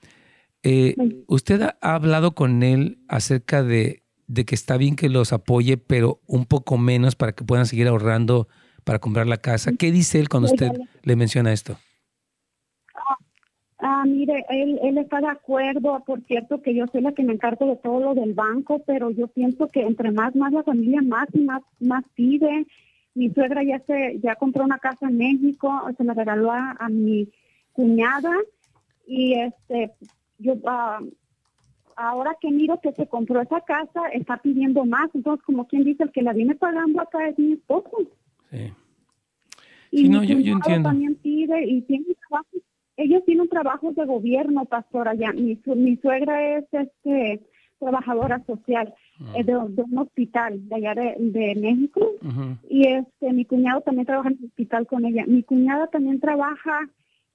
Eh, 0.63 0.95
¿Usted 1.27 1.61
ha 1.61 1.77
hablado 1.81 2.35
con 2.35 2.63
él 2.63 2.99
acerca 3.07 3.63
de, 3.63 4.03
de, 4.27 4.45
que 4.45 4.55
está 4.55 4.77
bien 4.77 4.95
que 4.95 5.09
los 5.09 5.33
apoye, 5.33 5.77
pero 5.77 6.19
un 6.27 6.45
poco 6.45 6.77
menos 6.77 7.15
para 7.15 7.33
que 7.33 7.43
puedan 7.43 7.65
seguir 7.65 7.87
ahorrando 7.87 8.47
para 8.83 8.99
comprar 8.99 9.27
la 9.27 9.37
casa? 9.37 9.71
¿Qué 9.77 9.91
dice 9.91 10.19
él 10.19 10.29
cuando 10.29 10.49
usted 10.49 10.71
le 11.03 11.15
menciona 11.15 11.51
esto? 11.51 11.77
Ah, 13.83 14.03
mire, 14.05 14.45
él, 14.49 14.79
él 14.83 14.99
está 14.99 15.19
de 15.21 15.27
acuerdo, 15.27 16.03
por 16.05 16.21
cierto, 16.25 16.61
que 16.61 16.75
yo 16.75 16.85
soy 16.91 17.01
la 17.01 17.13
que 17.13 17.23
me 17.23 17.33
encargo 17.33 17.65
de 17.65 17.77
todo 17.77 17.99
lo 17.99 18.13
del 18.13 18.35
banco, 18.35 18.79
pero 18.85 19.09
yo 19.09 19.27
pienso 19.27 19.67
que 19.69 19.81
entre 19.81 20.11
más, 20.11 20.35
más 20.35 20.53
la 20.53 20.61
familia, 20.61 21.01
más 21.01 21.27
y 21.33 21.39
más, 21.39 21.63
más 21.79 22.03
pide. 22.13 22.67
Mi 23.15 23.31
suegra 23.31 23.63
ya 23.63 23.79
se, 23.79 24.19
ya 24.21 24.35
compró 24.35 24.65
una 24.65 24.77
casa 24.77 25.07
en 25.07 25.17
México, 25.17 25.81
se 25.97 26.03
la 26.03 26.13
regaló 26.13 26.51
a, 26.51 26.87
mi 26.89 27.29
cuñada 27.73 28.31
y 29.07 29.33
este, 29.33 29.91
yo, 30.41 30.55
ah, 30.65 30.99
ahora 31.95 32.35
que 32.41 32.51
miro 32.51 32.79
que 32.81 32.91
se 32.93 33.07
compró 33.07 33.41
esa 33.41 33.61
casa, 33.61 34.07
está 34.13 34.37
pidiendo 34.37 34.85
más, 34.85 35.09
entonces 35.13 35.43
como 35.45 35.67
quien 35.67 35.83
dice, 35.83 36.03
el 36.03 36.11
que 36.11 36.21
la 36.21 36.33
viene 36.33 36.55
pagando 36.55 37.01
acá 37.01 37.27
es 37.27 37.37
mi 37.39 37.53
esposo. 37.53 37.97
Sí. 38.49 38.73
Y 39.91 40.09
no, 40.09 40.23
yo, 40.23 40.39
yo 40.39 40.53
entiendo. 40.53 40.89
también 40.89 41.15
pide 41.15 41.65
y 41.65 41.81
tiene 41.81 42.05
trabajo 42.27 42.47
ellos 42.97 43.23
tienen 43.25 43.49
trabajos 43.49 43.95
de 43.95 44.05
gobierno, 44.05 44.65
pastora. 44.65 45.13
Ya 45.13 45.31
mi, 45.33 45.59
mi 45.75 45.97
suegra 45.97 46.57
es 46.57 46.65
este 46.71 47.41
trabajadora 47.79 48.43
social 48.45 48.93
ah. 49.19 49.33
eh, 49.35 49.43
de, 49.43 49.55
un 49.55 49.97
hospital 49.97 50.67
de 50.69 50.75
allá 50.75 50.93
de, 50.93 51.55
México 51.55 52.11
y 52.69 52.85
este 52.85 53.33
mi 53.33 53.43
cuñado 53.45 53.81
también 53.81 54.05
trabaja 54.05 54.29
en 54.29 54.37
el 54.39 54.45
hospital 54.45 54.85
con 54.85 55.05
ella. 55.05 55.25
Mi 55.27 55.41
cuñada 55.43 55.87
también 55.87 56.19
trabaja 56.19 56.87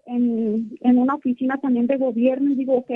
en, 0.07 0.77
en 0.81 0.99
una 0.99 1.15
oficina 1.15 1.59
también 1.59 1.87
de 1.87 1.97
gobierno 1.97 2.51
y 2.51 2.55
digo, 2.55 2.75
ok, 2.77 2.91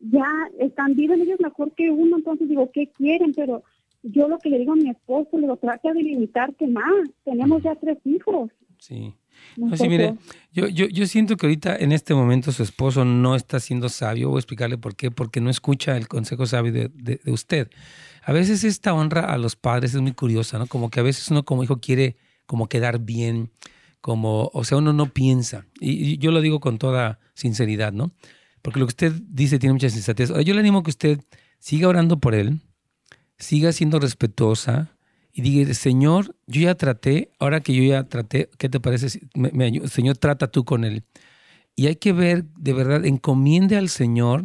ya 0.00 0.28
están 0.58 0.94
viven 0.94 1.20
ellos 1.20 1.40
mejor 1.40 1.72
que 1.74 1.90
uno, 1.90 2.16
entonces 2.16 2.48
digo, 2.48 2.70
¿qué 2.72 2.88
quieren? 2.88 3.32
Pero 3.34 3.62
yo 4.02 4.28
lo 4.28 4.38
que 4.38 4.48
le 4.48 4.58
digo 4.58 4.72
a 4.72 4.76
mi 4.76 4.90
esposo, 4.90 5.28
le 5.34 5.42
digo, 5.42 5.56
trata 5.56 5.92
de 5.92 6.02
limitarte 6.02 6.66
más. 6.66 7.08
Tenemos 7.24 7.62
ya 7.62 7.74
tres 7.76 7.98
hijos. 8.04 8.50
Sí. 8.78 9.14
sí, 9.74 9.88
mire, 9.88 10.14
yo, 10.52 10.68
yo, 10.68 10.86
yo 10.86 11.06
siento 11.06 11.36
que 11.36 11.46
ahorita 11.46 11.76
en 11.76 11.92
este 11.92 12.14
momento 12.14 12.50
su 12.50 12.62
esposo 12.62 13.04
no 13.04 13.36
está 13.36 13.60
siendo 13.60 13.90
sabio. 13.90 14.30
Voy 14.30 14.38
a 14.38 14.40
explicarle 14.40 14.78
por 14.78 14.96
qué. 14.96 15.10
Porque 15.10 15.42
no 15.42 15.50
escucha 15.50 15.98
el 15.98 16.08
consejo 16.08 16.46
sabio 16.46 16.72
de, 16.72 16.88
de, 16.94 17.20
de 17.22 17.30
usted. 17.30 17.68
A 18.24 18.32
veces 18.32 18.64
esta 18.64 18.94
honra 18.94 19.26
a 19.26 19.36
los 19.36 19.54
padres 19.56 19.94
es 19.94 20.00
muy 20.00 20.12
curiosa, 20.12 20.58
¿no? 20.58 20.66
Como 20.66 20.88
que 20.88 21.00
a 21.00 21.02
veces 21.02 21.30
uno 21.30 21.44
como 21.44 21.62
hijo 21.62 21.78
quiere 21.78 22.16
como 22.46 22.68
quedar 22.68 23.00
bien, 23.00 23.50
como, 24.00 24.50
o 24.52 24.64
sea, 24.64 24.78
uno 24.78 24.92
no 24.92 25.12
piensa. 25.12 25.66
Y, 25.80 26.18
yo 26.18 26.30
lo 26.30 26.40
digo 26.40 26.60
con 26.60 26.78
toda 26.78 27.20
sinceridad, 27.34 27.92
¿no? 27.92 28.12
Porque 28.62 28.80
lo 28.80 28.86
que 28.86 28.90
usted 28.90 29.12
dice 29.28 29.58
tiene 29.58 29.72
mucha 29.72 29.90
sensatez. 29.90 30.30
Yo 30.44 30.54
le 30.54 30.60
animo 30.60 30.80
a 30.80 30.82
que 30.82 30.90
usted 30.90 31.20
siga 31.58 31.88
orando 31.88 32.18
por 32.18 32.34
él, 32.34 32.60
siga 33.38 33.72
siendo 33.72 33.98
respetuosa 33.98 34.96
y 35.32 35.42
diga, 35.42 35.72
Señor, 35.74 36.36
yo 36.46 36.62
ya 36.62 36.74
traté, 36.74 37.30
ahora 37.38 37.60
que 37.60 37.74
yo 37.74 37.82
ya 37.82 38.04
traté, 38.04 38.50
¿qué 38.58 38.68
te 38.68 38.80
parece? 38.80 39.20
Señor, 39.88 40.18
trata 40.18 40.48
tú 40.48 40.64
con 40.64 40.84
él. 40.84 41.04
Y 41.76 41.86
hay 41.86 41.96
que 41.96 42.12
ver, 42.12 42.44
de 42.44 42.72
verdad, 42.72 43.06
encomiende 43.06 43.76
al 43.76 43.88
Señor 43.88 44.44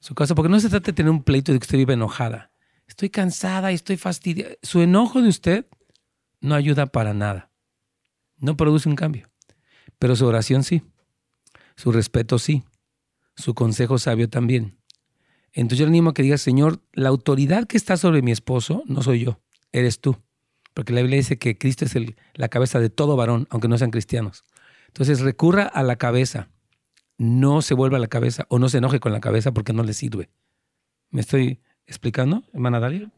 su 0.00 0.14
casa, 0.14 0.34
porque 0.34 0.48
no 0.48 0.58
se 0.58 0.68
trata 0.68 0.86
de 0.86 0.92
tener 0.94 1.10
un 1.10 1.22
pleito 1.22 1.52
de 1.52 1.58
que 1.60 1.64
usted 1.64 1.78
vive 1.78 1.94
enojada. 1.94 2.50
Estoy 2.88 3.08
cansada 3.08 3.70
estoy 3.70 3.96
fastidiada. 3.96 4.54
Su 4.62 4.82
enojo 4.82 5.22
de 5.22 5.28
usted 5.28 5.66
no 6.40 6.54
ayuda 6.56 6.86
para 6.86 7.14
nada. 7.14 7.51
No 8.42 8.56
produce 8.56 8.88
un 8.88 8.96
cambio. 8.96 9.30
Pero 10.00 10.16
su 10.16 10.26
oración 10.26 10.64
sí. 10.64 10.82
Su 11.76 11.92
respeto 11.92 12.40
sí. 12.40 12.64
Su 13.36 13.54
consejo 13.54 13.98
sabio 13.98 14.28
también. 14.28 14.76
Entonces 15.52 15.78
yo 15.78 15.86
animo 15.86 16.10
a 16.10 16.14
que 16.14 16.24
diga, 16.24 16.36
Señor, 16.38 16.82
la 16.92 17.08
autoridad 17.08 17.66
que 17.68 17.76
está 17.76 17.96
sobre 17.96 18.20
mi 18.20 18.32
esposo 18.32 18.82
no 18.86 19.00
soy 19.02 19.24
yo, 19.24 19.40
eres 19.70 20.00
tú. 20.00 20.16
Porque 20.74 20.92
la 20.92 21.02
Biblia 21.02 21.18
dice 21.18 21.38
que 21.38 21.56
Cristo 21.56 21.84
es 21.84 21.94
la 22.34 22.48
cabeza 22.48 22.80
de 22.80 22.90
todo 22.90 23.16
varón, 23.16 23.46
aunque 23.48 23.68
no 23.68 23.78
sean 23.78 23.92
cristianos. 23.92 24.44
Entonces 24.88 25.20
recurra 25.20 25.64
a 25.64 25.84
la 25.84 25.96
cabeza. 25.96 26.48
No 27.18 27.62
se 27.62 27.74
vuelva 27.74 27.98
a 27.98 28.00
la 28.00 28.08
cabeza 28.08 28.46
o 28.48 28.58
no 28.58 28.68
se 28.68 28.78
enoje 28.78 28.98
con 28.98 29.12
la 29.12 29.20
cabeza 29.20 29.52
porque 29.52 29.72
no 29.72 29.84
le 29.84 29.92
sirve. 29.92 30.30
¿Me 31.10 31.20
estoy 31.20 31.60
explicando, 31.86 32.42
hermana 32.52 32.80
Dalia? 32.80 33.12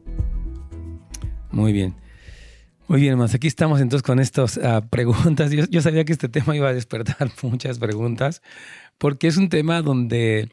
Muy 1.50 1.72
bien. 1.72 1.96
Muy 2.88 3.02
bien, 3.02 3.12
hermanos. 3.12 3.34
Aquí 3.34 3.46
estamos 3.46 3.82
entonces 3.82 4.02
con 4.02 4.18
estas 4.18 4.56
ah, 4.56 4.80
preguntas. 4.88 5.50
Yo, 5.52 5.82
sabía 5.82 6.06
que 6.06 6.12
este 6.14 6.30
tema 6.30 6.56
iba 6.56 6.70
a 6.70 6.72
despertar 6.72 7.30
muchas 7.42 7.78
preguntas, 7.78 8.40
porque 8.96 9.26
es 9.26 9.36
un 9.36 9.50
tema 9.50 9.82
donde 9.82 10.48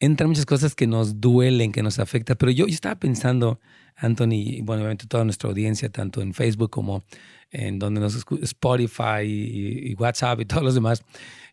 entran 0.00 0.30
muchas 0.30 0.46
cosas 0.46 0.74
que 0.74 0.88
nos 0.88 1.20
duelen, 1.20 1.70
que 1.70 1.84
nos 1.84 2.00
afectan. 2.00 2.36
Pero 2.36 2.50
yo, 2.50 2.66
estaba 2.66 2.96
pensando, 2.96 3.60
Anthony, 3.94 4.32
y 4.32 4.62
bueno, 4.62 4.82
obviamente 4.82 5.06
toda 5.06 5.22
nuestra 5.22 5.48
audiencia, 5.48 5.88
tanto 5.90 6.22
en 6.22 6.34
Facebook 6.34 6.70
como 6.70 7.04
en 7.52 7.78
donde 7.78 8.00
nos 8.00 8.16
Spotify 8.16 9.22
y, 9.22 9.94
WhatsApp 9.94 10.40
y 10.40 10.46
todos 10.46 10.64
los 10.64 10.74
demás, 10.74 11.04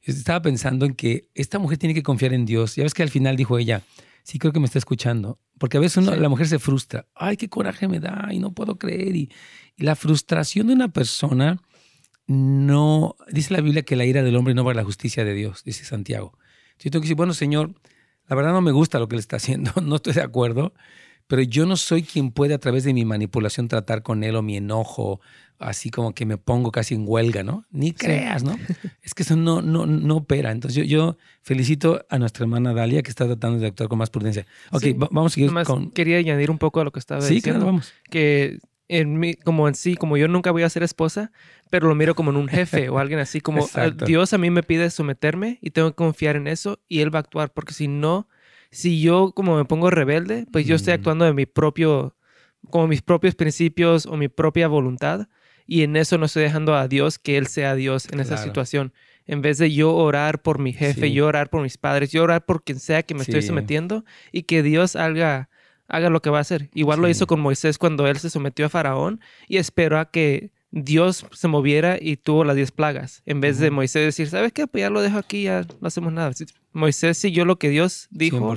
estaba 0.02 0.42
pensando 0.42 0.88
en 0.88 0.96
que 0.96 1.28
esta 1.36 1.60
mujer 1.60 1.78
tiene 1.78 1.94
que 1.94 2.02
confiar 2.02 2.34
en 2.34 2.48
Dios. 2.48 2.76
Ya 2.76 2.82
ves 2.82 2.96
que 2.96 3.04
al 3.04 3.12
final 3.12 3.36
dijo 3.36 3.60
ella, 3.60 3.84
sí 4.28 4.40
creo 4.40 4.52
que 4.52 4.60
me 4.60 4.66
está 4.66 4.78
escuchando. 4.78 5.40
Porque 5.58 5.78
a 5.78 5.80
veces 5.80 6.06
la 6.06 6.30
mujer 6.30 6.48
se 6.48 6.60
frustra. 6.60 7.08
Ay, 7.16 7.38
qué 7.38 7.50
coraje 7.50 7.88
me 7.88 8.00
da 8.00 8.28
y 8.32 8.40
no 8.40 8.52
puedo 8.52 8.78
creer. 8.78 9.16
y 9.16 9.30
la 9.78 9.96
frustración 9.96 10.68
de 10.68 10.74
una 10.74 10.90
persona 10.90 11.62
no, 12.28 13.16
dice 13.32 13.54
la 13.54 13.62
Biblia 13.62 13.84
que 13.84 13.96
la 13.96 14.06
ira 14.06 14.22
del 14.22 14.36
hombre 14.36 14.54
no 14.54 14.66
va 14.66 14.74
a 14.74 14.76
la 14.76 14.84
justicia 14.84 15.24
de 15.24 15.34
Dios, 15.34 15.64
dice 15.64 15.86
Santiago. 15.86 16.38
Yo 16.78 16.92
tengo 16.92 17.02
que 17.02 17.06
decir, 17.06 17.16
bueno, 17.16 17.34
Señor, 17.34 17.74
la 18.28 18.36
verdad 18.36 18.52
no 18.52 18.62
me 18.62 18.72
gusta 18.72 19.00
lo 19.00 19.08
que 19.08 19.16
él 19.16 19.20
está 19.20 19.38
haciendo, 19.38 19.72
no 19.82 19.96
estoy 19.96 20.14
de 20.14 20.22
acuerdo, 20.22 20.74
pero 21.28 21.42
yo 21.42 21.66
no 21.66 21.76
soy 21.76 22.04
quien 22.04 22.32
puede 22.32 22.54
a 22.54 22.58
través 22.58 22.84
de 22.84 22.94
mi 22.94 23.06
manipulación 23.06 23.68
tratar 23.68 24.02
con 24.02 24.24
él 24.24 24.36
o 24.36 24.42
mi 24.42 24.58
enojo, 24.58 25.20
así 25.60 25.90
como 25.90 26.14
que 26.14 26.26
me 26.26 26.38
pongo 26.38 26.72
casi 26.72 26.96
en 26.96 27.04
huelga, 27.06 27.44
¿no? 27.44 27.66
Ni 27.70 27.92
creas, 27.92 28.44
¿no? 28.44 28.58
es 29.04 29.14
que 29.14 29.24
eso 29.24 29.36
no, 29.36 29.62
no, 29.62 29.86
no 29.86 30.18
opera. 30.18 30.52
Entonces 30.52 30.88
yo, 30.88 31.18
felicito 31.42 32.06
a 32.10 32.18
nuestra 32.18 32.44
hermana 32.44 32.74
Dalia 32.74 33.04
que 33.04 33.10
está 33.10 33.26
tratando 33.26 33.60
de 33.60 33.68
actuar 33.68 33.90
con 33.90 34.00
más 34.00 34.10
prudencia. 34.10 34.46
Ok, 34.72 34.84
vamos 34.98 35.34
a 35.34 35.36
seguir 35.36 35.52
con... 35.66 35.92
Quería 35.92 36.18
añadir 36.18 36.50
un 36.50 36.58
poco 36.58 36.80
a 36.80 36.84
lo 36.84 36.92
que 36.92 37.00
estaba 37.00 37.20
diciendo. 37.20 37.44
Sí, 37.44 37.50
claro, 37.50 37.66
vamos. 37.66 37.94
Que 38.10 38.60
en 38.88 39.20
mí, 39.20 39.34
como 39.36 39.68
en 39.68 39.76
sí, 39.76 39.96
como 39.96 40.18
yo 40.18 40.28
nunca 40.28 40.52
voy 40.52 40.64
a 40.64 40.70
ser 40.70 40.84
esposa, 40.84 41.32
pero 41.70 41.88
lo 41.88 41.96
miro 41.96 42.16
como 42.16 42.32
en 42.32 42.38
un 42.38 42.48
jefe 42.48 42.90
o 42.90 43.00
alguien 43.00 43.20
así, 43.20 43.42
como 43.42 43.68
ah, 43.76 43.90
Dios 44.06 44.34
a 44.34 44.38
mí 44.38 44.50
me 44.50 44.64
pide 44.64 44.90
someterme 44.90 45.60
y 45.62 45.72
tengo 45.72 45.90
que 45.90 45.96
confiar 45.96 46.36
en 46.36 46.48
eso 46.48 46.80
y 46.88 47.02
Él 47.02 47.14
va 47.14 47.20
a 47.20 47.22
actuar, 47.22 47.52
porque 47.52 47.74
si 47.74 47.88
no, 47.88 48.28
si 48.72 49.02
yo 49.02 49.32
como 49.34 49.56
me 49.56 49.66
pongo 49.66 49.90
rebelde, 49.90 50.46
pues 50.52 50.66
yo 50.66 50.76
estoy 50.76 50.94
actuando 50.94 51.26
de 51.26 51.34
mi 51.34 51.46
propio, 51.46 52.16
como 52.70 52.88
mis 52.88 53.02
propios 53.02 53.36
principios 53.36 54.06
o 54.06 54.18
mi 54.18 54.28
propia 54.28 54.68
voluntad 54.68 55.28
y 55.66 55.84
en 55.84 55.98
eso 55.98 56.18
no 56.18 56.26
estoy 56.26 56.44
dejando 56.44 56.76
a 56.76 56.88
Dios 56.88 57.20
que 57.20 57.38
Él 57.38 57.48
sea 57.48 57.76
Dios 57.76 58.08
en 58.12 58.22
esa 58.22 58.38
situación. 58.38 58.94
En 59.26 59.42
vez 59.42 59.58
de 59.58 59.72
yo 59.74 59.94
orar 59.94 60.42
por 60.42 60.60
mi 60.60 60.72
jefe, 60.72 61.12
yo 61.12 61.28
orar 61.28 61.50
por 61.50 61.62
mis 61.62 61.78
padres, 61.78 62.12
yo 62.12 62.24
orar 62.24 62.46
por 62.46 62.64
quien 62.64 62.80
sea 62.80 63.04
que 63.04 63.14
me 63.14 63.24
estoy 63.24 63.42
sometiendo 63.42 64.06
y 64.32 64.44
que 64.44 64.64
Dios 64.64 64.96
haga 64.96 65.50
haga 65.90 66.10
lo 66.10 66.22
que 66.22 66.30
va 66.30 66.40
a 66.40 66.42
hacer. 66.42 66.70
Igual 66.74 67.02
lo 67.02 67.10
hizo 67.10 67.28
con 67.28 67.40
Moisés 67.40 67.78
cuando 67.78 68.08
él 68.08 68.18
se 68.18 68.30
sometió 68.30 68.66
a 68.66 68.70
Faraón 68.70 69.22
y 69.48 69.58
esperó 69.58 70.00
a 70.00 70.12
que 70.12 70.52
Dios 70.84 71.26
se 71.32 71.48
moviera 71.48 71.98
y 72.00 72.18
tuvo 72.18 72.44
las 72.44 72.56
diez 72.56 72.72
plagas. 72.72 73.22
En 73.26 73.42
vez 73.42 73.60
de 73.60 73.72
Moisés 73.72 74.06
decir, 74.06 74.30
¿sabes 74.30 74.54
qué? 74.54 74.68
Pues 74.68 74.82
ya 74.82 74.90
lo 74.90 75.02
dejo 75.02 75.18
aquí, 75.18 75.44
ya 75.44 75.66
no 75.82 75.88
hacemos 75.88 76.14
nada. 76.14 76.32
Moisés 76.72 77.18
siguió 77.18 77.46
lo 77.46 77.58
que 77.58 77.70
Dios 77.70 78.08
dijo, 78.12 78.56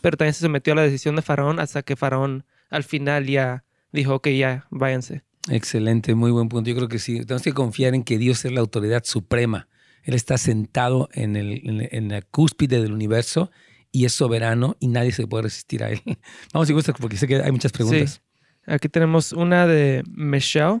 pero 0.00 0.16
también 0.16 0.34
se 0.34 0.40
sometió 0.40 0.72
a 0.74 0.76
la 0.76 0.82
decisión 0.82 1.16
de 1.16 1.22
Faraón 1.22 1.60
hasta 1.60 1.82
que 1.82 1.96
Faraón 1.96 2.44
al 2.70 2.84
final 2.84 3.26
ya 3.26 3.64
dijo, 3.92 4.14
ok, 4.16 4.28
ya, 4.28 4.66
váyanse. 4.70 5.22
Excelente, 5.50 6.14
muy 6.14 6.30
buen 6.30 6.48
punto. 6.48 6.70
Yo 6.70 6.76
creo 6.76 6.88
que 6.88 6.98
sí, 6.98 7.20
tenemos 7.20 7.42
que 7.42 7.52
confiar 7.52 7.94
en 7.94 8.04
que 8.04 8.18
Dios 8.18 8.44
es 8.44 8.52
la 8.52 8.60
autoridad 8.60 9.04
suprema. 9.04 9.68
Él 10.04 10.14
está 10.14 10.38
sentado 10.38 11.08
en, 11.12 11.36
el, 11.36 11.88
en 11.90 12.08
la 12.08 12.22
cúspide 12.22 12.80
del 12.80 12.92
universo 12.92 13.50
y 13.92 14.06
es 14.06 14.12
soberano 14.12 14.76
y 14.80 14.88
nadie 14.88 15.12
se 15.12 15.26
puede 15.26 15.44
resistir 15.44 15.84
a 15.84 15.90
él. 15.90 16.02
Vamos 16.52 16.66
si 16.66 16.74
gusta, 16.74 16.92
porque 16.92 17.16
sé 17.16 17.28
que 17.28 17.36
hay 17.36 17.52
muchas 17.52 17.72
preguntas. 17.72 18.22
Aquí 18.66 18.88
tenemos 18.88 19.32
una 19.32 19.66
de 19.66 20.02
Michelle, 20.08 20.80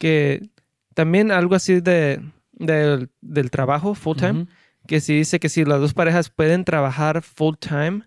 que 0.00 0.48
también 0.94 1.30
algo 1.30 1.54
así 1.54 1.80
de, 1.80 2.20
del 2.52 3.50
trabajo 3.50 3.94
full 3.94 4.16
time, 4.16 4.46
que 4.86 5.00
sí 5.00 5.14
dice 5.14 5.38
que 5.38 5.50
si 5.50 5.64
las 5.64 5.78
dos 5.78 5.92
parejas 5.92 6.30
pueden 6.30 6.64
trabajar 6.64 7.22
full 7.22 7.54
time 7.60 8.02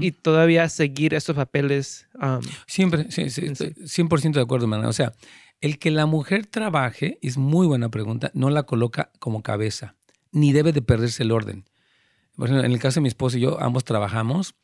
y 0.00 0.10
todavía 0.10 0.68
seguir 0.68 1.14
estos 1.14 1.36
papeles. 1.36 2.08
Um, 2.20 2.40
Siempre, 2.66 3.10
sí, 3.10 3.30
sí, 3.30 3.42
100% 3.42 4.32
de 4.32 4.40
acuerdo, 4.40 4.66
hermana. 4.66 4.88
O 4.88 4.92
sea, 4.92 5.14
el 5.60 5.78
que 5.78 5.92
la 5.92 6.06
mujer 6.06 6.44
trabaje 6.46 7.18
es 7.22 7.38
muy 7.38 7.68
buena 7.68 7.88
pregunta, 7.88 8.32
no 8.34 8.50
la 8.50 8.64
coloca 8.64 9.12
como 9.20 9.42
cabeza, 9.42 9.94
ni 10.32 10.52
debe 10.52 10.72
de 10.72 10.82
perderse 10.82 11.22
el 11.22 11.30
orden. 11.30 11.64
Bueno, 12.34 12.58
en 12.58 12.72
el 12.72 12.80
caso 12.80 12.96
de 12.96 13.02
mi 13.02 13.08
esposo 13.08 13.38
y 13.38 13.42
yo, 13.42 13.60
ambos 13.60 13.84
trabajamos, 13.84 14.56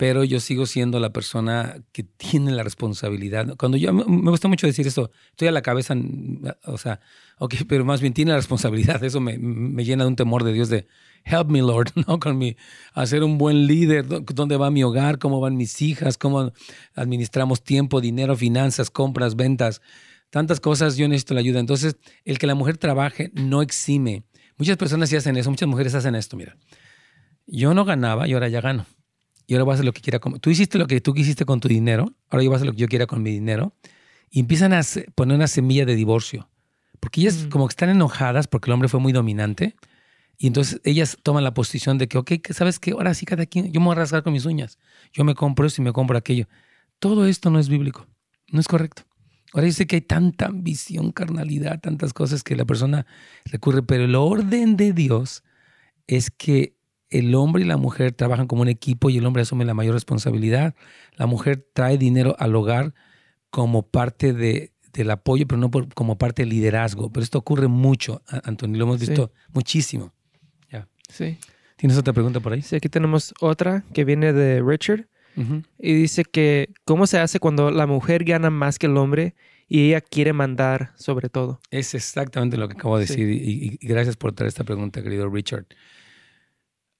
pero 0.00 0.24
yo 0.24 0.40
sigo 0.40 0.64
siendo 0.64 0.98
la 0.98 1.12
persona 1.12 1.76
que 1.92 2.02
tiene 2.02 2.52
la 2.52 2.62
responsabilidad. 2.62 3.54
Cuando 3.58 3.76
yo, 3.76 3.92
me 3.92 4.30
gusta 4.30 4.48
mucho 4.48 4.66
decir 4.66 4.86
esto, 4.86 5.10
estoy 5.32 5.48
a 5.48 5.52
la 5.52 5.60
cabeza, 5.60 5.94
o 6.64 6.78
sea, 6.78 7.00
ok, 7.36 7.56
pero 7.68 7.84
más 7.84 8.00
bien 8.00 8.14
tiene 8.14 8.30
la 8.30 8.38
responsabilidad. 8.38 9.04
Eso 9.04 9.20
me, 9.20 9.36
me 9.36 9.84
llena 9.84 10.04
de 10.04 10.08
un 10.08 10.16
temor 10.16 10.42
de 10.42 10.54
Dios 10.54 10.70
de, 10.70 10.86
help 11.26 11.50
me 11.50 11.60
Lord, 11.60 11.90
¿no? 12.06 12.18
Con 12.18 12.38
mi, 12.38 12.56
hacer 12.94 13.22
un 13.22 13.36
buen 13.36 13.66
líder, 13.66 14.06
dónde 14.08 14.56
va 14.56 14.70
mi 14.70 14.82
hogar, 14.82 15.18
cómo 15.18 15.38
van 15.38 15.58
mis 15.58 15.82
hijas, 15.82 16.16
cómo 16.16 16.50
administramos 16.94 17.62
tiempo, 17.62 18.00
dinero, 18.00 18.36
finanzas, 18.36 18.88
compras, 18.88 19.36
ventas, 19.36 19.82
tantas 20.30 20.60
cosas, 20.60 20.96
yo 20.96 21.08
necesito 21.08 21.34
la 21.34 21.40
ayuda. 21.40 21.60
Entonces, 21.60 21.96
el 22.24 22.38
que 22.38 22.46
la 22.46 22.54
mujer 22.54 22.78
trabaje 22.78 23.32
no 23.34 23.60
exime. 23.60 24.24
Muchas 24.56 24.78
personas 24.78 25.10
sí 25.10 25.16
hacen 25.16 25.36
eso, 25.36 25.50
muchas 25.50 25.68
mujeres 25.68 25.94
hacen 25.94 26.14
esto, 26.14 26.38
mira 26.38 26.56
yo 27.50 27.74
no 27.74 27.84
ganaba 27.84 28.28
y 28.28 28.32
ahora 28.32 28.48
ya 28.48 28.60
gano. 28.60 28.86
Y 29.50 29.54
ahora 29.54 29.64
voy 29.64 29.72
a 29.72 29.74
hacer 29.74 29.84
lo 29.84 29.92
que 29.92 30.00
quiera 30.00 30.20
con... 30.20 30.38
Tú 30.38 30.48
hiciste 30.48 30.78
lo 30.78 30.86
que 30.86 31.00
tú 31.00 31.12
quisiste 31.12 31.44
con 31.44 31.58
tu 31.58 31.66
dinero, 31.66 32.14
ahora 32.28 32.44
yo 32.44 32.50
voy 32.50 32.54
a 32.54 32.56
hacer 32.58 32.68
lo 32.68 32.72
que 32.72 32.78
yo 32.78 32.86
quiera 32.86 33.08
con 33.08 33.20
mi 33.20 33.32
dinero. 33.32 33.74
Y 34.30 34.38
empiezan 34.38 34.72
a 34.72 34.80
poner 35.16 35.34
una 35.34 35.48
semilla 35.48 35.84
de 35.84 35.96
divorcio. 35.96 36.48
Porque 37.00 37.20
ellas 37.20 37.48
como 37.50 37.66
que 37.66 37.72
están 37.72 37.88
enojadas 37.88 38.46
porque 38.46 38.70
el 38.70 38.74
hombre 38.74 38.88
fue 38.88 39.00
muy 39.00 39.12
dominante. 39.12 39.74
Y 40.38 40.46
entonces 40.46 40.80
ellas 40.84 41.18
toman 41.24 41.42
la 41.42 41.52
posición 41.52 41.98
de 41.98 42.06
que, 42.06 42.16
ok, 42.16 42.30
¿sabes 42.50 42.78
qué? 42.78 42.92
Ahora 42.92 43.12
sí, 43.12 43.26
cada 43.26 43.44
quien, 43.44 43.72
yo 43.72 43.80
me 43.80 43.86
voy 43.86 43.96
a 43.96 43.98
rasgar 43.98 44.22
con 44.22 44.32
mis 44.32 44.44
uñas. 44.44 44.78
Yo 45.12 45.24
me 45.24 45.34
compro 45.34 45.66
esto 45.66 45.82
y 45.82 45.84
me 45.84 45.92
compro 45.92 46.16
aquello. 46.16 46.46
Todo 47.00 47.26
esto 47.26 47.50
no 47.50 47.58
es 47.58 47.68
bíblico. 47.68 48.06
No 48.52 48.60
es 48.60 48.68
correcto. 48.68 49.02
Ahora 49.52 49.66
dice 49.66 49.88
que 49.88 49.96
hay 49.96 50.02
tanta 50.02 50.46
ambición, 50.46 51.10
carnalidad, 51.10 51.80
tantas 51.80 52.12
cosas 52.12 52.44
que 52.44 52.54
la 52.54 52.66
persona 52.66 53.04
recurre, 53.46 53.82
pero 53.82 54.04
el 54.04 54.14
orden 54.14 54.76
de 54.76 54.92
Dios 54.92 55.42
es 56.06 56.30
que 56.30 56.76
el 57.10 57.34
hombre 57.34 57.62
y 57.62 57.66
la 57.66 57.76
mujer 57.76 58.12
trabajan 58.12 58.46
como 58.46 58.62
un 58.62 58.68
equipo 58.68 59.10
y 59.10 59.18
el 59.18 59.26
hombre 59.26 59.42
asume 59.42 59.64
la 59.64 59.74
mayor 59.74 59.94
responsabilidad. 59.94 60.74
La 61.16 61.26
mujer 61.26 61.66
trae 61.72 61.98
dinero 61.98 62.36
al 62.38 62.54
hogar 62.54 62.94
como 63.50 63.82
parte 63.82 64.32
de, 64.32 64.72
del 64.92 65.10
apoyo, 65.10 65.46
pero 65.46 65.58
no 65.58 65.70
como 65.94 66.18
parte 66.18 66.42
del 66.42 66.50
liderazgo. 66.50 67.10
Pero 67.12 67.24
esto 67.24 67.38
ocurre 67.38 67.68
mucho, 67.68 68.22
Antonio, 68.44 68.78
lo 68.78 68.84
hemos 68.84 69.00
visto 69.00 69.32
muchísimo. 69.52 70.12
Ya. 70.70 70.88
Sí. 71.08 71.36
¿Tienes 71.76 71.98
otra 71.98 72.12
pregunta 72.12 72.40
por 72.40 72.52
ahí? 72.52 72.62
Sí, 72.62 72.76
aquí 72.76 72.88
tenemos 72.88 73.34
otra 73.40 73.84
que 73.92 74.04
viene 74.04 74.32
de 74.32 74.62
Richard. 74.62 75.06
Y 75.78 75.94
dice 75.94 76.24
que, 76.24 76.68
¿cómo 76.84 77.06
se 77.06 77.18
hace 77.18 77.40
cuando 77.40 77.70
la 77.70 77.86
mujer 77.86 78.24
gana 78.24 78.50
más 78.50 78.78
que 78.78 78.86
el 78.86 78.96
hombre 78.98 79.34
y 79.68 79.88
ella 79.88 80.02
quiere 80.02 80.34
mandar 80.34 80.92
sobre 80.96 81.30
todo? 81.30 81.60
Es 81.70 81.94
exactamente 81.94 82.58
lo 82.58 82.68
que 82.68 82.74
acabo 82.74 82.98
de 82.98 83.06
decir 83.06 83.26
y, 83.30 83.78
gracias 83.80 84.16
por 84.16 84.32
traer 84.32 84.48
esta 84.48 84.64
pregunta, 84.64 85.02
querido 85.02 85.30
Richard. 85.30 85.64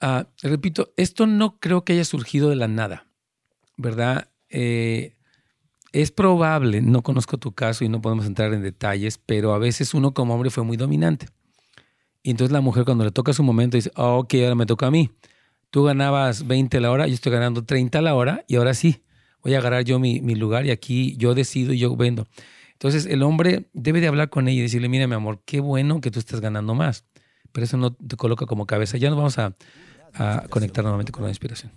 Ah, 0.00 0.28
repito, 0.42 0.92
esto 0.96 1.26
no 1.26 1.58
creo 1.58 1.84
que 1.84 1.92
haya 1.92 2.04
surgido 2.04 2.48
de 2.48 2.56
la 2.56 2.68
nada, 2.68 3.06
¿verdad? 3.76 4.30
Eh, 4.48 5.16
es 5.92 6.10
probable, 6.10 6.80
no 6.80 7.02
conozco 7.02 7.38
tu 7.38 7.52
caso 7.52 7.84
y 7.84 7.88
no 7.88 8.00
podemos 8.00 8.26
entrar 8.26 8.54
en 8.54 8.62
detalles, 8.62 9.18
pero 9.18 9.52
a 9.52 9.58
veces 9.58 9.92
uno 9.92 10.14
como 10.14 10.34
hombre 10.34 10.50
fue 10.50 10.64
muy 10.64 10.76
dominante. 10.76 11.26
Y 12.22 12.30
entonces 12.30 12.52
la 12.52 12.60
mujer 12.60 12.84
cuando 12.84 13.04
le 13.04 13.10
toca 13.10 13.32
su 13.32 13.42
momento 13.42 13.76
dice, 13.76 13.90
oh, 13.96 14.18
ok, 14.18 14.34
ahora 14.34 14.54
me 14.54 14.66
toca 14.66 14.86
a 14.86 14.90
mí 14.90 15.10
tú 15.70 15.84
ganabas 15.84 16.46
20 16.46 16.80
la 16.80 16.90
hora, 16.90 17.06
yo 17.06 17.14
estoy 17.14 17.32
ganando 17.32 17.64
30 17.64 18.02
la 18.02 18.14
hora 18.14 18.44
y 18.46 18.56
ahora 18.56 18.74
sí, 18.74 19.02
voy 19.42 19.54
a 19.54 19.58
agarrar 19.58 19.84
yo 19.84 19.98
mi, 19.98 20.20
lugar 20.34 20.66
y 20.66 20.70
aquí 20.70 21.16
yo 21.16 21.34
decido 21.34 21.72
y 21.72 21.78
yo 21.78 21.96
vendo. 21.96 22.26
Entonces 22.72 23.06
el 23.06 23.22
hombre 23.22 23.68
debe 23.72 24.00
de 24.00 24.08
hablar 24.08 24.30
con 24.30 24.48
ella 24.48 24.58
y 24.60 24.62
decirle, 24.62 24.88
mira 24.88 25.06
mi 25.06 25.14
amor, 25.14 25.42
qué 25.44 25.60
bueno 25.60 26.00
que 26.00 26.10
tú 26.10 26.18
estás 26.18 26.40
ganando 26.40 26.74
más, 26.74 27.04
pero 27.52 27.64
eso 27.64 27.76
no 27.76 27.92
te 27.92 28.16
coloca 28.16 28.46
como 28.46 28.66
cabeza. 28.66 28.96
Ya 28.96 29.10
nos 29.10 29.18
vamos 29.18 29.38
a, 29.38 29.54
a 30.14 30.44
conectar 30.48 30.82
nuevamente 30.84 31.12
con 31.12 31.24
la 31.24 31.30
inspiración. 31.30 31.72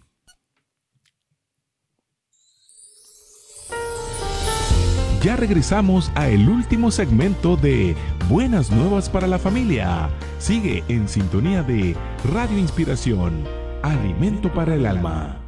Ya 5.23 5.37
regresamos 5.37 6.11
a 6.15 6.27
el 6.27 6.49
último 6.49 6.91
segmento 6.91 7.55
de 7.55 7.95
Buenas 8.27 8.71
Nuevas 8.71 9.09
para 9.09 9.25
la 9.25 9.39
Familia. 9.39 10.09
Sigue 10.37 10.83
en 10.89 11.07
sintonía 11.07 11.63
de 11.63 11.95
Radio 12.33 12.57
Inspiración 12.57 13.45
Alimento 13.83 14.53
para 14.53 14.75
el 14.75 14.85
alma. 14.85 15.42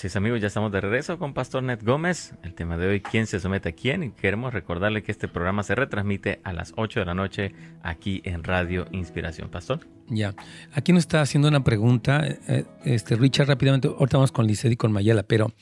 Sí, 0.00 0.08
amigos, 0.14 0.40
ya 0.40 0.46
estamos 0.46 0.72
de 0.72 0.80
regreso 0.80 1.18
con 1.18 1.34
Pastor 1.34 1.62
Ned 1.62 1.80
Gómez. 1.82 2.32
El 2.42 2.54
tema 2.54 2.78
de 2.78 2.88
hoy, 2.88 3.00
¿quién 3.02 3.26
se 3.26 3.38
somete 3.38 3.68
a 3.68 3.72
quién? 3.72 4.02
Y 4.02 4.10
queremos 4.12 4.50
recordarle 4.54 5.02
que 5.02 5.12
este 5.12 5.28
programa 5.28 5.62
se 5.62 5.74
retransmite 5.74 6.40
a 6.42 6.54
las 6.54 6.72
8 6.78 7.00
de 7.00 7.04
la 7.04 7.12
noche 7.12 7.52
aquí 7.82 8.22
en 8.24 8.42
Radio 8.42 8.86
Inspiración. 8.92 9.50
Pastor. 9.50 9.80
Ya, 10.08 10.34
aquí 10.72 10.94
nos 10.94 11.00
está 11.00 11.20
haciendo 11.20 11.48
una 11.48 11.62
pregunta, 11.62 12.26
eh, 12.26 12.64
este 12.82 13.14
Richard, 13.14 13.48
rápidamente, 13.48 13.88
ahorita 13.88 14.16
vamos 14.16 14.32
con 14.32 14.46
Lisset 14.46 14.72
y 14.72 14.76
con 14.76 14.90
Mayela, 14.90 15.22
pero 15.22 15.52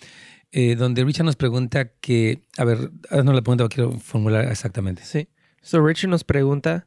eh, 0.53 0.77
donde 0.77 1.03
Richard 1.03 1.27
nos 1.27 1.35
pregunta 1.35 1.89
que, 2.01 2.43
a 2.59 2.65
ver, 2.65 2.93
no 3.11 3.33
la 3.33 3.43
pregunta, 3.43 3.69
quiero 3.69 3.91
formular 3.91 4.45
exactamente. 4.45 5.03
Sí, 5.03 5.29
so 5.63 5.85
Richard 5.85 6.11
nos 6.11 6.23
pregunta 6.23 6.87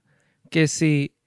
que 0.49 0.69
si 0.69 1.17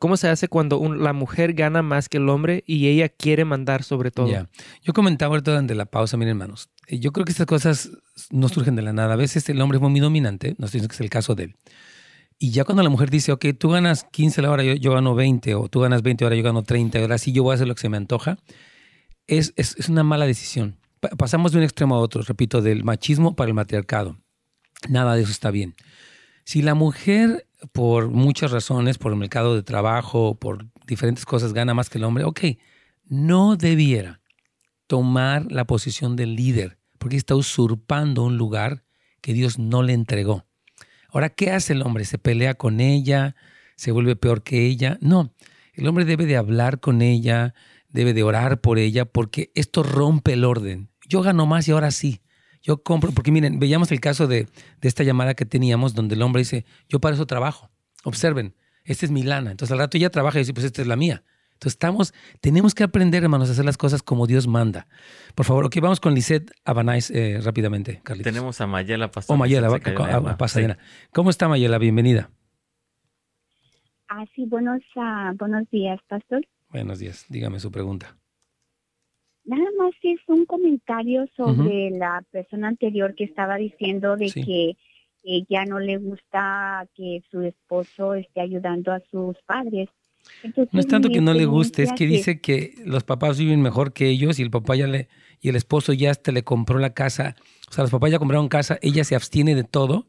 ¿Cómo 0.00 0.16
se 0.16 0.28
hace 0.28 0.48
cuando 0.48 0.82
la 0.96 1.12
mujer 1.12 1.52
gana 1.52 1.80
más 1.80 2.08
que 2.08 2.16
el 2.16 2.28
hombre 2.28 2.64
y 2.66 2.88
ella 2.88 3.08
quiere 3.08 3.44
mandar 3.44 3.84
sobre 3.84 4.10
todo? 4.10 4.28
Yo 4.82 4.92
comentaba 4.92 5.34
ahorita 5.34 5.52
durante 5.52 5.76
la 5.76 5.86
pausa, 5.86 6.16
miren 6.16 6.32
hermanos, 6.32 6.70
eh, 6.88 6.98
yo 6.98 7.12
creo 7.12 7.24
que 7.24 7.30
estas 7.30 7.46
cosas 7.46 7.90
no 8.30 8.48
surgen 8.48 8.74
de 8.74 8.82
la 8.82 8.92
nada. 8.92 9.14
A 9.14 9.16
veces 9.16 9.48
el 9.48 9.60
hombre 9.60 9.78
es 9.78 9.82
muy 9.82 10.00
dominante, 10.00 10.56
no 10.58 10.66
estoy 10.66 10.80
diciendo 10.80 10.88
que 10.88 10.94
es 10.94 11.00
el 11.00 11.10
caso 11.10 11.36
de 11.36 11.44
él. 11.44 11.56
Y 12.38 12.50
ya 12.50 12.64
cuando 12.64 12.82
la 12.82 12.90
mujer 12.90 13.10
dice, 13.10 13.30
ok, 13.32 13.46
tú 13.58 13.70
ganas 13.70 14.04
15 14.10 14.42
la 14.42 14.50
hora, 14.50 14.64
yo, 14.64 14.92
gano 14.92 15.14
20, 15.14 15.54
o 15.54 15.68
tú 15.68 15.80
ganas 15.80 16.02
20 16.02 16.24
ahora, 16.24 16.36
yo 16.36 16.42
gano 16.42 16.64
30, 16.64 16.98
ahora 16.98 17.16
sí 17.16 17.32
yo 17.32 17.44
voy 17.44 17.52
a 17.52 17.54
hacer 17.54 17.68
lo 17.68 17.74
que 17.74 17.80
se 17.80 17.88
me 17.88 17.96
antoja, 17.96 18.38
es, 19.26 19.54
es, 19.56 19.76
es 19.78 19.88
una 19.88 20.02
mala 20.02 20.26
decisión. 20.26 20.78
pasamos 21.16 21.52
de 21.52 21.58
un 21.58 21.64
extremo 21.64 21.94
a 21.94 22.00
otro, 22.00 22.22
repito, 22.22 22.60
del 22.60 22.84
machismo 22.84 23.36
para 23.36 23.48
el 23.48 23.54
matriarcado. 23.54 24.18
Nada 24.88 25.14
de 25.14 25.22
eso 25.22 25.30
está 25.30 25.50
bien. 25.50 25.76
Si 26.44 26.60
la 26.60 26.74
mujer 26.74 27.46
por 27.72 28.10
muchas 28.10 28.50
razones, 28.50 28.98
por 28.98 29.12
el 29.12 29.18
mercado 29.18 29.54
de 29.54 29.62
trabajo, 29.62 30.36
por 30.38 30.66
diferentes 30.86 31.24
cosas, 31.24 31.52
gana 31.52 31.74
más 31.74 31.90
que 31.90 31.98
el 31.98 32.04
hombre, 32.04 32.24
ok, 32.24 32.40
no 33.06 33.56
debiera 33.56 34.20
tomar 34.86 35.50
la 35.50 35.64
posición 35.64 36.16
del 36.16 36.36
líder, 36.36 36.78
porque 36.98 37.16
está 37.16 37.34
usurpando 37.34 38.22
un 38.22 38.36
lugar 38.36 38.84
que 39.20 39.32
Dios 39.32 39.58
no 39.58 39.82
le 39.82 39.92
entregó. 39.92 40.46
Ahora, 41.08 41.30
¿qué 41.30 41.50
hace 41.50 41.72
el 41.72 41.82
hombre? 41.82 42.04
¿Se 42.04 42.18
pelea 42.18 42.54
con 42.54 42.80
ella? 42.80 43.36
¿Se 43.76 43.90
vuelve 43.90 44.16
peor 44.16 44.42
que 44.42 44.66
ella? 44.66 44.98
No, 45.00 45.32
el 45.74 45.86
hombre 45.86 46.04
debe 46.04 46.26
de 46.26 46.36
hablar 46.36 46.80
con 46.80 47.02
ella, 47.02 47.54
debe 47.88 48.14
de 48.14 48.22
orar 48.22 48.60
por 48.60 48.78
ella, 48.78 49.04
porque 49.04 49.50
esto 49.54 49.82
rompe 49.82 50.32
el 50.32 50.44
orden. 50.44 50.90
Yo 51.08 51.22
gano 51.22 51.46
más 51.46 51.68
y 51.68 51.72
ahora 51.72 51.90
sí. 51.90 52.20
Yo 52.66 52.82
compro, 52.82 53.12
porque 53.12 53.30
miren, 53.30 53.60
veíamos 53.60 53.92
el 53.92 54.00
caso 54.00 54.26
de, 54.26 54.48
esta 54.82 55.04
llamada 55.04 55.34
que 55.34 55.46
teníamos 55.46 55.94
donde 55.94 56.16
el 56.16 56.22
hombre 56.22 56.40
dice, 56.40 56.64
yo 56.88 56.98
para 56.98 57.14
eso 57.14 57.24
trabajo. 57.24 57.70
Observen, 58.02 58.56
esta 58.82 59.06
es 59.06 59.12
mi 59.12 59.22
lana. 59.22 59.52
Entonces 59.52 59.70
al 59.70 59.78
rato 59.78 59.96
ella 59.96 60.10
trabaja 60.10 60.38
y 60.38 60.40
dice, 60.40 60.52
pues 60.52 60.66
esta 60.66 60.82
es 60.82 60.88
la 60.88 60.96
mía. 60.96 61.22
Entonces 61.52 61.74
estamos, 61.74 62.12
tenemos 62.40 62.74
que 62.74 62.82
aprender, 62.82 63.22
hermanos, 63.22 63.50
a 63.50 63.52
hacer 63.52 63.64
las 63.64 63.78
cosas 63.78 64.02
como 64.02 64.26
Dios 64.26 64.48
manda. 64.48 64.88
Por 65.36 65.46
favor, 65.46 65.64
ok, 65.64 65.76
vamos 65.80 66.00
con 66.00 66.12
Lisette 66.12 66.50
Abanáis 66.64 67.08
eh, 67.12 67.38
rápidamente, 67.40 68.00
Carlitos. 68.02 68.32
Tenemos 68.32 68.60
a 68.60 68.66
Mayela 68.66 69.12
Pastor. 69.12 69.34
Oh, 69.34 69.38
Mayela, 69.38 70.36
Pasadena. 70.36 70.76
¿Cómo 71.12 71.30
está 71.30 71.46
Mayela? 71.46 71.78
Bienvenida. 71.78 72.30
Ah, 74.08 74.24
sí, 74.34 74.44
buenos, 74.44 74.82
ah, 74.96 75.32
buenos 75.38 75.70
días, 75.70 76.00
Pastor. 76.08 76.44
Buenos 76.70 76.98
días, 76.98 77.26
dígame 77.28 77.60
su 77.60 77.70
pregunta. 77.70 78.16
Nada 79.46 79.66
más 79.78 79.92
es 80.02 80.18
un 80.26 80.44
comentario 80.44 81.24
sobre 81.36 81.90
la 81.90 82.24
persona 82.32 82.66
anterior 82.68 83.14
que 83.14 83.24
estaba 83.24 83.56
diciendo 83.56 84.16
de 84.16 84.30
que 84.32 84.76
ella 85.22 85.64
no 85.64 85.78
le 85.78 85.98
gusta 85.98 86.88
que 86.96 87.22
su 87.30 87.42
esposo 87.42 88.14
esté 88.14 88.40
ayudando 88.40 88.90
a 88.92 89.00
sus 89.08 89.36
padres. 89.46 89.88
no 90.72 90.80
es 90.80 90.86
tanto 90.88 91.08
que 91.08 91.20
no 91.20 91.32
le 91.32 91.46
guste, 91.46 91.84
es 91.84 91.92
que, 91.92 92.06
dice 92.06 92.40
que 92.40 92.74
los 92.84 93.04
papás 93.04 93.38
viven 93.38 93.62
mejor 93.62 93.92
que 93.92 94.08
ellos 94.08 94.40
y 94.40 94.42
el 94.42 94.50
papá 94.50 94.74
ya 94.74 94.88
le 94.88 95.08
y 95.40 95.48
el 95.48 95.56
esposo 95.56 95.92
ya 95.92 96.10
hasta 96.10 96.32
le 96.32 96.42
compró 96.42 96.80
la 96.80 96.92
casa. 96.92 97.36
O 97.70 97.72
sea, 97.72 97.84
los 97.84 97.92
papás 97.92 98.10
ya 98.10 98.18
compraron 98.18 98.48
casa, 98.48 98.78
ella 98.82 99.04
se 99.04 99.14
abstiene 99.14 99.54
de 99.54 99.62
todo 99.62 100.08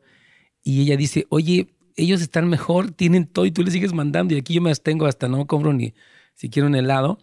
y 0.64 0.82
ella 0.82 0.98
dice, 0.98 1.28
oye, 1.30 1.68
ellos 1.96 2.22
están 2.22 2.50
mejor, 2.50 2.90
tienen 2.92 3.28
todo 3.28 3.46
y 3.46 3.52
tú 3.52 3.64
le 3.64 3.70
sigues 3.70 3.94
mandando 3.94 4.34
y 4.34 4.40
aquí 4.40 4.56
yo 4.56 4.62
me 4.62 4.72
abstengo 4.72 5.06
hasta 5.06 5.28
no 5.28 5.46
compro 5.46 5.74
ni 5.74 5.94
siquiera 6.34 6.68
un 6.68 6.76
helado 6.76 7.20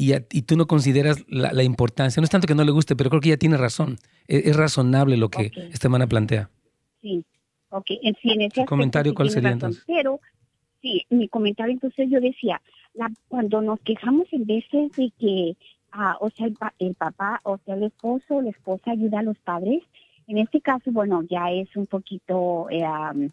y, 0.00 0.42
tú 0.42 0.56
no 0.56 0.66
consideras 0.66 1.24
la, 1.28 1.62
importancia. 1.62 2.20
No 2.20 2.24
es 2.24 2.30
tanto 2.30 2.46
que 2.46 2.54
no 2.54 2.64
le 2.64 2.72
guste, 2.72 2.96
pero 2.96 3.10
creo 3.10 3.20
que 3.20 3.28
ella 3.28 3.36
tiene 3.36 3.56
razón. 3.56 3.98
E, 4.26 4.42
es, 4.46 4.56
razonable 4.56 5.16
lo 5.16 5.28
que 5.28 5.50
esta 5.72 5.88
hermana 5.88 6.06
plantea. 6.06 6.48
Sí, 7.02 7.24
ok. 7.68 7.86
Sí, 8.22 8.30
en 8.30 8.42
ese 8.42 8.64
comentario 8.64 9.14
cuál 9.14 9.30
sería 9.30 9.50
entonces? 9.50 9.84
Pero, 9.86 10.20
sí, 10.80 11.04
mi 11.10 11.28
comentario 11.28 11.74
entonces 11.74 12.08
yo 12.10 12.20
decía, 12.20 12.62
la, 12.94 13.10
cuando 13.28 13.60
nos 13.60 13.78
quejamos 13.80 14.26
en 14.32 14.46
veces 14.46 14.92
de 14.96 15.12
que, 15.18 15.56
ah, 15.92 16.16
o 16.20 16.30
sea, 16.30 16.48
el, 16.78 16.94
papá, 16.94 17.40
o 17.42 17.58
sea, 17.58 17.74
el 17.74 17.84
esposo 17.84 18.36
o 18.36 18.42
la 18.42 18.50
esposa 18.50 18.92
ayuda 18.92 19.20
a 19.20 19.24
los 19.24 19.38
padres, 19.38 19.82
en 20.26 20.38
este 20.38 20.60
caso, 20.60 20.92
bueno, 20.92 21.24
ya 21.28 21.50
es 21.50 21.74
un 21.76 21.86
poquito, 21.86 22.68
eh, 22.70 22.82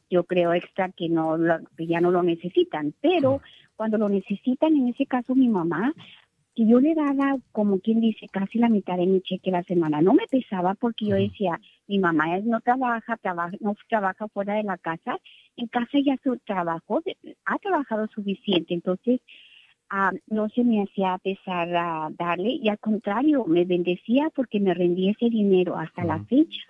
yo 0.10 0.24
creo, 0.24 0.54
extra 0.54 0.90
que 0.90 1.08
no 1.08 1.38
que 1.78 1.86
ya 1.86 2.02
no 2.02 2.10
lo 2.10 2.24
necesitan, 2.24 2.94
pero 3.02 3.40
cuando 3.76 4.00
lo 4.00 4.10
necesitan, 4.10 4.76
en 4.76 4.88
ese 4.88 5.06
caso 5.06 5.36
mi 5.36 5.48
mamá, 5.48 5.94
que 6.58 6.66
yo 6.66 6.80
le 6.80 6.96
daba, 6.96 7.38
como 7.52 7.80
quien 7.80 8.02
dice, 8.02 8.28
casi 8.32 8.58
la 8.58 8.68
mitad 8.68 8.98
de 8.98 9.06
mi 9.06 9.22
cheque 9.22 9.52
la 9.52 9.62
semana. 9.62 10.02
No 10.02 10.16
me 10.16 10.26
pesaba 10.26 10.74
porque 10.74 11.06
yo 11.06 11.16
decía, 11.16 11.60
mi 11.88 12.00
mamá 12.00 12.40
no 12.40 12.62
trabaja, 12.62 13.16
trabaja, 13.18 13.56
no 13.60 13.76
trabaja 13.88 14.28
fuera 14.30 14.56
de 14.56 14.64
la 14.64 14.80
casa, 14.80 15.20
en 15.56 15.68
casa 15.68 16.00
ya 16.04 16.18
su 16.24 16.36
trabajo, 16.38 17.04
ha 17.46 17.60
trabajado 17.60 18.08
suficiente, 18.08 18.74
entonces 18.74 19.22
ah, 19.92 20.12
no 20.32 20.50
se 20.50 20.64
me 20.64 20.82
hacía 20.82 21.20
pesar 21.20 21.76
a 21.76 22.10
darle 22.18 22.54
y 22.60 22.70
al 22.70 22.80
contrario, 22.80 23.46
me 23.46 23.64
bendecía 23.64 24.32
porque 24.34 24.60
me 24.60 24.74
rendía 24.74 25.12
ese 25.12 25.30
dinero 25.30 25.78
hasta 25.78 26.06
la 26.06 26.24
fecha. 26.24 26.66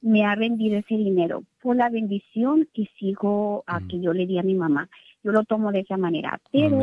Me 0.00 0.24
ha 0.24 0.34
rendido 0.34 0.78
ese 0.78 0.96
dinero 0.96 1.44
por 1.60 1.76
la 1.76 1.90
bendición 1.90 2.66
que 2.72 2.88
sigo 2.98 3.64
a 3.66 3.80
que 3.86 4.00
yo 4.00 4.14
le 4.14 4.24
di 4.24 4.38
a 4.38 4.42
mi 4.42 4.54
mamá. 4.54 4.88
Yo 5.22 5.30
lo 5.30 5.44
tomo 5.44 5.72
de 5.72 5.80
esa 5.80 5.98
manera, 5.98 6.40
pero 6.50 6.80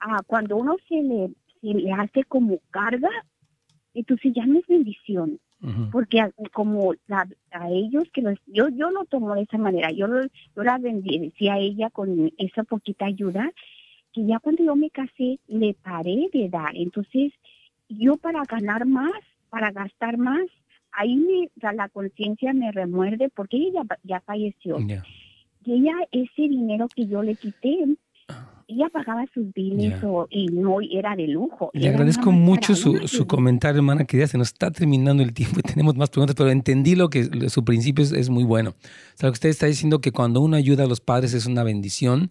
ah, 0.00 0.22
cuando 0.26 0.56
uno 0.56 0.76
se 0.88 1.02
le 1.02 1.30
se 1.60 1.66
le 1.68 1.92
hace 1.92 2.24
como 2.24 2.58
carga, 2.70 3.10
entonces 3.94 4.32
ya 4.34 4.46
no 4.46 4.58
es 4.58 4.66
bendición. 4.66 5.38
Porque 5.92 6.26
como 6.54 6.94
a 7.12 7.70
ellos, 7.70 8.04
que 8.14 8.22
los, 8.22 8.38
yo 8.46 8.70
yo 8.70 8.90
lo 8.90 9.04
tomo 9.04 9.34
de 9.34 9.42
esa 9.42 9.58
manera, 9.58 9.90
yo, 9.90 10.06
yo 10.56 10.62
la 10.62 10.78
bendecía 10.78 11.54
a 11.54 11.58
ella 11.58 11.90
con 11.90 12.32
esa 12.38 12.64
poquita 12.64 13.04
ayuda, 13.04 13.52
que 14.14 14.24
ya 14.24 14.38
cuando 14.38 14.64
yo 14.64 14.74
me 14.74 14.88
casé 14.88 15.38
le 15.48 15.74
paré 15.74 16.30
de 16.32 16.48
dar. 16.48 16.74
Entonces, 16.74 17.34
yo 17.90 18.16
para 18.16 18.42
ganar 18.44 18.86
más, 18.86 19.12
para 19.50 19.70
gastar 19.70 20.16
más, 20.16 20.46
ahí 20.92 21.16
me, 21.16 21.50
la 21.72 21.88
conciencia 21.90 22.52
me 22.52 22.72
remuerde 22.72 23.28
porque 23.28 23.58
ella 23.58 23.82
ya, 24.02 24.20
falleció. 24.20 24.78
Y 25.62 25.72
ella, 25.72 25.94
ese 26.10 26.42
dinero 26.48 26.88
que 26.94 27.06
yo 27.06 27.22
le 27.22 27.34
quité, 27.34 27.84
ella 28.70 28.88
pagaba 28.92 29.24
sus 29.34 29.52
bienes 29.52 30.00
y 30.30 30.46
no 30.46 30.78
era 30.80 31.16
de 31.16 31.26
lujo. 31.26 31.70
Le 31.74 31.88
agradezco 31.88 32.30
mucho 32.30 32.74
su, 32.74 33.08
su, 33.08 33.26
comentario, 33.26 33.78
hermana 33.78 34.04
querida. 34.04 34.26
Se 34.28 34.38
nos 34.38 34.48
está 34.48 34.70
terminando 34.70 35.22
el 35.22 35.32
tiempo 35.32 35.58
y 35.58 35.62
tenemos 35.68 35.96
más 35.96 36.10
preguntas, 36.10 36.36
pero 36.36 36.50
entendí 36.50 36.94
lo 36.94 37.10
que 37.10 37.50
su 37.50 37.64
principio 37.64 38.04
es, 38.04 38.30
muy 38.30 38.44
bueno. 38.44 38.70
O 38.70 39.16
sea, 39.16 39.26
lo 39.26 39.32
que 39.32 39.36
usted 39.36 39.48
está 39.48 39.66
diciendo 39.66 40.00
que 40.00 40.12
cuando 40.12 40.40
uno 40.40 40.56
ayuda 40.56 40.84
a 40.84 40.86
los 40.86 41.00
padres 41.00 41.34
es 41.34 41.46
una 41.46 41.64
bendición 41.64 42.30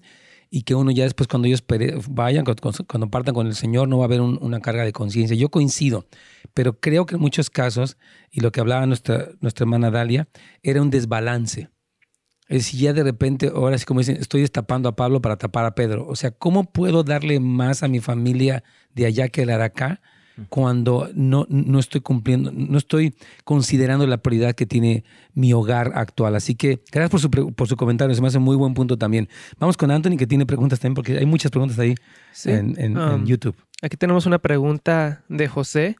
y 0.50 0.64
que 0.64 0.76
uno 0.76 0.92
ya 0.92 1.04
después 1.04 1.28
cuando 1.28 1.48
ellos 1.48 1.64
vayan, 2.10 2.46
cuando, 2.46 3.10
partan 3.10 3.36
con 3.36 3.48
el 3.48 3.56
Señor, 3.56 3.88
no 3.88 3.98
va 3.98 4.06
a 4.06 4.08
haber 4.08 4.22
una 4.22 4.62
carga 4.62 4.84
de 4.84 4.94
conciencia. 4.94 5.36
Yo 5.36 5.50
coincido, 5.50 6.06
pero 6.54 6.80
creo 6.80 7.06
que 7.06 7.16
en 7.16 7.22
muchos 7.22 7.50
casos, 7.50 7.98
y 8.32 8.40
lo 8.40 8.52
que 8.52 8.62
hablaba 8.62 8.86
nuestra, 8.86 9.30
nuestra 9.42 9.66
hermana 9.66 9.92
Dalia, 9.92 10.28
era 10.64 10.82
un 10.82 10.90
desbalance. 10.90 11.70
Es 12.50 12.74
ya 12.74 12.92
de 12.92 13.04
repente, 13.04 13.52
ahora 13.56 13.78
sí 13.78 13.86
como 13.86 14.02
dicen, 14.02 14.18
estoy 14.18 14.42
destapando 14.42 14.90
a 14.90 14.96
Pablo 14.96 15.22
para 15.22 15.38
tapar 15.38 15.66
a 15.66 15.76
Pedro. 15.76 16.06
O 16.08 16.16
sea, 16.16 16.32
¿cómo 16.32 16.66
puedo 16.66 17.04
darle 17.04 17.40
más 17.40 17.84
a 17.84 17.88
mi 17.88 18.02
familia 18.02 18.64
de 18.94 19.06
allá 19.06 19.30
que 19.30 19.46
la 19.46 19.58
de 19.58 19.64
acá? 19.64 20.02
cuando 20.48 21.10
no, 21.14 21.46
no 21.50 21.80
estoy 21.80 22.02
cumpliendo, 22.02 22.52
no 22.52 22.78
estoy 22.78 23.16
considerando 23.44 24.08
la 24.08 24.18
prioridad 24.18 24.56
que 24.56 24.66
tiene 24.66 25.04
mi 25.34 25.52
hogar 25.54 25.92
actual. 25.96 26.36
Así 26.36 26.56
que 26.56 26.80
gracias 26.92 27.10
por 27.10 27.20
su, 27.20 27.54
por 27.54 27.68
su 27.68 27.76
comentario, 27.76 28.16
se 28.16 28.22
me 28.22 28.28
hace 28.28 28.40
muy 28.40 28.56
buen 28.56 28.74
punto 28.74 28.98
también. 28.98 29.28
Vamos 29.60 29.76
con 29.76 29.92
Anthony 29.92 30.18
que 30.18 30.28
tiene 30.28 30.46
preguntas 30.46 30.80
también, 30.80 30.96
porque 30.96 31.18
hay 31.18 31.26
muchas 31.26 31.52
preguntas 31.52 31.78
ahí 31.80 31.96
en, 32.46 32.98
um, 32.98 33.26
YouTube. 33.26 33.56
Aquí 33.82 33.98
tenemos 33.98 34.26
una 34.26 34.40
pregunta 34.40 35.24
de 35.28 35.48
José 35.48 35.98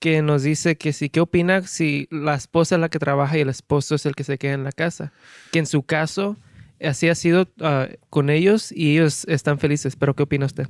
que 0.00 0.22
nos 0.22 0.42
dice 0.42 0.76
que 0.76 0.92
sí, 0.92 1.10
¿qué 1.10 1.20
opina 1.20 1.62
si 1.62 2.08
la 2.10 2.34
esposa 2.34 2.74
es 2.74 2.80
la 2.80 2.88
que 2.88 2.98
trabaja 2.98 3.38
y 3.38 3.42
el 3.42 3.50
esposo 3.50 3.94
es 3.94 4.06
el 4.06 4.14
que 4.14 4.24
se 4.24 4.38
queda 4.38 4.54
en 4.54 4.64
la 4.64 4.72
casa? 4.72 5.12
Que 5.52 5.60
en 5.60 5.66
su 5.66 5.82
caso 5.82 6.36
así 6.82 7.08
ha 7.08 7.14
sido 7.14 7.42
uh, 7.60 7.94
con 8.08 8.30
ellos 8.30 8.72
y 8.72 8.92
ellos 8.92 9.24
están 9.28 9.58
felices, 9.58 9.96
pero 9.96 10.16
¿qué 10.16 10.22
opina 10.22 10.46
usted? 10.46 10.68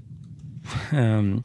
Um, 0.93 1.43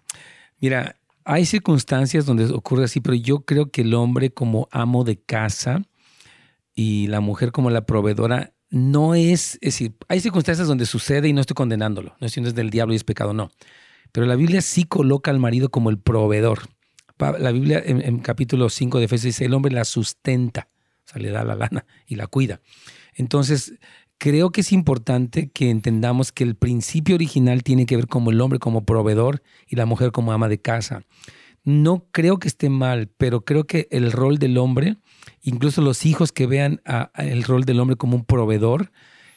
mira, 0.60 0.98
hay 1.24 1.46
circunstancias 1.46 2.26
donde 2.26 2.46
ocurre 2.46 2.86
así, 2.86 3.00
pero 3.00 3.16
yo 3.16 3.46
creo 3.46 3.72
que 3.72 3.82
el 3.82 3.94
hombre 3.94 4.32
como 4.32 4.68
amo 4.72 5.04
de 5.04 5.22
casa 5.22 5.84
y 6.74 7.08
la 7.08 7.20
mujer 7.22 7.52
como 7.52 7.70
la 7.70 7.86
proveedora 7.86 8.54
no 8.70 9.16
es, 9.16 9.56
es 9.56 9.74
decir, 9.74 9.96
hay 10.08 10.20
circunstancias 10.20 10.68
donde 10.68 10.86
sucede 10.86 11.28
y 11.28 11.34
no 11.34 11.42
estoy 11.42 11.54
condenándolo, 11.54 12.16
no 12.20 12.28
es 12.28 12.36
es 12.36 12.56
del 12.56 12.72
diablo 12.72 12.94
y 12.94 12.98
es 12.98 13.04
pecado, 13.04 13.34
no. 13.34 13.52
Pero 14.12 14.26
la 14.28 14.36
Biblia 14.36 14.62
sí 14.62 14.86
coloca 14.86 15.30
al 15.30 15.40
marido 15.40 15.70
como 15.70 15.90
el 15.90 15.98
proveedor. 15.98 16.70
La 17.18 17.51
Biblia 17.51 17.82
en, 17.86 18.20
capítulo 18.20 18.70
5 18.70 18.99
de 18.99 19.05
Efesios 19.05 19.36
dice, 19.36 19.45
el 19.45 19.53
hombre 19.53 19.72
la 19.74 19.86
sustenta, 19.86 20.68
o 21.05 21.09
sea, 21.11 21.22
le 21.22 21.30
da 21.30 21.43
la 21.43 21.55
lana 21.55 21.86
y 22.05 22.16
la 22.16 22.28
cuida. 22.28 22.59
Entonces, 23.13 23.76
creo 24.18 24.51
que 24.51 24.61
es 24.61 24.72
importante 24.72 25.49
que 25.49 25.70
entendamos 25.70 26.32
que 26.32 26.43
el 26.43 26.55
principio 26.55 27.16
original 27.16 27.63
tiene 27.63 27.86
que 27.86 27.95
ver 27.95 28.07
como 28.07 28.32
el 28.32 28.41
hombre 28.41 28.59
como 28.59 28.86
proveedor 28.86 29.41
y 29.68 29.76
la 29.76 29.86
mujer 29.86 30.11
como 30.11 30.34
ama 30.34 30.49
de 30.49 30.59
casa. 30.59 31.03
No 31.63 32.05
creo 32.11 32.38
que 32.38 32.47
esté 32.47 32.70
mal, 32.70 33.09
pero 33.18 33.45
creo 33.45 33.66
que 33.66 33.88
el 33.91 34.11
rol 34.11 34.38
del 34.38 34.57
hombre, 34.57 34.97
incluso 35.41 35.82
los 35.82 36.05
hijos 36.05 36.32
que 36.32 36.47
vean 36.47 36.82
el 37.16 37.43
rol 37.43 37.63
del 37.63 37.80
hombre 37.80 37.95
como 37.95 38.18
un 38.18 38.26
proveedor, 38.26 38.91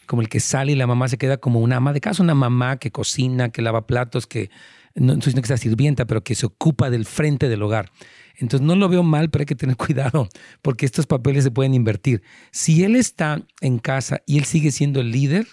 como 0.07 0.23
el 0.23 0.29
que 0.29 0.41
sale 0.41 0.73
y 0.73 0.75
la 0.75 0.87
mamá 0.87 1.09
se 1.09 1.19
queda 1.19 1.37
como 1.37 1.61
una 1.61 1.77
ama 1.77 1.93
de 1.93 2.01
casa, 2.01 2.23
una 2.23 2.35
mamá 2.35 2.79
que 2.79 2.91
cocina, 2.91 3.51
que 3.51 3.63
lava 3.63 3.87
platos, 3.87 4.27
que 4.27 4.51
no, 4.95 5.15
no 5.15 5.21
que 5.21 5.43
sea 5.43 5.57
sirvienta, 5.57 6.07
pero 6.07 6.23
que 6.23 6.35
se 6.35 6.47
ocupa 6.47 6.91
del 6.91 7.05
frente 7.05 7.49
del 7.49 7.63
hogar. 7.63 7.91
Entonces 8.37 8.67
no 8.67 8.77
lo 8.77 8.89
veo 8.89 9.03
mal, 9.03 9.31
pero 9.31 9.43
hay 9.43 9.47
que 9.47 9.55
tener 9.55 9.77
cuidado 9.79 10.29
porque 10.63 10.87
estos 10.87 11.07
papeles 11.07 11.45
se 11.45 11.51
pueden 11.51 11.75
invertir. 11.75 12.23
Si 12.51 12.85
él 12.85 12.97
está 12.97 13.43
en 13.61 13.79
casa 13.79 14.23
y 14.27 14.39
él 14.39 14.45
sigue 14.45 14.71
siendo 14.71 15.01
el 15.01 15.11
líder, 15.11 15.47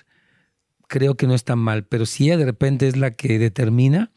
creo 0.87 1.15
que 1.15 1.27
no 1.27 1.33
está 1.33 1.55
mal, 1.55 1.85
pero 1.85 2.05
si 2.05 2.25
ella 2.25 2.37
de 2.37 2.45
repente 2.45 2.87
es 2.87 2.95
la 2.95 3.11
que 3.11 3.39
determina, 3.39 4.11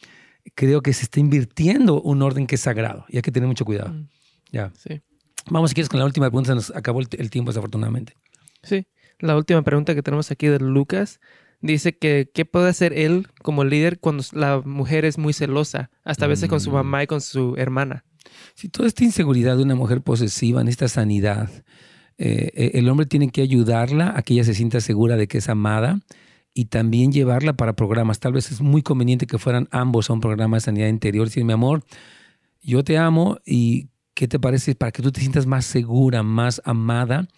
creo 0.54 0.82
que 0.82 0.92
se 0.92 1.04
está 1.04 1.20
invirtiendo 1.20 2.00
un 2.00 2.22
orden 2.22 2.46
que 2.46 2.56
es 2.56 2.60
sagrado 2.60 3.04
y 3.08 3.16
hay 3.16 3.22
que 3.22 3.32
tener 3.32 3.46
mucho 3.46 3.64
cuidado. 3.64 3.90
Mm. 3.90 4.08
Ya. 4.52 4.72
Sí. 4.76 5.00
Vamos, 5.50 5.70
si 5.70 5.74
quieres, 5.74 5.88
con 5.88 5.98
la 5.98 6.06
última 6.06 6.26
pregunta. 6.26 6.54
Nos 6.54 6.74
acabó 6.74 7.00
el, 7.00 7.30
tiempo, 7.30 7.50
desafortunadamente. 7.50 8.14
Sí. 8.62 8.86
La 9.18 9.36
última 9.36 9.62
pregunta 9.62 9.94
que 9.94 10.02
tenemos 10.02 10.30
aquí 10.30 10.46
de 10.46 10.58
Lucas 10.58 11.20
dice 11.60 11.96
que 11.96 12.30
qué 12.32 12.44
puede 12.44 12.68
hacer 12.68 12.92
él 12.92 13.28
como 13.42 13.64
líder 13.64 13.98
cuando 13.98 14.24
la 14.32 14.60
mujer 14.64 15.04
es 15.04 15.18
muy 15.18 15.32
celosa, 15.32 15.90
hasta 16.04 16.24
a 16.24 16.28
veces 16.28 16.48
con 16.48 16.60
su 16.60 16.70
mm. 16.70 16.74
mamá 16.74 17.02
y 17.02 17.06
con 17.06 17.20
su 17.20 17.54
hermana. 17.56 18.04
Si 18.54 18.68
toda 18.68 18.88
esta 18.88 19.04
inseguridad 19.04 19.56
de 19.56 19.62
una 19.62 19.74
mujer 19.74 20.02
posesiva, 20.02 20.60
en 20.60 20.68
esta 20.68 20.88
sanidad, 20.88 21.50
eh, 22.18 22.50
eh, 22.54 22.70
el 22.74 22.88
hombre 22.88 23.06
tiene 23.06 23.30
que 23.30 23.42
ayudarla 23.42 24.12
a 24.16 24.22
que 24.22 24.34
ella 24.34 24.44
se 24.44 24.54
sienta 24.54 24.80
segura 24.80 25.16
de 25.16 25.28
que 25.28 25.38
es 25.38 25.48
amada 25.48 26.00
y 26.52 26.66
también 26.66 27.12
llevarla 27.12 27.52
para 27.52 27.74
programas. 27.74 28.18
Tal 28.18 28.32
vez 28.32 28.50
es 28.50 28.60
muy 28.60 28.82
conveniente 28.82 29.26
que 29.26 29.38
fueran 29.38 29.68
ambos 29.70 30.10
a 30.10 30.12
un 30.12 30.20
programa 30.20 30.56
de 30.56 30.60
sanidad 30.60 30.88
interior. 30.88 31.26
Decir, 31.26 31.44
mi 31.44 31.52
amor, 31.52 31.84
yo 32.60 32.82
te 32.82 32.98
amo 32.98 33.38
y 33.46 33.88
¿qué 34.14 34.26
te 34.26 34.40
parece? 34.40 34.74
Para 34.74 34.90
que 34.90 35.02
tú 35.02 35.12
te 35.12 35.20
sientas 35.20 35.46
más 35.46 35.64
segura, 35.64 36.24
más 36.24 36.60
amada, 36.64 37.28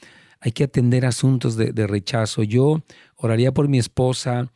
hay 0.41 0.53
que 0.53 0.65
atender 0.65 1.05
asuntos 1.05 1.57
de, 1.57 1.87
rechazo. 1.87 2.43
Yo 2.43 2.83
oraría 3.17 3.53
por 3.53 3.69
mi 3.69 3.79
esposa 3.79 4.51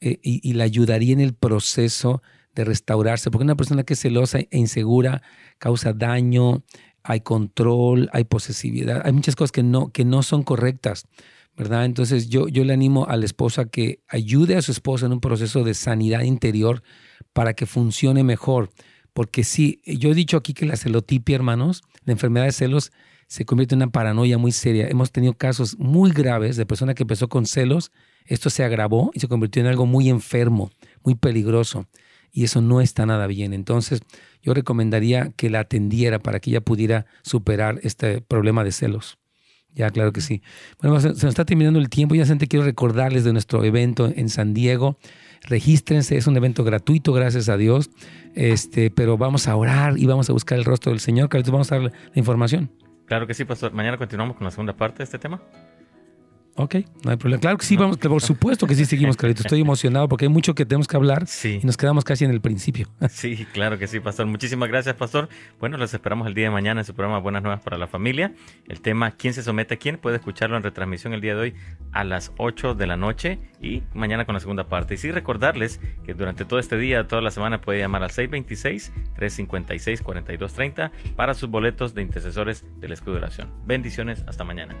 eh, 0.00 0.18
y, 0.22 0.52
la 0.52 0.64
ayudaría 0.64 1.14
en 1.14 1.20
el 1.20 1.34
proceso 1.34 2.22
de 2.54 2.64
restaurarse, 2.64 3.30
porque 3.30 3.44
una 3.44 3.56
persona 3.56 3.84
que 3.84 3.94
es 3.94 4.00
celosa 4.00 4.40
e 4.40 4.48
insegura 4.52 5.22
causa 5.58 5.92
daño, 5.92 6.62
hay 7.02 7.20
control, 7.20 8.10
hay 8.12 8.24
posesividad, 8.24 9.02
hay 9.04 9.12
muchas 9.12 9.36
cosas 9.36 9.52
que 9.52 9.62
no, 9.62 9.90
que 9.90 10.04
no 10.04 10.22
son 10.22 10.42
correctas, 10.42 11.06
¿verdad? 11.56 11.86
Entonces 11.86 12.28
yo, 12.28 12.48
yo 12.48 12.64
le 12.64 12.74
animo 12.74 13.06
a 13.06 13.16
la 13.16 13.24
esposa 13.24 13.64
que 13.64 14.00
ayude 14.08 14.56
a 14.56 14.62
su 14.62 14.72
esposa 14.72 15.06
en 15.06 15.12
un 15.12 15.20
proceso 15.20 15.64
de 15.64 15.74
sanidad 15.74 16.22
interior 16.22 16.82
para 17.32 17.54
que 17.54 17.66
funcione 17.66 18.24
mejor. 18.24 18.70
Porque 19.12 19.44
sí, 19.44 19.80
yo 19.86 20.10
he 20.10 20.14
dicho 20.14 20.36
aquí 20.36 20.52
que 20.52 20.66
la 20.66 20.76
celotipia, 20.76 21.36
hermanos, 21.36 21.82
la 22.04 22.12
enfermedad 22.12 22.46
de 22.46 22.52
celos, 22.52 22.92
se 23.30 23.44
convierte 23.44 23.76
en 23.76 23.78
una 23.78 23.92
paranoia 23.92 24.38
muy 24.38 24.50
seria. 24.50 24.88
Hemos 24.88 25.12
tenido 25.12 25.34
casos 25.34 25.78
muy 25.78 26.10
graves 26.10 26.56
de 26.56 26.66
persona 26.66 26.94
que 26.94 27.04
empezó 27.04 27.28
con 27.28 27.46
celos, 27.46 27.92
esto 28.26 28.50
se 28.50 28.64
agravó 28.64 29.12
y 29.14 29.20
se 29.20 29.28
convirtió 29.28 29.62
en 29.62 29.68
algo 29.68 29.86
muy 29.86 30.08
enfermo, 30.08 30.72
muy 31.04 31.14
peligroso 31.14 31.86
y 32.32 32.42
eso 32.42 32.60
no 32.60 32.80
está 32.80 33.06
nada 33.06 33.28
bien. 33.28 33.52
Entonces, 33.52 34.00
yo 34.42 34.52
recomendaría 34.52 35.30
que 35.36 35.48
la 35.48 35.60
atendiera 35.60 36.18
para 36.18 36.40
que 36.40 36.50
ella 36.50 36.60
pudiera 36.60 37.06
superar 37.22 37.78
este 37.84 38.20
problema 38.20 38.64
de 38.64 38.72
celos. 38.72 39.18
Ya, 39.76 39.90
claro 39.90 40.12
que 40.12 40.20
sí. 40.20 40.42
Bueno, 40.82 40.98
se, 40.98 41.10
nos 41.10 41.22
está 41.22 41.44
terminando 41.44 41.78
el 41.78 41.88
tiempo. 41.88 42.16
Ya 42.16 42.26
gente 42.26 42.48
quiero 42.48 42.64
recordarles 42.64 43.22
de 43.22 43.32
nuestro 43.32 43.62
evento 43.62 44.12
en 44.12 44.28
San 44.28 44.54
Diego. 44.54 44.98
Regístrense, 45.42 46.16
es 46.16 46.26
un 46.26 46.36
evento 46.36 46.64
gratuito, 46.64 47.12
gracias 47.12 47.48
a 47.48 47.56
Dios. 47.56 47.90
Este, 48.34 48.90
pero 48.90 49.16
vamos 49.18 49.46
a 49.46 49.54
orar 49.54 49.96
y 49.98 50.06
vamos 50.06 50.28
a 50.28 50.32
buscar 50.32 50.58
el 50.58 50.64
rostro 50.64 50.90
del 50.90 50.98
Señor. 50.98 51.28
Carlitos, 51.28 51.52
vamos 51.52 51.70
a 51.70 51.76
dar 51.76 51.84
la 51.84 51.92
información. 52.14 52.89
Claro 53.10 53.26
que 53.26 53.34
sí, 53.34 53.44
pastor. 53.44 53.72
Mañana 53.72 53.98
continuamos 53.98 54.36
con 54.36 54.44
la 54.44 54.52
segunda 54.52 54.72
parte 54.72 54.98
de 54.98 55.02
este 55.02 55.18
tema. 55.18 55.42
Ok, 56.56 56.76
no 57.04 57.10
hay 57.10 57.16
problema. 57.16 57.40
Claro 57.40 57.58
que 57.58 57.64
sí, 57.64 57.76
vamos, 57.76 57.96
por 57.96 58.22
supuesto 58.22 58.66
que 58.66 58.74
sí 58.74 58.84
seguimos, 58.84 59.16
Carlitos. 59.20 59.46
Estoy 59.46 59.60
emocionado 59.60 60.08
porque 60.08 60.26
hay 60.26 60.28
mucho 60.28 60.54
que 60.54 60.66
tenemos 60.66 60.88
que 60.88 60.96
hablar 60.96 61.26
y 61.44 61.64
nos 61.64 61.76
quedamos 61.76 62.04
casi 62.04 62.24
en 62.24 62.30
el 62.30 62.40
principio. 62.40 62.88
Sí, 63.10 63.46
claro 63.52 63.78
que 63.78 63.86
sí, 63.86 64.00
Pastor. 64.00 64.26
Muchísimas 64.26 64.68
gracias, 64.68 64.94
Pastor. 64.94 65.28
Bueno, 65.58 65.76
los 65.76 65.92
esperamos 65.92 66.26
el 66.26 66.34
día 66.34 66.44
de 66.44 66.50
mañana 66.50 66.80
en 66.80 66.86
su 66.86 66.94
programa 66.94 67.18
Buenas 67.18 67.42
Nuevas 67.42 67.60
para 67.60 67.76
la 67.76 67.86
Familia. 67.86 68.32
El 68.68 68.80
tema 68.80 69.10
¿Quién 69.10 69.34
se 69.34 69.42
somete 69.42 69.74
a 69.74 69.78
quién? 69.78 69.98
Puede 69.98 70.16
escucharlo 70.16 70.56
en 70.56 70.62
retransmisión 70.62 71.12
el 71.12 71.20
día 71.20 71.34
de 71.34 71.40
hoy 71.40 71.54
a 71.92 72.04
las 72.04 72.32
8 72.38 72.74
de 72.74 72.86
la 72.86 72.96
noche 72.96 73.38
y 73.60 73.82
mañana 73.94 74.24
con 74.24 74.34
la 74.34 74.40
segunda 74.40 74.68
parte. 74.68 74.94
Y 74.94 74.96
sí, 74.96 75.10
recordarles 75.10 75.80
que 76.04 76.14
durante 76.14 76.44
todo 76.44 76.58
este 76.58 76.78
día, 76.78 77.06
toda 77.08 77.20
la 77.20 77.30
semana, 77.30 77.60
puede 77.60 77.80
llamar 77.80 78.02
al 78.02 78.10
626-356-4230 78.10 80.90
para 81.16 81.34
sus 81.34 81.50
boletos 81.50 81.94
de 81.94 82.02
intercesores 82.02 82.64
del 82.80 82.92
escudo 82.92 83.14
de 83.14 83.20
oración. 83.22 83.50
Bendiciones, 83.66 84.24
hasta 84.26 84.44
mañana. 84.44 84.74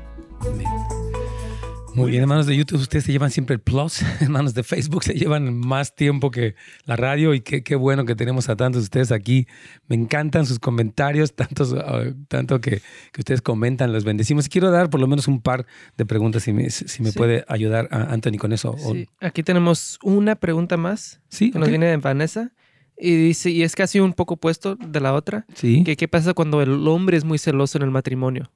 Muy 1.94 2.12
bien, 2.12 2.22
hermanos 2.22 2.46
de 2.46 2.56
YouTube, 2.56 2.80
ustedes 2.80 3.04
se 3.04 3.12
llevan 3.12 3.30
siempre 3.30 3.54
el 3.54 3.60
plus. 3.60 4.02
Hermanos 4.20 4.54
de 4.54 4.62
Facebook 4.62 5.02
se 5.02 5.14
llevan 5.14 5.54
más 5.54 5.94
tiempo 5.94 6.30
que 6.30 6.54
la 6.84 6.96
radio 6.96 7.34
y 7.34 7.40
qué, 7.40 7.62
qué 7.62 7.74
bueno 7.74 8.04
que 8.04 8.14
tenemos 8.14 8.48
a 8.48 8.56
tantos 8.56 8.82
de 8.82 8.84
ustedes 8.84 9.12
aquí. 9.12 9.46
Me 9.88 9.96
encantan 9.96 10.46
sus 10.46 10.58
comentarios, 10.58 11.34
tantos, 11.34 11.74
ah, 11.74 12.04
tanto 12.28 12.60
que, 12.60 12.80
que, 13.12 13.20
ustedes 13.20 13.42
comentan, 13.42 13.92
los 13.92 14.04
bendecimos. 14.04 14.48
Quiero 14.48 14.70
dar 14.70 14.88
por 14.88 15.00
lo 15.00 15.08
menos 15.08 15.26
un 15.26 15.40
par 15.40 15.66
de 15.96 16.06
preguntas, 16.06 16.44
si 16.44 16.52
me, 16.52 16.70
si 16.70 17.02
me 17.02 17.12
puede 17.12 17.44
ayudar 17.48 17.88
a 17.90 18.12
Anthony 18.12 18.38
con 18.38 18.52
eso. 18.52 18.76
Sí. 18.78 19.08
Aquí 19.20 19.42
tenemos 19.42 19.98
una 20.02 20.36
pregunta 20.36 20.76
más. 20.76 21.20
Sí. 21.28 21.50
Que 21.50 21.58
nos 21.58 21.68
viene 21.68 21.86
de 21.86 21.96
Vanessa. 21.96 22.52
Y 23.00 23.16
dice, 23.16 23.50
y 23.50 23.62
es 23.62 23.74
casi 23.74 23.98
un 23.98 24.12
poco 24.12 24.34
opuesto 24.34 24.76
de 24.76 25.00
la 25.00 25.14
otra. 25.14 25.46
Sí. 25.54 25.82
Que 25.84 25.96
qué 25.96 26.06
pasa 26.06 26.34
cuando 26.34 26.60
el 26.60 26.86
hombre 26.86 27.16
es 27.16 27.24
muy 27.24 27.38
celoso 27.38 27.78
en 27.78 27.84
el 27.84 27.90
matrimonio. 27.90 28.50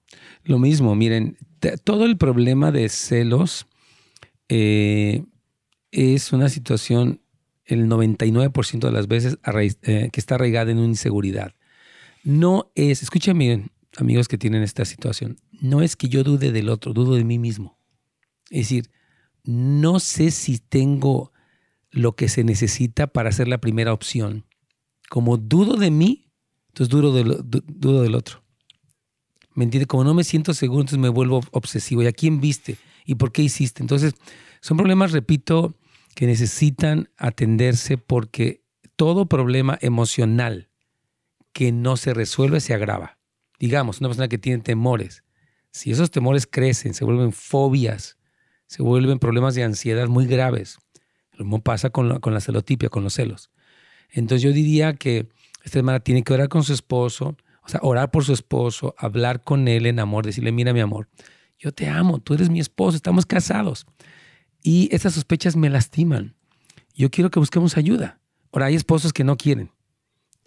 Lo 0.44 0.58
mismo, 0.58 0.94
miren, 0.94 1.38
todo 1.82 2.04
el 2.04 2.16
problema 2.16 2.70
de 2.70 2.88
celos 2.90 3.66
eh, 4.48 5.24
es 5.90 6.32
una 6.32 6.48
situación, 6.48 7.20
el 7.64 7.88
99% 7.88 8.80
de 8.80 8.92
las 8.92 9.08
veces, 9.08 9.38
eh, 9.82 10.10
que 10.12 10.20
está 10.20 10.34
arraigada 10.34 10.70
en 10.70 10.78
una 10.78 10.88
inseguridad. 10.88 11.54
No 12.22 12.70
es, 12.74 13.02
escúchame, 13.02 13.68
amigos 13.96 14.28
que 14.28 14.38
tienen 14.38 14.62
esta 14.62 14.84
situación, 14.84 15.38
no 15.60 15.82
es 15.82 15.96
que 15.96 16.08
yo 16.08 16.24
dude 16.24 16.52
del 16.52 16.68
otro, 16.68 16.92
dudo 16.92 17.14
de 17.14 17.24
mí 17.24 17.38
mismo. 17.38 17.78
Es 18.50 18.68
decir, 18.68 18.90
no 19.44 20.00
sé 20.00 20.30
si 20.30 20.58
tengo 20.58 21.32
lo 21.94 22.16
que 22.16 22.28
se 22.28 22.44
necesita 22.44 23.06
para 23.06 23.32
ser 23.32 23.48
la 23.48 23.58
primera 23.58 23.92
opción. 23.92 24.44
Como 25.08 25.36
dudo 25.36 25.76
de 25.76 25.90
mí, 25.90 26.32
entonces 26.68 26.90
dudo 26.90 27.14
del, 27.14 27.38
dudo 27.44 28.02
del 28.02 28.16
otro. 28.16 28.42
¿Me 29.54 29.64
entiendes? 29.64 29.86
Como 29.86 30.02
no 30.02 30.12
me 30.12 30.24
siento 30.24 30.52
seguro, 30.54 30.80
entonces 30.80 30.98
me 30.98 31.08
vuelvo 31.08 31.40
obsesivo. 31.52 32.02
¿Y 32.02 32.08
a 32.08 32.12
quién 32.12 32.40
viste? 32.40 32.76
¿Y 33.06 33.14
por 33.14 33.30
qué 33.30 33.42
hiciste? 33.42 33.82
Entonces, 33.82 34.14
son 34.60 34.76
problemas, 34.76 35.12
repito, 35.12 35.76
que 36.16 36.26
necesitan 36.26 37.10
atenderse 37.16 37.96
porque 37.96 38.64
todo 38.96 39.26
problema 39.26 39.78
emocional 39.80 40.70
que 41.52 41.70
no 41.70 41.96
se 41.96 42.12
resuelve 42.12 42.60
se 42.60 42.74
agrava. 42.74 43.18
Digamos, 43.60 44.00
una 44.00 44.08
persona 44.08 44.28
que 44.28 44.38
tiene 44.38 44.62
temores, 44.62 45.22
si 45.70 45.92
esos 45.92 46.10
temores 46.10 46.48
crecen, 46.48 46.94
se 46.94 47.04
vuelven 47.04 47.32
fobias, 47.32 48.18
se 48.66 48.82
vuelven 48.82 49.20
problemas 49.20 49.54
de 49.54 49.62
ansiedad 49.62 50.08
muy 50.08 50.26
graves, 50.26 50.78
lo 51.36 51.44
mismo 51.44 51.60
pasa 51.60 51.90
con 51.90 52.08
la, 52.08 52.18
con 52.20 52.34
la 52.34 52.40
celotipia, 52.40 52.88
con 52.88 53.04
los 53.04 53.14
celos. 53.14 53.50
Entonces 54.10 54.42
yo 54.42 54.52
diría 54.52 54.94
que 54.94 55.28
esta 55.64 55.78
hermana 55.78 56.00
tiene 56.00 56.22
que 56.22 56.32
orar 56.32 56.48
con 56.48 56.62
su 56.62 56.72
esposo, 56.72 57.36
o 57.64 57.68
sea, 57.68 57.80
orar 57.82 58.10
por 58.10 58.24
su 58.24 58.32
esposo, 58.32 58.94
hablar 58.98 59.42
con 59.42 59.66
él 59.68 59.86
en 59.86 59.98
amor, 59.98 60.26
decirle, 60.26 60.52
mira 60.52 60.72
mi 60.72 60.80
amor, 60.80 61.08
yo 61.58 61.72
te 61.72 61.88
amo, 61.88 62.18
tú 62.18 62.34
eres 62.34 62.50
mi 62.50 62.60
esposo, 62.60 62.96
estamos 62.96 63.26
casados. 63.26 63.86
Y 64.62 64.88
esas 64.94 65.14
sospechas 65.14 65.56
me 65.56 65.70
lastiman. 65.70 66.34
Yo 66.94 67.10
quiero 67.10 67.30
que 67.30 67.38
busquemos 67.38 67.76
ayuda. 67.76 68.20
Ahora, 68.52 68.66
hay 68.66 68.74
esposos 68.74 69.12
que 69.12 69.24
no 69.24 69.36
quieren. 69.36 69.70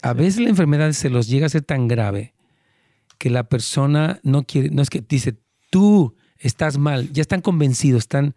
A 0.02 0.14
veces 0.14 0.40
la 0.40 0.50
enfermedad 0.50 0.92
se 0.92 1.10
los 1.10 1.28
llega 1.28 1.48
a 1.48 1.50
ser 1.50 1.64
tan 1.64 1.88
grave 1.88 2.34
que 3.18 3.30
la 3.30 3.50
persona 3.50 4.20
no 4.24 4.44
quiere, 4.44 4.70
no 4.70 4.82
es 4.82 4.90
que 4.90 5.02
dice, 5.02 5.36
tú 5.72 6.16
estás 6.38 6.78
mal, 6.78 7.12
ya 7.12 7.22
están 7.22 7.42
convencidos, 7.42 8.04
están, 8.04 8.36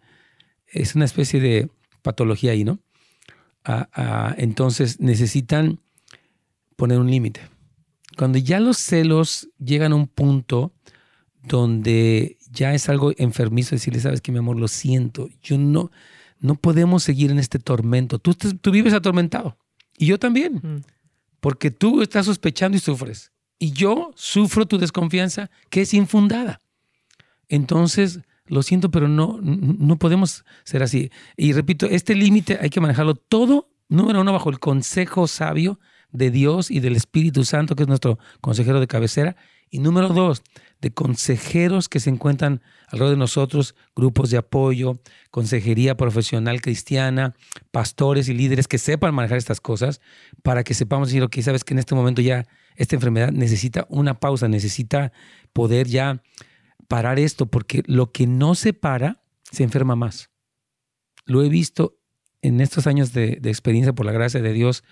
es 0.67 0.95
una 0.95 1.05
especie 1.05 1.39
de 1.39 1.69
patología 2.01 2.51
ahí, 2.51 2.63
¿no? 2.63 2.79
Ah, 3.63 3.89
ah, 3.93 4.35
entonces 4.37 4.99
necesitan 4.99 5.79
poner 6.75 6.99
un 6.99 7.09
límite. 7.09 7.41
Cuando 8.17 8.37
ya 8.37 8.59
los 8.59 8.77
celos 8.77 9.49
llegan 9.59 9.93
a 9.93 9.95
un 9.95 10.07
punto 10.07 10.73
donde 11.43 12.37
ya 12.51 12.73
es 12.73 12.89
algo 12.89 13.13
enfermizo 13.17 13.75
decirle, 13.75 13.99
sabes 13.99 14.21
que 14.21 14.31
mi 14.31 14.39
amor, 14.39 14.57
lo 14.57 14.67
siento, 14.67 15.29
yo 15.41 15.57
no, 15.57 15.91
no 16.39 16.55
podemos 16.55 17.03
seguir 17.03 17.31
en 17.31 17.39
este 17.39 17.59
tormento. 17.59 18.19
Tú, 18.19 18.33
tú 18.33 18.71
vives 18.71 18.93
atormentado 18.93 19.57
y 19.97 20.07
yo 20.07 20.19
también, 20.19 20.55
mm. 20.55 20.81
porque 21.39 21.71
tú 21.71 22.01
estás 22.01 22.25
sospechando 22.25 22.77
y 22.77 22.81
sufres. 22.81 23.31
Y 23.59 23.71
yo 23.71 24.11
sufro 24.15 24.65
tu 24.65 24.79
desconfianza 24.79 25.51
que 25.69 25.81
es 25.81 25.93
infundada. 25.93 26.59
Entonces, 27.47 28.21
lo 28.51 28.63
siento, 28.63 28.91
pero 28.91 29.07
no, 29.07 29.39
no 29.41 29.97
podemos 29.97 30.43
ser 30.65 30.83
así. 30.83 31.09
Y 31.37 31.53
repito, 31.53 31.85
este 31.85 32.15
límite 32.15 32.59
hay 32.61 32.69
que 32.69 32.81
manejarlo 32.81 33.15
todo, 33.15 33.69
número 33.87 34.19
uno, 34.21 34.33
bajo 34.33 34.49
el 34.49 34.59
consejo 34.59 35.25
sabio 35.25 35.79
de 36.11 36.31
Dios 36.31 36.69
y 36.69 36.81
del 36.81 36.97
Espíritu 36.97 37.45
Santo, 37.45 37.77
que 37.77 37.83
es 37.83 37.87
nuestro 37.87 38.19
consejero 38.41 38.81
de 38.81 38.87
cabecera. 38.87 39.37
Y 39.69 39.79
número 39.79 40.09
dos, 40.09 40.43
de 40.81 40.91
consejeros 40.91 41.87
que 41.87 42.01
se 42.01 42.09
encuentran 42.09 42.61
alrededor 42.89 43.15
de 43.15 43.19
nosotros, 43.19 43.73
grupos 43.95 44.29
de 44.29 44.37
apoyo, 44.37 44.99
consejería 45.29 45.95
profesional 45.95 46.59
cristiana, 46.59 47.35
pastores 47.71 48.27
y 48.27 48.33
líderes 48.33 48.67
que 48.67 48.79
sepan 48.79 49.15
manejar 49.15 49.37
estas 49.37 49.61
cosas 49.61 50.01
para 50.43 50.65
que 50.65 50.73
sepamos 50.73 51.07
decir, 51.07 51.23
ok, 51.23 51.39
sabes 51.39 51.63
que 51.63 51.73
en 51.73 51.79
este 51.79 51.95
momento 51.95 52.21
ya 52.21 52.45
esta 52.75 52.95
enfermedad 52.95 53.31
necesita 53.31 53.85
una 53.89 54.19
pausa, 54.19 54.49
necesita 54.49 55.13
poder 55.53 55.87
ya 55.87 56.21
parar 56.91 57.19
esto, 57.19 57.45
porque 57.45 57.83
lo 57.85 58.11
que 58.11 58.27
no 58.27 58.53
se 58.53 58.73
para 58.73 59.23
se 59.49 59.63
enferma 59.63 59.95
más. 59.95 60.29
Lo 61.23 61.41
he 61.41 61.47
visto 61.47 61.97
en 62.41 62.59
estos 62.59 62.85
años 62.85 63.13
de, 63.13 63.39
experiencia 63.45 63.93
por 63.93 64.05
la 64.05 64.11
gracia 64.11 64.41
de 64.41 64.51
Dios, 64.51 64.83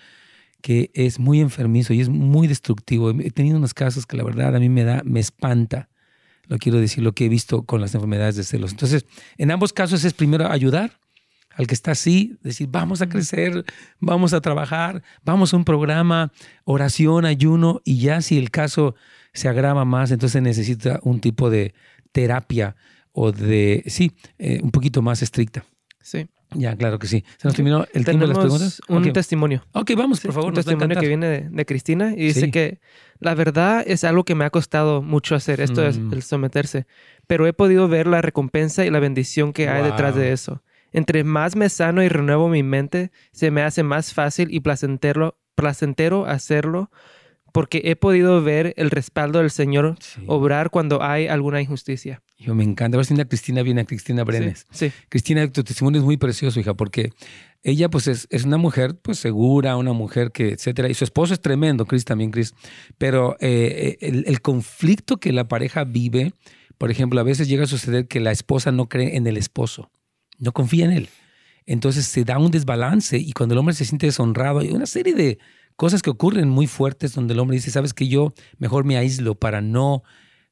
que 0.62 0.90
es 0.94 1.18
muy 1.18 1.40
enfermizo 1.40 1.92
y 1.92 2.00
es 2.00 2.08
muy 2.08 2.46
destructivo. 2.46 3.10
He 3.10 3.30
tenido 3.30 3.58
unos 3.58 3.74
casos 3.74 4.06
que 4.06 4.16
la 4.16 4.24
verdad 4.24 4.56
a 4.56 4.60
mí 4.60 4.70
me 4.70 4.82
da, 4.82 5.02
me 5.04 5.20
espanta, 5.20 5.90
lo 6.44 6.56
quiero 6.56 6.80
decir, 6.80 7.04
lo 7.04 7.12
que 7.12 7.26
he 7.26 7.28
visto 7.28 7.64
con 7.64 7.82
las 7.82 7.94
enfermedades 7.94 8.36
de 8.36 8.44
celos. 8.44 8.70
Entonces, 8.70 9.04
en 9.36 9.50
ambos 9.50 9.74
casos 9.74 10.02
es 10.02 10.14
primero 10.14 10.50
ayudar 10.50 10.98
al 11.50 11.66
que 11.66 11.74
está 11.74 11.90
así, 11.90 12.38
decir, 12.40 12.66
vamos 12.70 13.02
a 13.02 13.10
crecer, 13.10 13.66
vamos 13.98 14.32
a 14.32 14.40
trabajar, 14.40 15.02
vamos 15.22 15.52
a 15.52 15.58
un 15.58 15.66
programa, 15.66 16.32
oración, 16.64 17.26
ayuno, 17.26 17.82
y 17.84 17.98
ya 17.98 18.22
si 18.22 18.38
el 18.38 18.50
caso 18.50 18.94
se 19.32 19.48
agrava 19.48 19.84
más, 19.84 20.10
entonces 20.10 20.42
necesita 20.42 21.00
un 21.02 21.20
tipo 21.20 21.50
de 21.50 21.74
terapia 22.12 22.76
o 23.12 23.32
de, 23.32 23.82
sí, 23.86 24.12
eh, 24.38 24.60
un 24.62 24.70
poquito 24.70 25.02
más 25.02 25.22
estricta. 25.22 25.64
Sí. 26.00 26.28
Ya, 26.54 26.74
claro 26.76 26.98
que 26.98 27.06
sí. 27.06 27.24
Se 27.36 27.46
nos 27.46 27.54
terminó 27.54 27.86
el 27.92 28.04
tiempo 28.04 28.26
de 28.26 28.28
las 28.28 28.38
preguntas. 28.38 28.82
Un 28.88 29.12
testimonio. 29.12 29.64
Ok, 29.72 29.92
vamos, 29.96 30.20
por 30.20 30.32
favor. 30.32 30.48
Un 30.48 30.54
testimonio 30.56 30.98
que 30.98 31.06
viene 31.06 31.48
de, 31.48 31.66
Cristina 31.66 32.12
y 32.12 32.24
dice 32.24 32.50
que 32.50 32.80
la 33.20 33.34
verdad 33.34 33.84
es 33.86 34.02
algo 34.02 34.24
que 34.24 34.34
me 34.34 34.44
ha 34.44 34.50
costado 34.50 35.00
mucho 35.00 35.36
hacer. 35.36 35.60
Esto 35.60 35.86
es 35.86 35.98
mm. 35.98 36.12
el 36.12 36.22
someterse. 36.22 36.86
Pero 37.28 37.46
he 37.46 37.52
podido 37.52 37.86
ver 37.86 38.08
la 38.08 38.20
recompensa 38.20 38.84
y 38.84 38.90
la 38.90 38.98
bendición 38.98 39.52
que 39.52 39.68
hay 39.68 39.84
detrás 39.84 40.16
de 40.16 40.32
eso. 40.32 40.64
Entre 40.92 41.22
más 41.22 41.54
me 41.54 41.68
sano 41.68 42.02
y 42.02 42.08
renuevo 42.08 42.48
mi 42.48 42.64
mente, 42.64 43.12
se 43.30 43.52
me 43.52 43.62
hace 43.62 43.84
más 43.84 44.12
fácil 44.12 44.52
y 44.52 44.58
placentero, 44.58 45.38
placentero 45.54 46.26
hacerlo 46.26 46.90
porque 47.52 47.82
he 47.84 47.96
podido 47.96 48.42
ver 48.42 48.74
el 48.76 48.90
respaldo 48.90 49.40
del 49.40 49.50
Señor 49.50 49.96
obrar 50.26 50.70
cuando 50.70 51.02
hay 51.02 51.26
alguna 51.26 51.60
injusticia. 51.60 52.22
Yo 52.38 52.54
me 52.54 52.64
encanta. 52.64 52.98
A 52.98 53.24
Cristina 53.24 53.62
viene 53.62 53.82
a 53.82 53.84
Cristina 53.84 54.24
Brenes. 54.24 54.66
Sí, 54.70 54.92
Cristina, 55.08 55.50
tu 55.50 55.62
testimonio 55.62 56.00
es 56.00 56.04
muy 56.04 56.16
precioso, 56.16 56.58
hija, 56.58 56.74
porque 56.74 57.12
ella 57.62 57.90
pues 57.90 58.06
es, 58.06 58.44
una 58.44 58.56
mujer 58.56 58.98
pues 59.00 59.18
segura, 59.18 59.76
una 59.76 59.92
mujer 59.92 60.32
que, 60.32 60.50
etcétera. 60.50 60.88
Y 60.88 60.94
su 60.94 61.04
esposo 61.04 61.34
es 61.34 61.40
tremendo, 61.40 61.86
Cris 61.86 62.04
también, 62.04 62.30
Cris. 62.30 62.54
Pero 62.98 63.36
eh, 63.40 63.98
el, 64.00 64.24
el 64.26 64.40
conflicto 64.40 65.18
que 65.18 65.32
la 65.32 65.48
pareja 65.48 65.84
vive, 65.84 66.32
por 66.78 66.90
ejemplo, 66.90 67.20
a 67.20 67.24
veces 67.24 67.48
llega 67.48 67.64
a 67.64 67.66
suceder 67.66 68.06
que 68.06 68.20
la 68.20 68.32
esposa 68.32 68.72
no 68.72 68.88
cree 68.88 69.16
en 69.16 69.26
el 69.26 69.36
esposo, 69.36 69.90
no 70.38 70.52
confía 70.52 70.86
en 70.86 70.92
él. 70.92 71.08
Entonces 71.66 72.06
se 72.06 72.24
da 72.24 72.38
un 72.38 72.50
desbalance 72.50 73.18
y 73.18 73.32
cuando 73.32 73.54
el 73.54 73.58
hombre 73.58 73.74
se 73.74 73.84
siente 73.84 74.06
deshonrado, 74.06 74.60
hay 74.60 74.70
una 74.70 74.86
serie 74.86 75.14
de 75.14 75.38
cosas 75.80 76.02
que 76.02 76.10
ocurren 76.10 76.50
muy 76.50 76.66
fuertes 76.66 77.14
donde 77.14 77.32
el 77.32 77.40
hombre 77.40 77.56
dice, 77.56 77.70
sabes 77.70 77.94
que 77.94 78.06
yo 78.06 78.34
mejor 78.58 78.84
me 78.84 78.98
aíslo 78.98 79.34
para 79.34 79.62
no 79.62 80.02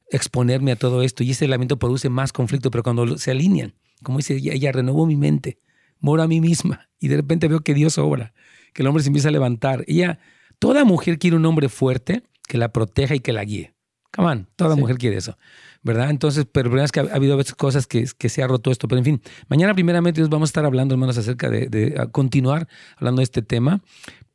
exponerme 0.09 0.71
a 0.71 0.75
todo 0.75 1.03
esto 1.03 1.23
y 1.23 1.29
ese 1.29 1.47
lamento 1.47 1.77
produce 1.77 2.09
más 2.09 2.33
conflicto, 2.33 2.71
pero 2.71 2.81
cuando 2.81 3.15
se 3.19 3.29
alinean, 3.29 3.75
como 4.01 4.17
dice 4.17 4.37
ella, 4.37 4.53
ella 4.53 4.71
renovó 4.71 5.05
mi 5.05 5.15
mente, 5.15 5.59
moro 5.99 6.23
a 6.23 6.27
mí 6.27 6.41
misma 6.41 6.89
y 6.99 7.09
de 7.09 7.17
repente 7.17 7.47
veo 7.47 7.59
que 7.59 7.75
Dios 7.75 7.99
obra, 7.99 8.33
que 8.73 8.81
el 8.81 8.87
hombre 8.87 9.03
se 9.03 9.09
empieza 9.09 9.27
a 9.27 9.31
levantar. 9.31 9.85
Ella, 9.85 10.17
toda 10.57 10.83
mujer 10.83 11.19
quiere 11.19 11.35
un 11.35 11.45
hombre 11.45 11.69
fuerte 11.69 12.23
que 12.47 12.57
la 12.57 12.73
proteja 12.73 13.13
y 13.13 13.19
que 13.19 13.31
la 13.31 13.43
guíe. 13.43 13.75
Come 14.11 14.27
on, 14.29 14.47
toda 14.55 14.75
mujer 14.75 14.97
quiere 14.97 15.17
eso, 15.17 15.37
¿verdad? 15.83 16.09
Entonces, 16.09 16.47
pero 16.51 16.71
verdad 16.71 16.85
es 16.85 16.91
que 16.91 17.01
ha, 17.01 17.03
habido 17.03 17.37
veces 17.37 17.53
cosas 17.53 17.85
que, 17.85 18.07
que, 18.17 18.29
se 18.29 18.41
ha 18.41 18.47
roto 18.47 18.71
esto. 18.71 18.87
Pero 18.87 18.97
en 18.97 19.05
fin, 19.05 19.21
mañana 19.47 19.75
primeramente 19.75 20.23
vamos 20.23 20.49
a 20.49 20.49
estar 20.49 20.65
hablando, 20.65 20.95
hermanos, 20.95 21.19
acerca 21.19 21.51
de, 21.51 21.67
de 21.67 22.07
continuar 22.11 22.67
hablando 22.97 23.19
de 23.19 23.25
este 23.25 23.43
tema 23.43 23.83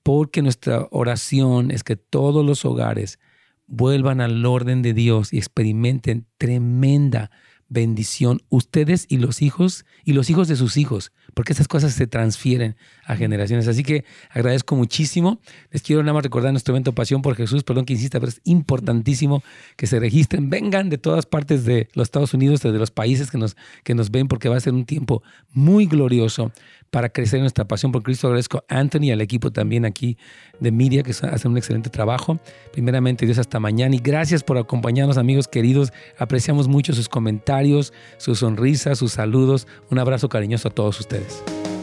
porque 0.04 0.42
nuestra 0.42 0.86
oración 0.90 1.72
es 1.72 1.82
que 1.82 1.96
todos 1.96 2.44
los 2.44 2.64
hogares 2.64 3.18
vuelvan 3.66 4.20
al 4.20 4.44
orden 4.44 4.82
de 4.82 4.92
Dios 4.92 5.32
y 5.32 5.38
experimenten 5.38 6.26
tremenda 6.36 7.30
bendición 7.68 8.42
ustedes 8.50 9.06
y 9.08 9.16
los 9.16 9.40
hijos 9.40 9.86
y 10.04 10.12
los 10.12 10.28
hijos 10.28 10.46
de 10.46 10.56
sus 10.56 10.76
hijos, 10.76 11.10
porque 11.34 11.52
estas 11.52 11.68
cosas 11.68 11.92
se 11.92 12.06
transfieren 12.06 12.76
a 13.04 13.16
generaciones. 13.16 13.68
Así 13.68 13.82
que 13.82 14.04
agradezco 14.30 14.76
muchísimo. 14.76 15.40
Les 15.70 15.82
quiero 15.82 16.02
nada 16.02 16.14
más 16.14 16.22
recordar 16.22 16.52
nuestro 16.52 16.72
evento 16.72 16.94
Pasión 16.94 17.22
por 17.22 17.36
Jesús, 17.36 17.64
perdón 17.64 17.84
que 17.84 17.92
insista, 17.92 18.20
pero 18.20 18.30
es 18.30 18.40
importantísimo 18.44 19.42
que 19.76 19.86
se 19.86 19.98
registren, 20.00 20.50
vengan 20.50 20.88
de 20.90 20.98
todas 20.98 21.26
partes 21.26 21.64
de 21.64 21.88
los 21.94 22.06
Estados 22.06 22.34
Unidos, 22.34 22.62
de 22.62 22.72
los 22.72 22.90
países 22.90 23.30
que 23.30 23.38
nos, 23.38 23.56
que 23.82 23.94
nos 23.94 24.10
ven, 24.10 24.28
porque 24.28 24.48
va 24.48 24.56
a 24.56 24.60
ser 24.60 24.72
un 24.72 24.84
tiempo 24.84 25.22
muy 25.52 25.86
glorioso 25.86 26.52
para 26.94 27.08
crecer 27.08 27.38
en 27.38 27.42
nuestra 27.42 27.66
pasión 27.66 27.90
por 27.90 28.04
Cristo. 28.04 28.28
Agradezco 28.28 28.64
a 28.68 28.78
Anthony 28.78 29.06
y 29.06 29.10
al 29.10 29.20
equipo 29.20 29.50
también 29.50 29.84
aquí 29.84 30.16
de 30.60 30.70
Media 30.70 31.02
que 31.02 31.10
hacen 31.10 31.50
un 31.50 31.58
excelente 31.58 31.90
trabajo. 31.90 32.38
Primeramente, 32.72 33.26
Dios, 33.26 33.38
hasta 33.38 33.58
mañana 33.58 33.96
y 33.96 33.98
gracias 33.98 34.44
por 34.44 34.58
acompañarnos, 34.58 35.18
amigos 35.18 35.48
queridos. 35.48 35.92
Apreciamos 36.18 36.68
mucho 36.68 36.92
sus 36.92 37.08
comentarios, 37.08 37.92
sus 38.16 38.38
sonrisas, 38.38 38.98
sus 38.98 39.10
saludos. 39.10 39.66
Un 39.90 39.98
abrazo 39.98 40.28
cariñoso 40.28 40.68
a 40.68 40.70
todos 40.70 41.00
ustedes. 41.00 41.23
Gracias. 41.24 41.73